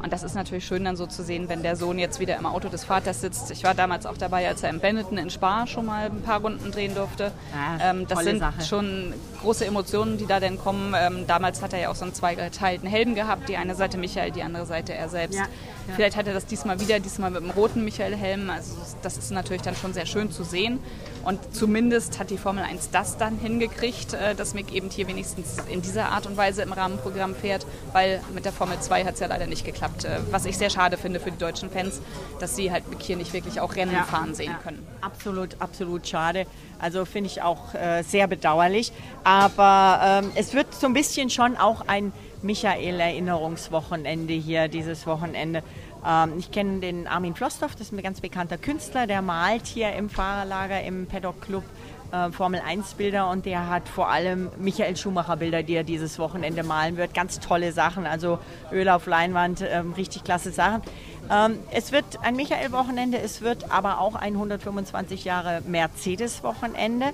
Und 0.02 0.12
das 0.12 0.22
ist 0.22 0.34
natürlich 0.34 0.66
schön 0.66 0.84
dann 0.84 0.96
so 0.96 1.06
zu 1.06 1.22
sehen, 1.22 1.48
wenn 1.48 1.62
der 1.62 1.76
Sohn 1.76 1.98
jetzt 1.98 2.20
wieder 2.20 2.36
im 2.36 2.46
Auto 2.46 2.68
des 2.68 2.84
Vaters 2.84 3.20
sitzt. 3.20 3.50
Ich 3.50 3.64
war 3.64 3.74
damals 3.74 4.06
auch 4.06 4.18
dabei, 4.18 4.46
als 4.46 4.62
er 4.62 4.70
im 4.70 4.80
Benetton 4.80 5.18
in 5.18 5.30
Spa 5.30 5.66
schon 5.66 5.86
mal 5.86 6.06
ein 6.06 6.22
paar 6.22 6.40
Runden 6.40 6.70
drehen 6.70 6.94
durfte. 6.94 7.32
Ah, 7.54 7.90
ähm, 7.90 8.06
das 8.06 8.20
sind 8.20 8.40
Sache. 8.40 8.62
schon 8.62 9.14
große 9.36 9.64
Emotionen, 9.64 10.18
die 10.18 10.26
da 10.26 10.40
dann 10.40 10.58
kommen. 10.58 10.94
Ähm, 10.96 11.26
damals 11.26 11.62
hat 11.62 11.72
er 11.72 11.80
ja 11.80 11.90
auch 11.90 11.94
so 11.94 12.04
einen 12.04 12.14
zweigeteilten 12.14 12.88
Helm 12.88 13.14
gehabt. 13.14 13.48
Die 13.48 13.56
eine 13.56 13.74
Seite 13.74 13.98
Michael, 13.98 14.30
die 14.30 14.42
andere 14.42 14.66
Seite 14.66 14.94
er 14.94 15.08
selbst. 15.08 15.38
Ja, 15.38 15.44
ja. 15.44 15.94
Vielleicht 15.94 16.16
hat 16.16 16.26
er 16.26 16.34
das 16.34 16.46
diesmal 16.46 16.80
wieder, 16.80 17.00
diesmal 17.00 17.30
mit 17.30 17.42
dem 17.42 17.50
roten 17.50 17.84
Michael-Helm. 17.84 18.50
Also 18.50 18.74
das 19.02 19.16
ist 19.16 19.30
natürlich 19.30 19.62
dann 19.62 19.76
schon 19.76 19.92
sehr 19.94 20.06
schön 20.06 20.30
zu 20.30 20.44
sehen. 20.44 20.80
Und 21.24 21.40
zumindest 21.54 22.18
hat 22.18 22.30
die 22.30 22.38
Formel 22.38 22.62
1 22.62 22.90
das 22.90 23.16
dann 23.16 23.38
hingekriegt, 23.38 24.14
äh, 24.14 24.34
dass 24.34 24.54
Mick 24.54 24.72
eben 24.72 24.90
hier 24.90 25.08
wenigstens 25.08 25.56
in 25.68 25.82
dieser 25.82 26.10
Art 26.10 26.26
und 26.26 26.36
Weise 26.36 26.62
im 26.62 26.72
Rahmenprogramm 26.72 27.34
fährt, 27.34 27.66
weil 27.92 28.20
mit 28.32 28.44
der 28.44 28.52
Formel 28.52 28.78
2 28.78 29.04
hat 29.04 29.14
es 29.14 29.20
ja 29.20 29.26
leider 29.26 29.46
nicht 29.46 29.64
geklappt. 29.64 30.04
Äh, 30.04 30.20
was 30.30 30.44
ich 30.44 30.56
sehr 30.56 30.70
schade 30.70 30.96
finde 30.96 31.20
für 31.20 31.30
die 31.30 31.38
deutschen 31.38 31.70
Fans, 31.70 32.00
dass 32.38 32.54
sie 32.54 32.70
halt 32.70 32.84
hier 32.98 33.16
nicht 33.16 33.32
wirklich 33.32 33.60
auch 33.60 33.74
Rennen 33.74 33.92
Ja, 33.92 34.04
fahren 34.04 34.34
sehen 34.34 34.54
können. 34.62 34.86
Absolut, 35.00 35.56
absolut 35.60 36.06
schade. 36.06 36.46
Also 36.78 37.04
finde 37.04 37.30
ich 37.30 37.42
auch 37.42 37.74
äh, 37.74 38.02
sehr 38.02 38.26
bedauerlich. 38.26 38.92
Aber 39.24 40.22
ähm, 40.24 40.30
es 40.34 40.54
wird 40.54 40.74
so 40.74 40.86
ein 40.86 40.92
bisschen 40.92 41.30
schon 41.30 41.56
auch 41.56 41.82
ein 41.86 42.12
Michael-Erinnerungswochenende 42.42 44.34
hier, 44.34 44.68
dieses 44.68 45.06
Wochenende. 45.06 45.62
Ähm, 46.06 46.34
ich 46.38 46.50
kenne 46.50 46.80
den 46.80 47.06
Armin 47.06 47.34
Flossdorf, 47.34 47.72
das 47.72 47.88
ist 47.88 47.92
ein 47.92 48.02
ganz 48.02 48.20
bekannter 48.20 48.58
Künstler, 48.58 49.06
der 49.06 49.22
malt 49.22 49.66
hier 49.66 49.92
im 49.92 50.08
Fahrerlager 50.08 50.82
im 50.82 51.06
Paddock 51.06 51.40
Club 51.40 51.64
äh, 52.12 52.30
Formel 52.30 52.60
1 52.64 52.94
Bilder 52.94 53.30
und 53.30 53.46
der 53.46 53.68
hat 53.68 53.88
vor 53.88 54.08
allem 54.08 54.50
Michael 54.58 54.96
Schumacher 54.96 55.36
Bilder, 55.36 55.62
die 55.62 55.74
er 55.74 55.84
dieses 55.84 56.18
Wochenende 56.18 56.62
malen 56.62 56.96
wird. 56.96 57.14
Ganz 57.14 57.40
tolle 57.40 57.72
Sachen, 57.72 58.06
also 58.06 58.38
Öl 58.72 58.88
auf 58.88 59.06
Leinwand, 59.06 59.64
ähm, 59.68 59.92
richtig 59.92 60.24
klasse 60.24 60.52
Sachen. 60.52 60.82
Ähm, 61.30 61.58
es 61.70 61.92
wird 61.92 62.04
ein 62.22 62.36
Michael-Wochenende, 62.36 63.18
es 63.18 63.40
wird 63.40 63.70
aber 63.70 64.00
auch 64.00 64.14
ein 64.14 64.34
125 64.34 65.24
Jahre 65.24 65.62
Mercedes-Wochenende 65.66 67.06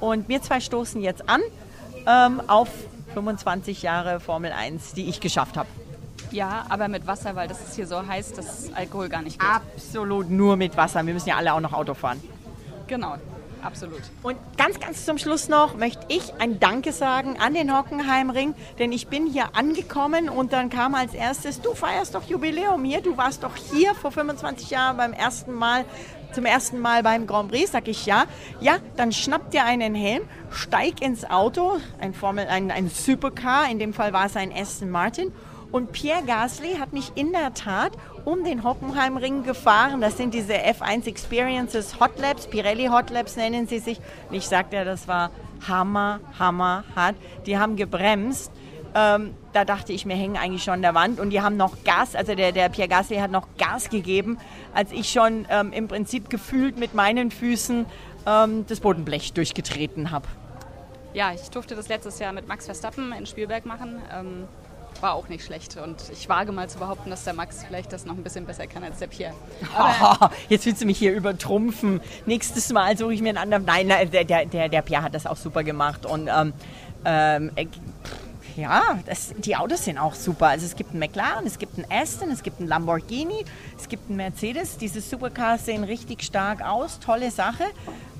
und 0.00 0.28
wir 0.28 0.42
zwei 0.42 0.60
stoßen 0.60 1.00
jetzt 1.00 1.28
an 1.28 1.40
ähm, 2.06 2.42
auf 2.46 2.68
25 3.14 3.82
Jahre 3.82 4.20
Formel 4.20 4.52
1, 4.52 4.94
die 4.94 5.08
ich 5.08 5.20
geschafft 5.20 5.56
habe. 5.56 5.68
Ja, 6.30 6.66
aber 6.68 6.88
mit 6.88 7.06
Wasser, 7.06 7.34
weil 7.36 7.48
das 7.48 7.60
ist 7.60 7.76
hier 7.76 7.86
so 7.86 8.06
heiß, 8.06 8.32
dass 8.34 8.72
Alkohol 8.74 9.08
gar 9.08 9.22
nicht 9.22 9.40
geht. 9.40 9.48
Absolut 9.48 10.30
nur 10.30 10.56
mit 10.56 10.76
Wasser. 10.76 11.04
Wir 11.06 11.14
müssen 11.14 11.28
ja 11.28 11.36
alle 11.36 11.54
auch 11.54 11.60
noch 11.60 11.72
Auto 11.72 11.94
fahren. 11.94 12.20
Genau, 12.86 13.16
absolut. 13.62 14.02
Und 14.22 14.36
ganz, 14.56 14.80
ganz 14.80 15.04
zum 15.04 15.18
Schluss 15.18 15.48
noch 15.48 15.76
möchte 15.76 16.04
ich 16.08 16.34
ein 16.38 16.60
Danke 16.60 16.92
sagen 16.92 17.38
an 17.38 17.54
den 17.54 17.76
Hockenheimring, 17.76 18.54
denn 18.78 18.92
ich 18.92 19.08
bin 19.08 19.26
hier 19.26 19.56
angekommen 19.56 20.28
und 20.28 20.52
dann 20.52 20.70
kam 20.70 20.94
als 20.94 21.14
erstes, 21.14 21.60
du 21.60 21.74
feierst 21.74 22.14
doch 22.14 22.24
Jubiläum 22.24 22.84
hier, 22.84 23.00
du 23.00 23.16
warst 23.16 23.42
doch 23.44 23.56
hier 23.56 23.94
vor 23.94 24.10
25 24.10 24.70
Jahren 24.70 24.96
beim 24.96 25.12
ersten 25.12 25.52
Mal, 25.52 25.84
zum 26.32 26.44
ersten 26.44 26.78
Mal 26.78 27.02
beim 27.02 27.26
Grand 27.26 27.50
Prix, 27.50 27.72
sag 27.72 27.88
ich 27.88 28.04
ja. 28.06 28.24
Ja, 28.60 28.78
dann 28.96 29.12
schnapp 29.12 29.50
dir 29.50 29.64
einen 29.64 29.94
Helm, 29.94 30.22
steig 30.50 31.00
ins 31.00 31.28
Auto, 31.28 31.78
ein 32.00 32.14
Formel, 32.14 32.46
ein, 32.48 32.70
ein 32.70 32.88
Supercar, 32.88 33.70
in 33.70 33.78
dem 33.78 33.94
Fall 33.94 34.12
war 34.12 34.26
es 34.26 34.36
ein 34.36 34.52
Aston 34.52 34.90
Martin 34.90 35.32
und 35.70 35.92
Pierre 35.92 36.22
Gasly 36.24 36.76
hat 36.76 36.92
mich 36.92 37.12
in 37.14 37.32
der 37.32 37.54
Tat 37.54 37.92
um 38.28 38.44
den 38.44 38.62
Hockenheimring 38.62 39.42
gefahren. 39.42 40.02
Das 40.02 40.18
sind 40.18 40.34
diese 40.34 40.52
F1 40.52 41.06
Experiences 41.06 41.98
Hot 41.98 42.18
Laps, 42.18 42.46
Pirelli 42.46 42.88
Hot 42.88 43.08
Laps 43.08 43.36
nennen 43.36 43.66
sie 43.66 43.78
sich. 43.78 43.98
Und 44.28 44.36
ich 44.36 44.46
sagte 44.46 44.76
ja, 44.76 44.84
das 44.84 45.08
war 45.08 45.30
Hammer, 45.66 46.20
Hammer, 46.38 46.84
hart. 46.94 47.16
Die 47.46 47.56
haben 47.56 47.76
gebremst. 47.76 48.52
Ähm, 48.94 49.34
da 49.54 49.64
dachte 49.64 49.94
ich, 49.94 50.04
mir 50.04 50.14
hängen 50.14 50.36
eigentlich 50.36 50.62
schon 50.62 50.74
an 50.74 50.82
der 50.82 50.94
Wand 50.94 51.20
und 51.20 51.30
die 51.30 51.40
haben 51.40 51.56
noch 51.56 51.84
Gas, 51.84 52.14
also 52.14 52.34
der, 52.34 52.52
der 52.52 52.68
Pierre 52.68 52.88
Gasly 52.88 53.16
hat 53.16 53.30
noch 53.30 53.46
Gas 53.58 53.90
gegeben, 53.90 54.38
als 54.74 54.92
ich 54.92 55.10
schon 55.10 55.46
ähm, 55.50 55.72
im 55.72 55.88
Prinzip 55.88 56.30
gefühlt 56.30 56.78
mit 56.78 56.94
meinen 56.94 57.30
Füßen 57.30 57.86
ähm, 58.26 58.66
das 58.66 58.80
Bodenblech 58.80 59.34
durchgetreten 59.34 60.10
habe. 60.10 60.26
Ja, 61.12 61.32
ich 61.32 61.48
durfte 61.50 61.74
das 61.74 61.88
letztes 61.88 62.18
Jahr 62.18 62.32
mit 62.32 62.48
Max 62.48 62.66
Verstappen 62.66 63.12
in 63.12 63.26
Spielberg 63.26 63.66
machen. 63.66 64.02
War 65.00 65.14
auch 65.14 65.28
nicht 65.28 65.44
schlecht. 65.44 65.76
Und 65.76 65.96
ich 66.12 66.28
wage 66.28 66.52
mal 66.52 66.68
zu 66.68 66.78
behaupten, 66.78 67.10
dass 67.10 67.24
der 67.24 67.34
Max 67.34 67.64
vielleicht 67.64 67.92
das 67.92 68.04
noch 68.04 68.16
ein 68.16 68.22
bisschen 68.22 68.46
besser 68.46 68.66
kann 68.66 68.82
als 68.82 68.98
der 68.98 69.06
Pierre. 69.06 69.34
Haha, 69.76 70.30
Jetzt 70.48 70.66
willst 70.66 70.82
du 70.82 70.86
mich 70.86 70.98
hier 70.98 71.14
übertrumpfen. 71.14 72.00
Nächstes 72.26 72.72
Mal 72.72 72.96
suche 72.98 73.14
ich 73.14 73.22
mir 73.22 73.30
einen 73.30 73.38
anderen. 73.38 73.64
Nein, 73.64 73.86
nein 73.86 74.10
der, 74.10 74.24
der, 74.24 74.46
der, 74.46 74.68
der 74.68 74.82
Pierre 74.82 75.02
hat 75.02 75.14
das 75.14 75.26
auch 75.26 75.36
super 75.36 75.62
gemacht. 75.62 76.04
Und 76.04 76.28
ähm, 76.28 76.52
ähm, 77.04 77.50
äh, 77.54 77.66
ja, 78.58 78.98
das, 79.06 79.34
die 79.38 79.54
Autos 79.54 79.84
sind 79.84 79.98
auch 79.98 80.14
super. 80.14 80.48
Also 80.48 80.66
es 80.66 80.74
gibt 80.74 80.90
einen 80.90 80.98
McLaren, 80.98 81.46
es 81.46 81.58
gibt 81.58 81.78
einen 81.78 81.86
Aston, 81.90 82.30
es 82.30 82.42
gibt 82.42 82.58
einen 82.58 82.68
Lamborghini, 82.68 83.44
es 83.78 83.88
gibt 83.88 84.08
einen 84.08 84.16
Mercedes. 84.16 84.78
Diese 84.78 85.00
Supercars 85.00 85.66
sehen 85.66 85.84
richtig 85.84 86.24
stark 86.24 86.62
aus. 86.62 86.98
Tolle 86.98 87.30
Sache. 87.30 87.64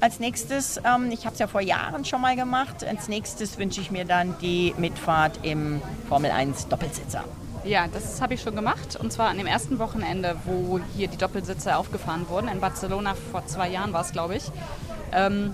Als 0.01 0.21
nächstes, 0.21 0.81
ähm, 0.85 1.11
ich 1.11 1.27
habe 1.27 1.33
es 1.33 1.41
ja 1.41 1.49
vor 1.49 1.61
Jahren 1.61 2.05
schon 2.05 2.21
mal 2.21 2.37
gemacht, 2.37 2.85
als 2.85 3.09
nächstes 3.09 3.59
wünsche 3.59 3.81
ich 3.81 3.91
mir 3.91 4.05
dann 4.05 4.37
die 4.41 4.75
Mitfahrt 4.79 5.41
im 5.43 5.83
Formel 6.09 6.31
1 6.31 6.69
Doppelsitzer. 6.69 7.25
Ja, 7.65 7.87
das 7.93 8.21
habe 8.21 8.35
ich 8.35 8.41
schon 8.41 8.55
gemacht. 8.55 8.95
Und 8.95 9.13
zwar 9.13 9.31
an 9.31 9.39
dem 9.39 9.49
ersten 9.49 9.81
Wochenende, 9.81 10.37
wo 10.45 10.79
hier 10.97 11.09
die 11.09 11.17
Doppelsitze 11.17 11.77
aufgefahren 11.77 12.29
wurden. 12.29 12.47
In 12.47 12.61
Barcelona 12.61 13.15
vor 13.33 13.45
zwei 13.47 13.69
Jahren 13.69 13.93
war 13.93 14.03
es, 14.03 14.13
glaube 14.13 14.37
ich. 14.37 14.45
Ähm, 15.13 15.53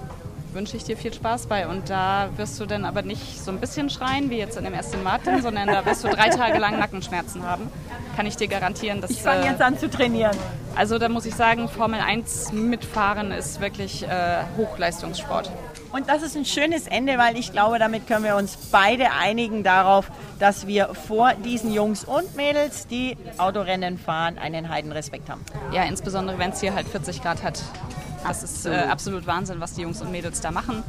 wünsche 0.55 0.77
ich 0.77 0.85
dir 0.85 0.97
viel 0.97 1.12
Spaß 1.12 1.47
bei. 1.47 1.69
Und 1.69 1.90
da 1.90 2.29
wirst 2.37 2.59
du 2.61 2.67
dann 2.67 2.85
aber 2.85 3.03
nicht 3.03 3.43
so 3.43 3.51
ein 3.51 3.61
bisschen 3.61 3.90
schreien 3.90 4.31
wie 4.31 4.38
jetzt 4.38 4.57
in 4.57 4.64
dem 4.64 4.75
Aston 4.75 5.03
Martin, 5.03 5.43
sondern 5.43 5.69
da 5.69 5.85
wirst 5.85 6.05
du 6.05 6.09
drei 6.09 6.29
Tage 6.29 6.59
lang 6.59 6.79
Nackenschmerzen 6.79 7.43
haben. 7.45 7.71
Kann 8.17 8.27
ich 8.27 8.37
dir 8.37 8.49
garantieren. 8.49 9.01
Dass, 9.01 9.11
Ich 9.11 9.23
fange 9.23 9.45
äh, 9.45 9.51
jetzt 9.51 9.61
an 9.61 9.79
zu 9.79 9.90
trainieren. 9.90 10.37
Also 10.77 10.99
da 10.99 11.09
muss 11.09 11.27
ich 11.27 11.35
sagen, 11.35 11.69
Formel 11.69 12.01
1 12.01 12.53
mitfahren 12.53 13.31
ist 13.31 13.61
wirklich 13.61 14.03
äh, 14.03 14.43
Hochleistungssport. 14.57 15.51
Und 15.93 16.09
das 16.09 16.23
ist 16.23 16.37
ein 16.37 16.45
schönes 16.45 16.88
Ende, 16.88 17.19
weil 17.19 17.37
ich 17.38 17.53
glaube, 17.53 17.79
damit 17.79 18.09
können 18.09 18.25
wir 18.25 18.35
uns 18.35 18.57
beide 18.73 19.12
einigen 19.12 19.62
darauf, 19.62 20.11
dass 20.40 20.67
wir 20.67 20.93
vor 20.95 21.35
diesen 21.35 21.73
Jungs 21.73 22.05
und 22.05 22.35
Mädels, 22.35 22.88
die 22.88 23.17
Autorennen 23.38 23.99
fahren, 23.99 24.37
einen 24.38 24.69
Heidenrespekt 24.69 25.31
haben. 25.31 25.45
Ja, 25.73 25.85
insbesondere 25.85 26.37
wenn 26.38 26.51
es 26.51 26.61
hier 26.61 26.75
halt 26.75 26.88
40 26.88 27.23
Grad 27.23 27.45
hat. 27.45 27.62
Das 28.25 28.43
ist 28.43 28.67
äh, 28.67 28.71
Absolut. 28.71 29.27
Wahnsinn, 29.27 29.61
was 29.61 29.75
die 29.75 29.83
Jungs 29.83 30.01
und 30.01 30.11
Mädels 30.11 30.41
da 30.41 30.51
machen. 30.51 30.83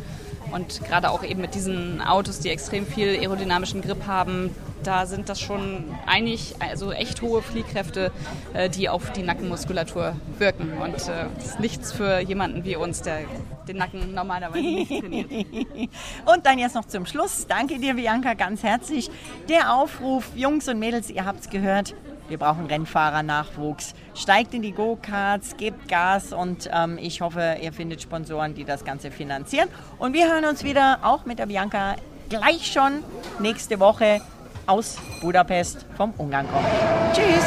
Und 0.51 0.83
gerade 0.85 1.09
auch 1.09 1.23
eben 1.23 1.41
mit 1.41 1.55
diesen 1.55 2.01
Autos, 2.01 2.39
die 2.39 2.49
extrem 2.49 2.85
viel 2.85 3.19
aerodynamischen 3.19 3.81
Grip 3.81 4.07
haben, 4.07 4.51
da 4.83 5.05
sind 5.05 5.27
das 5.27 5.41
schon 5.41 5.83
einig, 6.05 6.55
also 6.59 6.91
echt 6.91 7.21
hohe 7.21 7.41
Fliehkräfte, 7.41 8.11
äh, 8.53 8.69
die 8.69 8.87
auf 8.87 9.11
die 9.11 9.23
Nackenmuskulatur 9.23 10.15
wirken. 10.37 10.73
Und 10.81 10.93
äh, 10.93 11.25
das 11.35 11.45
ist 11.45 11.59
nichts 11.59 11.91
für 11.91 12.19
jemanden 12.19 12.63
wie 12.63 12.75
uns, 12.75 13.01
der 13.01 13.21
den 13.67 13.77
Nacken 13.77 14.13
normalerweise 14.13 14.63
nicht 14.63 15.01
trainiert. 15.01 15.31
Und 16.25 16.45
dann 16.45 16.59
jetzt 16.59 16.75
noch 16.75 16.85
zum 16.85 17.05
Schluss. 17.05 17.47
Danke 17.47 17.79
dir, 17.79 17.95
Bianca, 17.95 18.35
ganz 18.35 18.61
herzlich. 18.63 19.09
Der 19.49 19.73
Aufruf, 19.73 20.29
Jungs 20.35 20.67
und 20.67 20.77
Mädels, 20.79 21.09
ihr 21.09 21.25
habt 21.25 21.41
es 21.41 21.49
gehört. 21.49 21.95
Wir 22.27 22.39
brauchen 22.39 22.65
Rennfahrer-Nachwuchs. 22.65 23.93
Steigt 24.15 24.53
in 24.53 24.61
die 24.63 24.71
Go-Karts, 24.71 25.57
gebt 25.57 25.87
Gas 25.87 26.33
und 26.33 26.69
ähm, 26.73 26.97
ich 26.99 27.21
hoffe, 27.21 27.57
ihr 27.61 27.71
findet 27.71 28.01
Sponsoren, 28.01 28.55
die 28.55 28.63
das 28.65 28.83
Ganze 28.83 29.11
finanzieren. 29.11 29.69
Und 29.99 30.13
wir 30.13 30.31
hören 30.31 30.45
uns 30.45 30.63
wieder, 30.63 30.99
auch 31.03 31.25
mit 31.25 31.37
der 31.37 31.45
Bianca, 31.45 31.95
gleich 32.29 32.71
schon 32.71 33.03
nächste 33.39 33.79
Woche 33.79 34.21
aus 34.65 34.97
Budapest 35.21 35.85
vom 35.95 36.13
Ungarn 36.17 36.47
kommen. 36.49 36.65
Tschüss! 37.13 37.45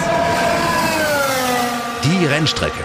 Die 2.05 2.27
Rennstrecke. 2.27 2.85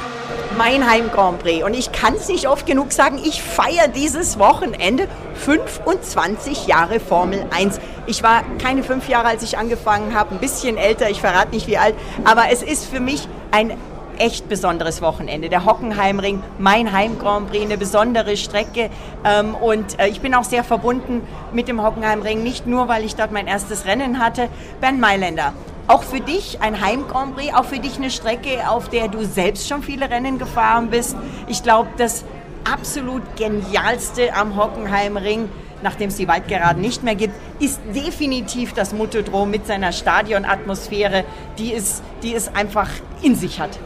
mein 0.57 0.89
Heim 0.89 1.11
Grand 1.11 1.39
Prix. 1.39 1.63
Und 1.63 1.75
ich 1.75 1.91
kann 1.91 2.15
es 2.15 2.27
nicht 2.27 2.47
oft 2.47 2.65
genug 2.65 2.91
sagen, 2.91 3.19
ich 3.23 3.41
feiere 3.41 3.87
dieses 3.87 4.39
Wochenende 4.39 5.07
25 5.35 6.67
Jahre 6.67 6.99
Formel 6.99 7.45
1. 7.51 7.79
Ich 8.05 8.21
war 8.21 8.43
keine 8.61 8.83
fünf 8.83 9.07
Jahre, 9.07 9.27
als 9.27 9.43
ich 9.43 9.57
angefangen 9.57 10.13
habe, 10.13 10.35
ein 10.35 10.39
bisschen 10.39 10.77
älter, 10.77 11.09
ich 11.09 11.21
verrate 11.21 11.51
nicht 11.51 11.67
wie 11.67 11.77
alt, 11.77 11.95
aber 12.25 12.51
es 12.51 12.61
ist 12.61 12.85
für 12.85 12.99
mich 12.99 13.27
ein 13.51 13.77
echt 14.17 14.49
besonderes 14.49 15.01
Wochenende. 15.01 15.49
Der 15.49 15.65
Hockenheimring, 15.65 16.43
mein 16.59 16.91
Heim 16.91 17.17
Grand 17.17 17.49
Prix, 17.49 17.65
eine 17.65 17.77
besondere 17.77 18.37
Strecke. 18.37 18.89
Ähm, 19.25 19.55
und 19.55 19.99
äh, 19.99 20.07
ich 20.07 20.21
bin 20.21 20.35
auch 20.35 20.43
sehr 20.43 20.63
verbunden 20.63 21.21
mit 21.51 21.67
dem 21.67 21.83
Hockenheimring, 21.83 22.43
nicht 22.43 22.67
nur, 22.67 22.87
weil 22.87 23.03
ich 23.05 23.15
dort 23.15 23.31
mein 23.31 23.47
erstes 23.47 23.85
Rennen 23.85 24.19
hatte. 24.19 24.49
Bernd 24.81 24.99
Mailänder, 24.99 25.53
auch 25.87 26.03
für 26.03 26.19
dich 26.19 26.61
ein 26.61 26.81
Heim 26.81 27.07
Grand 27.07 27.35
Prix, 27.35 27.53
auch 27.55 27.65
für 27.65 27.79
dich 27.79 27.97
eine 27.97 28.11
Strecke, 28.11 28.69
auf 28.69 28.89
der 28.89 29.07
du 29.07 29.25
selbst 29.25 29.67
schon 29.67 29.81
viele 29.81 30.09
Rennen 30.09 30.37
gefahren 30.37 30.89
bist. 30.89 31.15
Ich 31.47 31.63
glaube, 31.63 31.89
das 31.97 32.23
absolut 32.71 33.23
genialste 33.35 34.33
am 34.33 34.55
Hockenheimring, 34.55 35.49
nachdem 35.83 36.09
es 36.09 36.15
die 36.15 36.27
Waldgeraden 36.27 36.81
nicht 36.81 37.03
mehr 37.03 37.15
gibt, 37.15 37.33
ist 37.59 37.79
definitiv 37.93 38.73
das 38.73 38.93
Motodrom 38.93 39.51
mit 39.51 39.67
seiner 39.67 39.91
Stadionatmosphäre, 39.91 41.25
die 41.59 41.73
es, 41.73 42.01
die 42.23 42.33
es 42.33 42.53
einfach 42.55 42.89
in 43.21 43.35
sich 43.35 43.59
hat. 43.59 43.77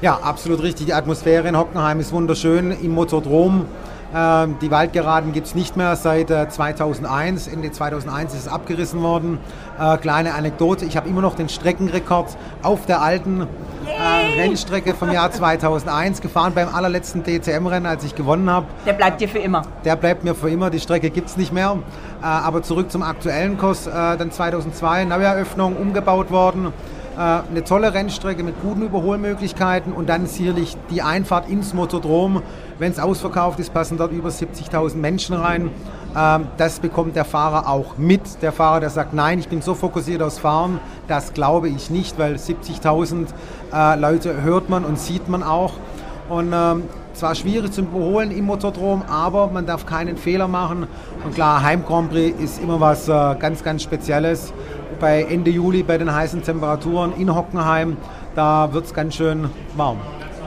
Ja, 0.00 0.16
absolut 0.16 0.62
richtig. 0.62 0.86
Die 0.86 0.94
Atmosphäre 0.94 1.48
in 1.48 1.56
Hockenheim 1.56 2.00
ist 2.00 2.12
wunderschön 2.12 2.72
im 2.72 2.92
Motodrom. 2.92 3.66
Ähm, 4.14 4.56
die 4.60 4.70
Waldgeraden 4.70 5.32
gibt 5.32 5.46
es 5.46 5.54
nicht 5.54 5.76
mehr 5.76 5.96
seit 5.96 6.30
äh, 6.30 6.48
2001. 6.48 7.48
Ende 7.48 7.72
2001 7.72 8.34
ist 8.34 8.40
es 8.40 8.48
abgerissen 8.48 9.02
worden. 9.02 9.38
Äh, 9.80 9.96
kleine 9.96 10.34
Anekdote, 10.34 10.84
ich 10.84 10.96
habe 10.96 11.08
immer 11.08 11.22
noch 11.22 11.34
den 11.34 11.48
Streckenrekord 11.48 12.36
auf 12.62 12.84
der 12.84 13.00
alten 13.00 13.42
äh, 13.86 14.40
Rennstrecke 14.40 14.94
vom 14.94 15.10
Jahr 15.10 15.30
2001 15.32 16.20
gefahren 16.20 16.52
beim 16.54 16.68
allerletzten 16.68 17.22
DCM-Rennen, 17.22 17.86
als 17.86 18.04
ich 18.04 18.14
gewonnen 18.14 18.50
habe. 18.50 18.66
Der 18.84 18.92
bleibt 18.92 19.20
dir 19.20 19.28
für 19.28 19.38
immer. 19.38 19.62
Der 19.84 19.96
bleibt 19.96 20.24
mir 20.24 20.34
für 20.34 20.50
immer, 20.50 20.68
die 20.68 20.80
Strecke 20.80 21.08
gibt 21.08 21.28
es 21.28 21.38
nicht 21.38 21.52
mehr. 21.52 21.78
Äh, 22.22 22.26
aber 22.26 22.62
zurück 22.62 22.90
zum 22.90 23.02
aktuellen 23.02 23.56
Kurs, 23.56 23.84
dann 23.84 24.30
2002, 24.30 25.04
Neueröffnung, 25.04 25.76
umgebaut 25.76 26.30
worden. 26.30 26.72
Äh, 27.16 27.20
eine 27.50 27.62
tolle 27.62 27.92
Rennstrecke 27.92 28.42
mit 28.42 28.60
guten 28.62 28.82
Überholmöglichkeiten 28.82 29.92
und 29.92 30.08
dann 30.08 30.26
sicherlich 30.26 30.76
die 30.90 31.02
Einfahrt 31.02 31.48
ins 31.48 31.74
Motodrom. 31.74 32.42
Wenn 32.78 32.90
es 32.90 32.98
ausverkauft 32.98 33.60
ist, 33.60 33.74
passen 33.74 33.98
dort 33.98 34.12
über 34.12 34.30
70.000 34.30 34.96
Menschen 34.96 35.34
rein. 35.34 35.70
Ähm, 36.16 36.46
das 36.56 36.80
bekommt 36.80 37.14
der 37.14 37.26
Fahrer 37.26 37.68
auch 37.68 37.98
mit. 37.98 38.42
Der 38.42 38.50
Fahrer, 38.50 38.80
der 38.80 38.88
sagt, 38.88 39.12
nein, 39.12 39.38
ich 39.38 39.48
bin 39.48 39.60
so 39.60 39.74
fokussiert 39.74 40.22
aufs 40.22 40.38
Fahren, 40.38 40.80
das 41.06 41.34
glaube 41.34 41.68
ich 41.68 41.90
nicht, 41.90 42.18
weil 42.18 42.36
70.000 42.36 43.26
äh, 43.74 44.00
Leute 44.00 44.42
hört 44.42 44.70
man 44.70 44.84
und 44.84 44.98
sieht 44.98 45.28
man 45.28 45.42
auch. 45.42 45.74
Und 46.30 46.52
ähm, 46.54 46.84
zwar 47.12 47.34
schwierig 47.34 47.72
zu 47.72 47.82
überholen 47.82 48.30
im 48.30 48.46
Motordrom, 48.46 49.02
aber 49.02 49.48
man 49.48 49.66
darf 49.66 49.84
keinen 49.84 50.16
Fehler 50.16 50.48
machen. 50.48 50.86
Und 51.24 51.34
klar, 51.34 51.62
Heim 51.62 51.84
Grand 51.84 52.10
Prix 52.10 52.40
ist 52.40 52.62
immer 52.62 52.80
was 52.80 53.06
äh, 53.08 53.34
ganz, 53.38 53.62
ganz 53.62 53.82
Spezielles. 53.82 54.52
Bei 55.02 55.24
Ende 55.24 55.50
Juli 55.50 55.82
bei 55.82 55.98
den 55.98 56.14
heißen 56.14 56.44
Temperaturen 56.44 57.12
in 57.18 57.34
Hockenheim, 57.34 57.96
da 58.36 58.72
wird 58.72 58.84
es 58.84 58.94
ganz 58.94 59.16
schön 59.16 59.50
warm. 59.76 59.96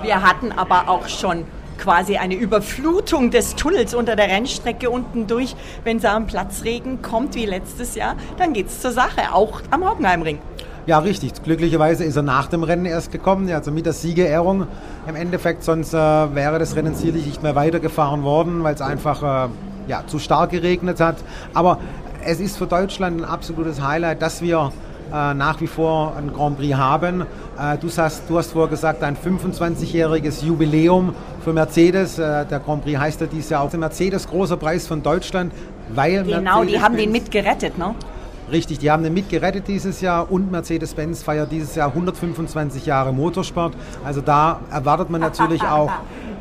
Wir 0.01 0.23
hatten 0.23 0.53
aber 0.53 0.87
auch 0.87 1.09
schon 1.09 1.43
quasi 1.77 2.15
eine 2.15 2.35
Überflutung 2.35 3.31
des 3.31 3.55
Tunnels 3.55 3.93
unter 3.93 4.15
der 4.15 4.29
Rennstrecke 4.29 4.89
unten 4.89 5.27
durch. 5.27 5.57
Wenn 5.83 5.97
es 5.97 6.05
am 6.05 6.25
Platzregen 6.25 7.01
kommt 7.01 7.35
wie 7.35 7.45
letztes 7.45 7.95
Jahr, 7.95 8.15
dann 8.37 8.53
geht 8.53 8.67
es 8.67 8.79
zur 8.79 8.91
Sache, 8.91 9.33
auch 9.33 9.61
am 9.71 9.85
Hockenheimring. 9.85 10.39
Ja, 10.85 10.99
richtig. 10.99 11.33
Glücklicherweise 11.43 12.05
ist 12.05 12.15
er 12.15 12.21
nach 12.21 12.47
dem 12.47 12.63
Rennen 12.63 12.85
erst 12.85 13.11
gekommen, 13.11 13.51
also 13.51 13.71
mit 13.71 13.85
der 13.85 13.91
Siegerehrung 13.91 14.67
im 15.05 15.15
Endeffekt. 15.17 15.65
Sonst 15.65 15.93
äh, 15.93 15.97
wäre 15.97 16.59
das 16.59 16.77
Rennen 16.77 16.95
sicherlich 16.95 17.25
nicht 17.25 17.43
mehr 17.43 17.55
weitergefahren 17.55 18.23
worden, 18.23 18.63
weil 18.63 18.75
es 18.75 18.81
einfach 18.81 19.47
äh, 19.47 19.49
ja, 19.89 20.03
zu 20.07 20.17
stark 20.17 20.51
geregnet 20.51 21.01
hat. 21.01 21.17
Aber 21.53 21.79
es 22.25 22.39
ist 22.39 22.57
für 22.57 22.67
Deutschland 22.67 23.21
ein 23.21 23.25
absolutes 23.25 23.81
Highlight, 23.81 24.21
dass 24.21 24.41
wir 24.41 24.71
äh, 25.13 25.33
nach 25.33 25.61
wie 25.61 25.67
vor 25.67 26.15
ein 26.17 26.33
Grand 26.33 26.57
Prix 26.57 26.75
haben. 26.75 27.21
Äh, 27.21 27.77
du, 27.79 27.87
hast, 27.95 28.23
du 28.27 28.37
hast 28.37 28.51
vorher 28.51 28.69
gesagt, 28.69 29.03
ein 29.03 29.15
25-jähriges 29.15 30.43
Jubiläum 30.43 31.13
für 31.43 31.53
Mercedes. 31.53 32.17
Äh, 32.17 32.45
der 32.45 32.59
Grand 32.59 32.83
Prix 32.83 32.99
heißt 32.99 33.21
ja 33.21 33.27
dieses 33.27 33.49
Jahr 33.49 33.61
auch 33.61 33.69
der 33.69 33.79
Mercedes 33.79 34.27
Großer 34.27 34.57
Preis 34.57 34.87
von 34.87 35.03
Deutschland, 35.03 35.53
weil 35.89 36.23
Genau, 36.23 36.63
die 36.63 36.81
haben 36.81 36.97
den 36.97 37.11
mitgerettet, 37.11 37.77
ne? 37.77 37.93
Richtig, 38.51 38.77
die 38.77 38.91
haben 38.91 39.03
den 39.03 39.13
mitgerettet 39.13 39.67
dieses 39.67 40.01
Jahr 40.01 40.31
und 40.31 40.51
Mercedes-Benz 40.51 41.23
feiert 41.23 41.51
dieses 41.51 41.73
Jahr 41.75 41.89
125 41.89 42.85
Jahre 42.85 43.11
Motorsport. 43.11 43.73
Also 44.03 44.21
da 44.21 44.59
erwartet 44.71 45.09
man 45.09 45.21
natürlich 45.21 45.63
auch 45.67 45.91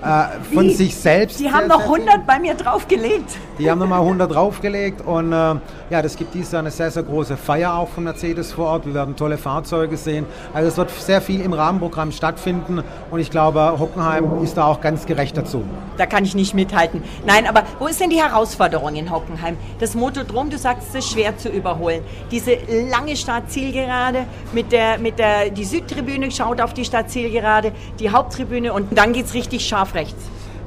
äh, 0.05 0.55
von 0.55 0.71
sich 0.71 0.95
selbst. 0.95 1.41
Die 1.41 1.51
haben 1.51 1.67
noch 1.67 1.81
sehr 1.81 1.93
100 1.93 2.27
bei 2.27 2.39
mir 2.39 2.55
draufgelegt. 2.55 3.39
Die 3.59 3.71
haben 3.71 3.79
nochmal 3.79 4.01
100 4.01 4.31
draufgelegt 4.31 5.01
und 5.01 5.33
äh, 5.33 5.37
ja, 5.37 6.03
das 6.03 6.17
gibt 6.17 6.35
dieses 6.35 6.53
Jahr 6.53 6.61
eine 6.61 6.71
sehr, 6.71 6.91
sehr 6.91 7.05
große 7.05 7.37
Feier 7.37 7.75
auch 7.75 7.89
von 7.89 8.05
Mercedes 8.05 8.53
vor 8.53 8.67
Ort. 8.67 8.87
Wir 8.87 8.95
werden 8.95 9.17
tolle 9.17 9.39
Fahrzeuge 9.39 9.97
sehen. 9.97 10.27
Also 10.53 10.69
es 10.69 10.77
wird 10.77 10.91
sehr 10.91 11.23
viel 11.23 11.41
im 11.41 11.53
Rahmenprogramm 11.53 12.13
stattfinden 12.13 12.83
und 13.11 13.21
ich 13.21 13.31
glaube, 13.31 13.79
Hockenheim 13.79 14.43
ist 14.43 14.57
da 14.57 14.65
auch 14.65 14.81
ganz 14.81 15.07
gerecht 15.07 15.37
dazu. 15.37 15.65
Da 15.97 16.07
kann 16.07 16.25
ich 16.25 16.35
nicht 16.35 16.53
mithalten. 16.55 17.03
Nein, 17.25 17.47
aber 17.47 17.63
wo 17.79 17.87
ist 17.87 18.01
denn 18.01 18.11
die 18.11 18.21
Herausforderung 18.21 18.97
in 18.97 19.11
Hockenheim? 19.11 19.57
Das 19.79 19.95
Motodrom, 19.95 20.51
du 20.51 20.59
sagst, 20.59 20.89
es 20.89 20.97
ist 20.97 21.13
schwer 21.13 21.37
zu 21.39 21.49
überholen. 21.49 22.03
Diese 22.31 22.59
lange 22.91 23.17
Startzielgerade 23.17 24.27
mit 24.53 24.73
der, 24.73 24.99
mit 24.99 25.19
der, 25.19 25.51
die 25.51 25.65
Südtribüne 25.65 26.31
schaut 26.31 26.61
auf 26.61 26.75
die 26.75 26.85
Startzielgerade, 26.85 27.73
die 28.01 28.11
Haupttribüne 28.11 28.73
und 28.73 28.99
dann 28.99 29.13
geht 29.13 29.27
es 29.27 29.35
richtig 29.35 29.67
scharf 29.67 29.94
rechts. 29.95 30.23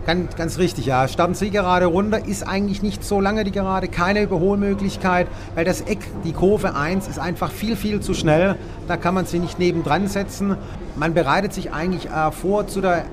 Ganz, 0.07 0.37
ganz 0.37 0.57
richtig, 0.57 0.85
ja. 0.85 1.05
Starten 1.09 1.33
Sie 1.33 1.49
gerade 1.49 1.85
runter, 1.85 2.25
ist 2.25 2.47
eigentlich 2.47 2.81
nicht 2.81 3.03
so 3.03 3.19
lange 3.19 3.43
die 3.43 3.51
Gerade, 3.51 3.89
keine 3.89 4.21
Überholmöglichkeit, 4.21 5.27
weil 5.53 5.65
das 5.65 5.81
Eck, 5.81 5.99
die 6.23 6.31
Kurve 6.31 6.75
1, 6.75 7.09
ist 7.09 7.19
einfach 7.19 7.51
viel, 7.51 7.75
viel 7.75 7.99
zu 7.99 8.13
schnell. 8.13 8.55
Da 8.87 8.95
kann 8.95 9.13
man 9.13 9.25
sie 9.25 9.39
nicht 9.39 9.59
nebendran 9.59 10.07
setzen. 10.07 10.55
Man 10.95 11.13
bereitet 11.13 11.51
sich 11.51 11.73
eigentlich 11.73 12.09
äh, 12.09 12.31
vor 12.31 12.67
zu 12.67 12.79
der 12.79 13.03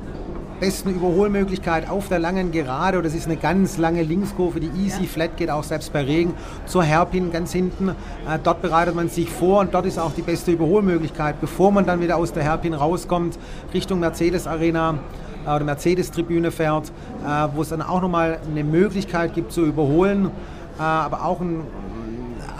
besten 0.60 0.90
Überholmöglichkeit 0.90 1.90
auf 1.90 2.08
der 2.08 2.20
langen 2.20 2.52
Gerade. 2.52 3.02
Das 3.02 3.12
ist 3.12 3.26
eine 3.26 3.36
ganz 3.36 3.76
lange 3.76 4.04
Linkskurve, 4.04 4.60
die 4.60 4.70
easy 4.80 5.08
flat 5.08 5.36
geht, 5.36 5.50
auch 5.50 5.64
selbst 5.64 5.92
bei 5.92 6.02
Regen, 6.04 6.34
zur 6.66 6.84
Hairpin 6.84 7.32
ganz 7.32 7.52
hinten. 7.52 7.88
Äh, 7.88 8.38
dort 8.40 8.62
bereitet 8.62 8.94
man 8.94 9.08
sich 9.08 9.28
vor 9.28 9.60
und 9.60 9.74
dort 9.74 9.86
ist 9.86 9.98
auch 9.98 10.12
die 10.12 10.22
beste 10.22 10.52
Überholmöglichkeit, 10.52 11.40
bevor 11.40 11.72
man 11.72 11.86
dann 11.86 12.00
wieder 12.00 12.16
aus 12.16 12.32
der 12.32 12.44
Hairpin 12.44 12.74
rauskommt, 12.74 13.36
Richtung 13.72 13.98
Mercedes 13.98 14.46
Arena 14.46 15.00
oder 15.46 15.64
Mercedes-Tribüne 15.64 16.50
fährt, 16.50 16.88
äh, 17.24 17.48
wo 17.54 17.62
es 17.62 17.68
dann 17.68 17.82
auch 17.82 18.00
nochmal 18.00 18.38
eine 18.50 18.64
Möglichkeit 18.64 19.34
gibt 19.34 19.52
zu 19.52 19.62
überholen, 19.64 20.30
äh, 20.78 20.82
aber 20.82 21.24
auch, 21.24 21.40
ein, 21.40 21.62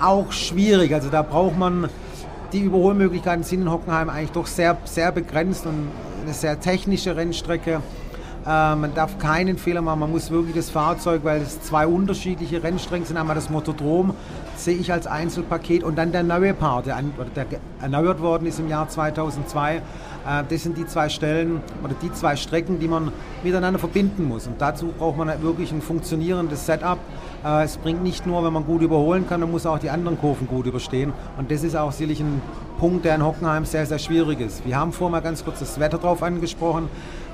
auch 0.00 0.32
schwierig. 0.32 0.94
Also 0.94 1.10
da 1.10 1.22
braucht 1.22 1.58
man, 1.58 1.88
die 2.52 2.60
Überholmöglichkeiten 2.60 3.44
sind 3.44 3.62
in 3.62 3.70
Hockenheim 3.70 4.08
eigentlich 4.10 4.32
doch 4.32 4.46
sehr, 4.46 4.76
sehr 4.84 5.12
begrenzt 5.12 5.66
und 5.66 5.88
eine 6.22 6.34
sehr 6.34 6.60
technische 6.60 7.16
Rennstrecke. 7.16 7.80
Äh, 8.46 8.76
man 8.76 8.94
darf 8.94 9.18
keinen 9.18 9.56
Fehler 9.56 9.80
machen, 9.80 10.00
man 10.00 10.10
muss 10.10 10.30
wirklich 10.30 10.54
das 10.54 10.68
Fahrzeug, 10.68 11.22
weil 11.24 11.40
es 11.40 11.62
zwei 11.62 11.86
unterschiedliche 11.86 12.62
Rennstrecken 12.62 13.06
sind, 13.06 13.16
einmal 13.16 13.34
das 13.34 13.48
Motodrom, 13.48 14.14
sehe 14.56 14.76
ich 14.76 14.92
als 14.92 15.06
Einzelpaket 15.06 15.82
und 15.82 15.96
dann 15.96 16.12
der 16.12 16.22
neue 16.22 16.52
Part, 16.52 16.86
der 16.86 17.02
erneuert 17.80 18.20
worden 18.20 18.46
ist 18.46 18.60
im 18.60 18.68
Jahr 18.68 18.88
2002. 18.88 19.80
Äh, 20.26 20.44
das 20.48 20.62
sind 20.62 20.76
die 20.76 20.86
zwei 20.86 21.08
Stellen 21.08 21.60
oder 21.82 21.94
die 22.00 22.12
zwei 22.12 22.36
Strecken, 22.36 22.78
die 22.78 22.88
man 22.88 23.12
miteinander 23.42 23.78
verbinden 23.78 24.26
muss. 24.26 24.46
Und 24.46 24.60
dazu 24.60 24.92
braucht 24.98 25.16
man 25.16 25.28
halt 25.28 25.42
wirklich 25.42 25.72
ein 25.72 25.82
funktionierendes 25.82 26.66
Setup. 26.66 26.98
Äh, 27.44 27.64
es 27.64 27.76
bringt 27.76 28.02
nicht 28.02 28.26
nur, 28.26 28.44
wenn 28.44 28.52
man 28.52 28.64
gut 28.64 28.82
überholen 28.82 29.28
kann, 29.28 29.40
man 29.40 29.50
muss 29.50 29.66
auch 29.66 29.78
die 29.78 29.90
anderen 29.90 30.18
Kurven 30.18 30.46
gut 30.46 30.66
überstehen. 30.66 31.12
Und 31.38 31.50
das 31.50 31.62
ist 31.62 31.76
auch 31.76 31.92
sicherlich 31.92 32.20
ein 32.20 32.40
Punkt, 32.78 33.04
der 33.04 33.14
in 33.14 33.24
Hockenheim 33.24 33.64
sehr, 33.64 33.86
sehr 33.86 33.98
schwierig 33.98 34.40
ist. 34.40 34.66
Wir 34.66 34.76
haben 34.76 34.92
vorher 34.92 35.12
mal 35.12 35.20
ganz 35.20 35.44
kurz 35.44 35.60
das 35.60 35.78
Wetter 35.78 35.98
drauf 35.98 36.22
angesprochen. 36.22 36.88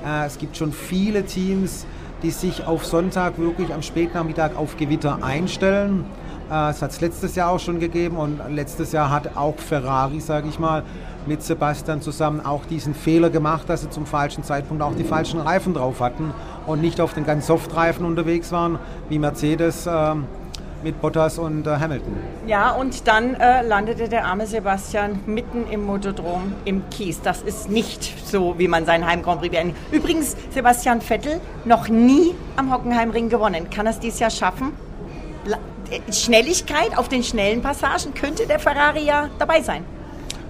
Äh, 0.05 0.25
es 0.25 0.37
gibt 0.37 0.57
schon 0.57 0.71
viele 0.71 1.25
Teams, 1.25 1.85
die 2.23 2.31
sich 2.31 2.67
auf 2.67 2.85
Sonntag 2.85 3.39
wirklich 3.39 3.73
am 3.73 3.81
Spätnachmittag 3.81 4.51
auf 4.55 4.77
Gewitter 4.77 5.23
einstellen. 5.23 6.05
Es 6.49 6.81
hat 6.81 6.91
es 6.91 7.01
letztes 7.01 7.35
Jahr 7.35 7.49
auch 7.49 7.59
schon 7.59 7.79
gegeben 7.79 8.17
und 8.17 8.41
letztes 8.49 8.91
Jahr 8.91 9.09
hat 9.09 9.37
auch 9.37 9.57
Ferrari, 9.57 10.19
sage 10.19 10.49
ich 10.49 10.59
mal, 10.59 10.83
mit 11.27 11.43
Sebastian 11.43 12.01
zusammen 12.01 12.43
auch 12.45 12.65
diesen 12.65 12.93
Fehler 12.93 13.29
gemacht, 13.29 13.69
dass 13.69 13.81
sie 13.81 13.89
zum 13.89 14.05
falschen 14.05 14.43
Zeitpunkt 14.43 14.81
auch 14.83 14.95
die 14.95 15.03
falschen 15.03 15.39
Reifen 15.39 15.73
drauf 15.73 15.99
hatten 15.99 16.33
und 16.65 16.81
nicht 16.81 17.01
auf 17.01 17.13
den 17.13 17.25
ganz 17.25 17.47
Soft-Reifen 17.47 18.05
unterwegs 18.05 18.51
waren, 18.51 18.79
wie 19.09 19.19
Mercedes 19.19 19.87
ähm, 19.87 20.25
mit 20.83 20.99
Bottas 21.01 21.37
und 21.37 21.67
äh, 21.67 21.77
Hamilton. 21.77 22.17
Ja, 22.47 22.71
und 22.71 23.07
dann 23.07 23.35
äh, 23.35 23.61
landete 23.61 24.09
der 24.09 24.25
arme 24.25 24.47
Sebastian 24.47 25.19
mitten 25.25 25.65
im 25.69 25.85
Motodrom 25.85 26.53
im 26.65 26.89
Kies. 26.89 27.21
Das 27.21 27.41
ist 27.41 27.69
nicht 27.69 28.27
so, 28.27 28.55
wie 28.57 28.67
man 28.67 28.85
seinen 28.85 29.05
Heim 29.05 29.21
Grand 29.21 29.41
Prix 29.41 29.51
beendet. 29.51 29.75
Übrigens, 29.91 30.35
Sebastian 30.49 31.01
Vettel 31.01 31.39
noch 31.65 31.87
nie 31.87 32.33
am 32.55 32.73
Hockenheimring 32.73 33.29
gewonnen. 33.29 33.69
Kann 33.69 33.85
er 33.85 33.91
es 33.91 33.99
dieses 33.99 34.19
Jahr 34.19 34.31
schaffen? 34.31 34.73
La 35.45 35.57
äh, 35.91 36.11
Schnelligkeit 36.11 36.97
auf 36.97 37.09
den 37.09 37.23
schnellen 37.23 37.61
Passagen 37.61 38.13
könnte 38.13 38.47
der 38.47 38.59
Ferrari 38.59 39.05
ja 39.05 39.29
dabei 39.37 39.61
sein. 39.61 39.85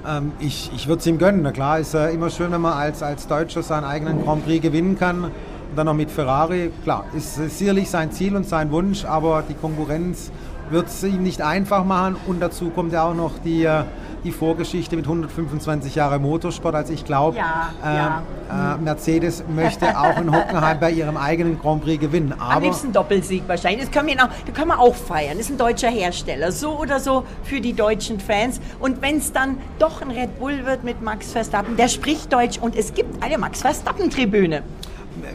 Ähm, 0.08 0.32
ich 0.40 0.72
ich 0.74 0.88
würde 0.88 1.00
es 1.00 1.08
ihm 1.08 1.18
gönnen. 1.18 1.42
Na 1.44 1.52
klar, 1.52 1.80
ist 1.80 1.94
äh, 1.94 2.12
immer 2.12 2.30
schön, 2.30 2.52
wenn 2.52 2.62
man 2.62 2.74
als, 2.74 3.04
als 3.04 3.28
Deutscher 3.28 3.64
seinen 3.64 3.84
eigenen 3.84 4.24
Grand 4.24 4.46
Prix 4.46 4.62
gewinnen 4.62 4.98
kann. 4.98 5.26
Und 5.26 5.32
dann 5.76 5.86
noch 5.86 5.94
mit 5.94 6.12
Ferrari. 6.12 6.72
Klar, 6.84 7.06
ist 7.16 7.36
sicherlich 7.36 7.90
sein 7.90 8.12
Ziel 8.12 8.36
und 8.36 8.48
sein 8.48 8.72
Wunsch, 8.72 9.06
aber 9.06 9.44
die 9.48 9.54
Konkurrenz 9.54 10.32
wird 10.70 10.88
es 10.88 11.04
ihm 11.04 11.24
nicht 11.24 11.42
einfach 11.42 11.86
machen. 11.86 12.16
Und 12.28 12.42
dazu 12.42 12.70
kommt 12.70 12.94
ja 12.94 13.04
auch 13.04 13.14
noch 13.14 13.34
die, 13.44 13.64
äh, 13.64 13.84
die 14.23 14.31
Vorgeschichte 14.31 14.95
mit 14.95 15.05
125 15.05 15.95
Jahre 15.95 16.19
Motorsport. 16.19 16.75
Also 16.75 16.93
ich 16.93 17.05
glaube, 17.05 17.38
Ja, 17.38 17.69
äh, 17.84 17.95
ja. 17.95 18.75
äh, 18.75 18.77
Mercedes 18.77 19.43
möchte 19.53 19.97
auch 19.99 20.17
in 20.19 20.36
Hockenheim 20.36 20.79
bei 20.79 20.91
ihrem 20.91 21.17
eigenen 21.17 21.60
Grand 21.60 21.84
Prix 21.84 21.99
gewinnen. 21.99 22.34
Am 22.34 22.39
Aber 22.41 22.65
liebsten 22.65 22.91
Doppelsieg 22.93 23.43
wahrscheinlich. 23.47 23.86
Das 23.86 23.91
können 23.91 24.07
wir, 24.07 24.15
noch, 24.15 24.29
das 24.45 24.53
können 24.55 24.67
wir 24.69 24.79
auch 24.79 24.95
feiern. 24.95 25.38
Das 25.38 25.47
ist 25.47 25.51
ein 25.51 25.57
deutscher 25.57 25.89
Hersteller. 25.89 26.51
So 26.51 26.77
oder 26.79 26.99
so 26.99 27.23
für 27.43 27.62
die 27.62 27.73
deutschen 27.73 28.19
Fans. 28.19 28.62
Und 28.79 29.01
wenn 29.01 29.17
es 29.17 29.31
dann 29.31 29.57
doch 29.79 30.01
ein 30.01 30.12
Red 30.12 30.39
Bull 30.39 30.65
wird 30.65 30.84
mit 30.84 31.01
Max 31.01 31.31
Verstappen, 31.31 31.75
der 31.77 31.88
spricht 31.88 32.31
Deutsch 32.31 32.57
und 32.60 32.75
es 32.75 32.93
gibt 32.93 33.23
eine 33.23 33.38
Max 33.38 33.62
Verstappen-Tribüne. 33.62 34.63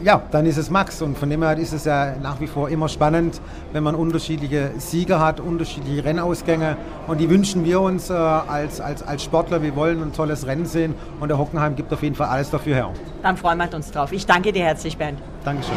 Ja, 0.03 0.21
dann 0.31 0.45
ist 0.45 0.57
es 0.57 0.69
Max. 0.69 1.01
Und 1.01 1.17
von 1.17 1.29
dem 1.29 1.43
her 1.43 1.57
ist 1.57 1.73
es 1.73 1.85
ja 1.85 2.15
nach 2.21 2.39
wie 2.39 2.47
vor 2.47 2.69
immer 2.69 2.89
spannend, 2.89 3.41
wenn 3.73 3.83
man 3.83 3.95
unterschiedliche 3.95 4.71
Sieger 4.77 5.19
hat, 5.19 5.39
unterschiedliche 5.39 6.03
Rennausgänge. 6.03 6.77
Und 7.07 7.19
die 7.19 7.29
wünschen 7.29 7.65
wir 7.65 7.81
uns 7.81 8.09
äh, 8.09 8.13
als, 8.13 8.81
als, 8.81 9.03
als 9.03 9.23
Sportler. 9.23 9.61
Wir 9.61 9.75
wollen 9.75 10.01
ein 10.01 10.13
tolles 10.13 10.45
Rennen 10.45 10.65
sehen. 10.65 10.93
Und 11.19 11.29
der 11.29 11.37
Hockenheim 11.37 11.75
gibt 11.75 11.91
auf 11.93 12.03
jeden 12.03 12.15
Fall 12.15 12.27
alles 12.27 12.49
dafür 12.49 12.75
her. 12.75 12.89
Dann 13.23 13.37
freuen 13.37 13.57
wir 13.57 13.73
uns 13.73 13.91
drauf. 13.91 14.11
Ich 14.11 14.25
danke 14.25 14.51
dir 14.51 14.63
herzlich, 14.63 14.97
Bernd. 14.97 15.19
Dankeschön. 15.43 15.75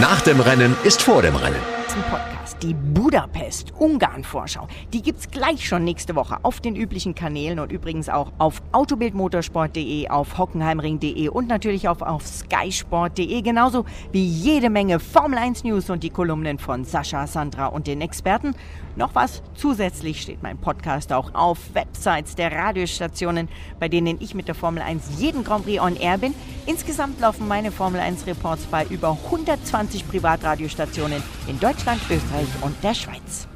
Nach 0.00 0.20
dem 0.22 0.40
Rennen 0.40 0.76
ist 0.82 1.02
vor 1.02 1.22
dem 1.22 1.36
Rennen. 1.36 1.83
Kurzen 1.94 2.10
Podcast, 2.10 2.56
die 2.62 2.74
Budapest-Ungarn-Vorschau. 2.74 4.66
Die 4.92 5.02
gibt's 5.02 5.30
gleich 5.30 5.66
schon 5.66 5.84
nächste 5.84 6.16
Woche 6.16 6.38
auf 6.42 6.60
den 6.60 6.74
üblichen 6.74 7.14
Kanälen 7.14 7.60
und 7.60 7.70
übrigens 7.70 8.08
auch 8.08 8.32
auf 8.38 8.62
autobildmotorsport.de, 8.72 10.08
auf 10.08 10.38
hockenheimring.de 10.38 11.28
und 11.28 11.48
natürlich 11.48 11.88
auch 11.88 12.00
auf 12.00 12.26
skysport.de, 12.26 13.42
genauso 13.42 13.84
wie 14.12 14.24
jede 14.24 14.70
Menge 14.70 14.98
Formel 14.98 15.38
1 15.38 15.64
News 15.64 15.88
und 15.90 16.02
die 16.02 16.10
Kolumnen 16.10 16.58
von 16.58 16.84
Sascha, 16.84 17.26
Sandra 17.26 17.66
und 17.66 17.86
den 17.86 18.00
Experten. 18.00 18.54
Noch 18.96 19.14
was, 19.14 19.42
zusätzlich 19.54 20.22
steht 20.22 20.42
mein 20.42 20.56
Podcast 20.56 21.12
auch 21.12 21.34
auf 21.34 21.58
Websites 21.74 22.36
der 22.36 22.52
Radiostationen, 22.52 23.48
bei 23.80 23.88
denen 23.88 24.20
ich 24.20 24.34
mit 24.34 24.46
der 24.46 24.54
Formel 24.54 24.82
1 24.82 25.18
jeden 25.18 25.42
Grand 25.42 25.64
Prix 25.64 25.82
on 25.82 25.96
Air 25.96 26.18
bin. 26.18 26.34
Insgesamt 26.66 27.20
laufen 27.20 27.48
meine 27.48 27.72
Formel 27.72 28.00
1 28.00 28.26
Reports 28.26 28.66
bei 28.66 28.84
über 28.86 29.18
120 29.26 30.08
Privatradiostationen 30.08 31.22
in 31.48 31.58
Deutschland, 31.84 32.00
Österreich 32.10 32.48
und 32.62 32.82
der 32.82 32.94
Schweiz. 32.94 33.46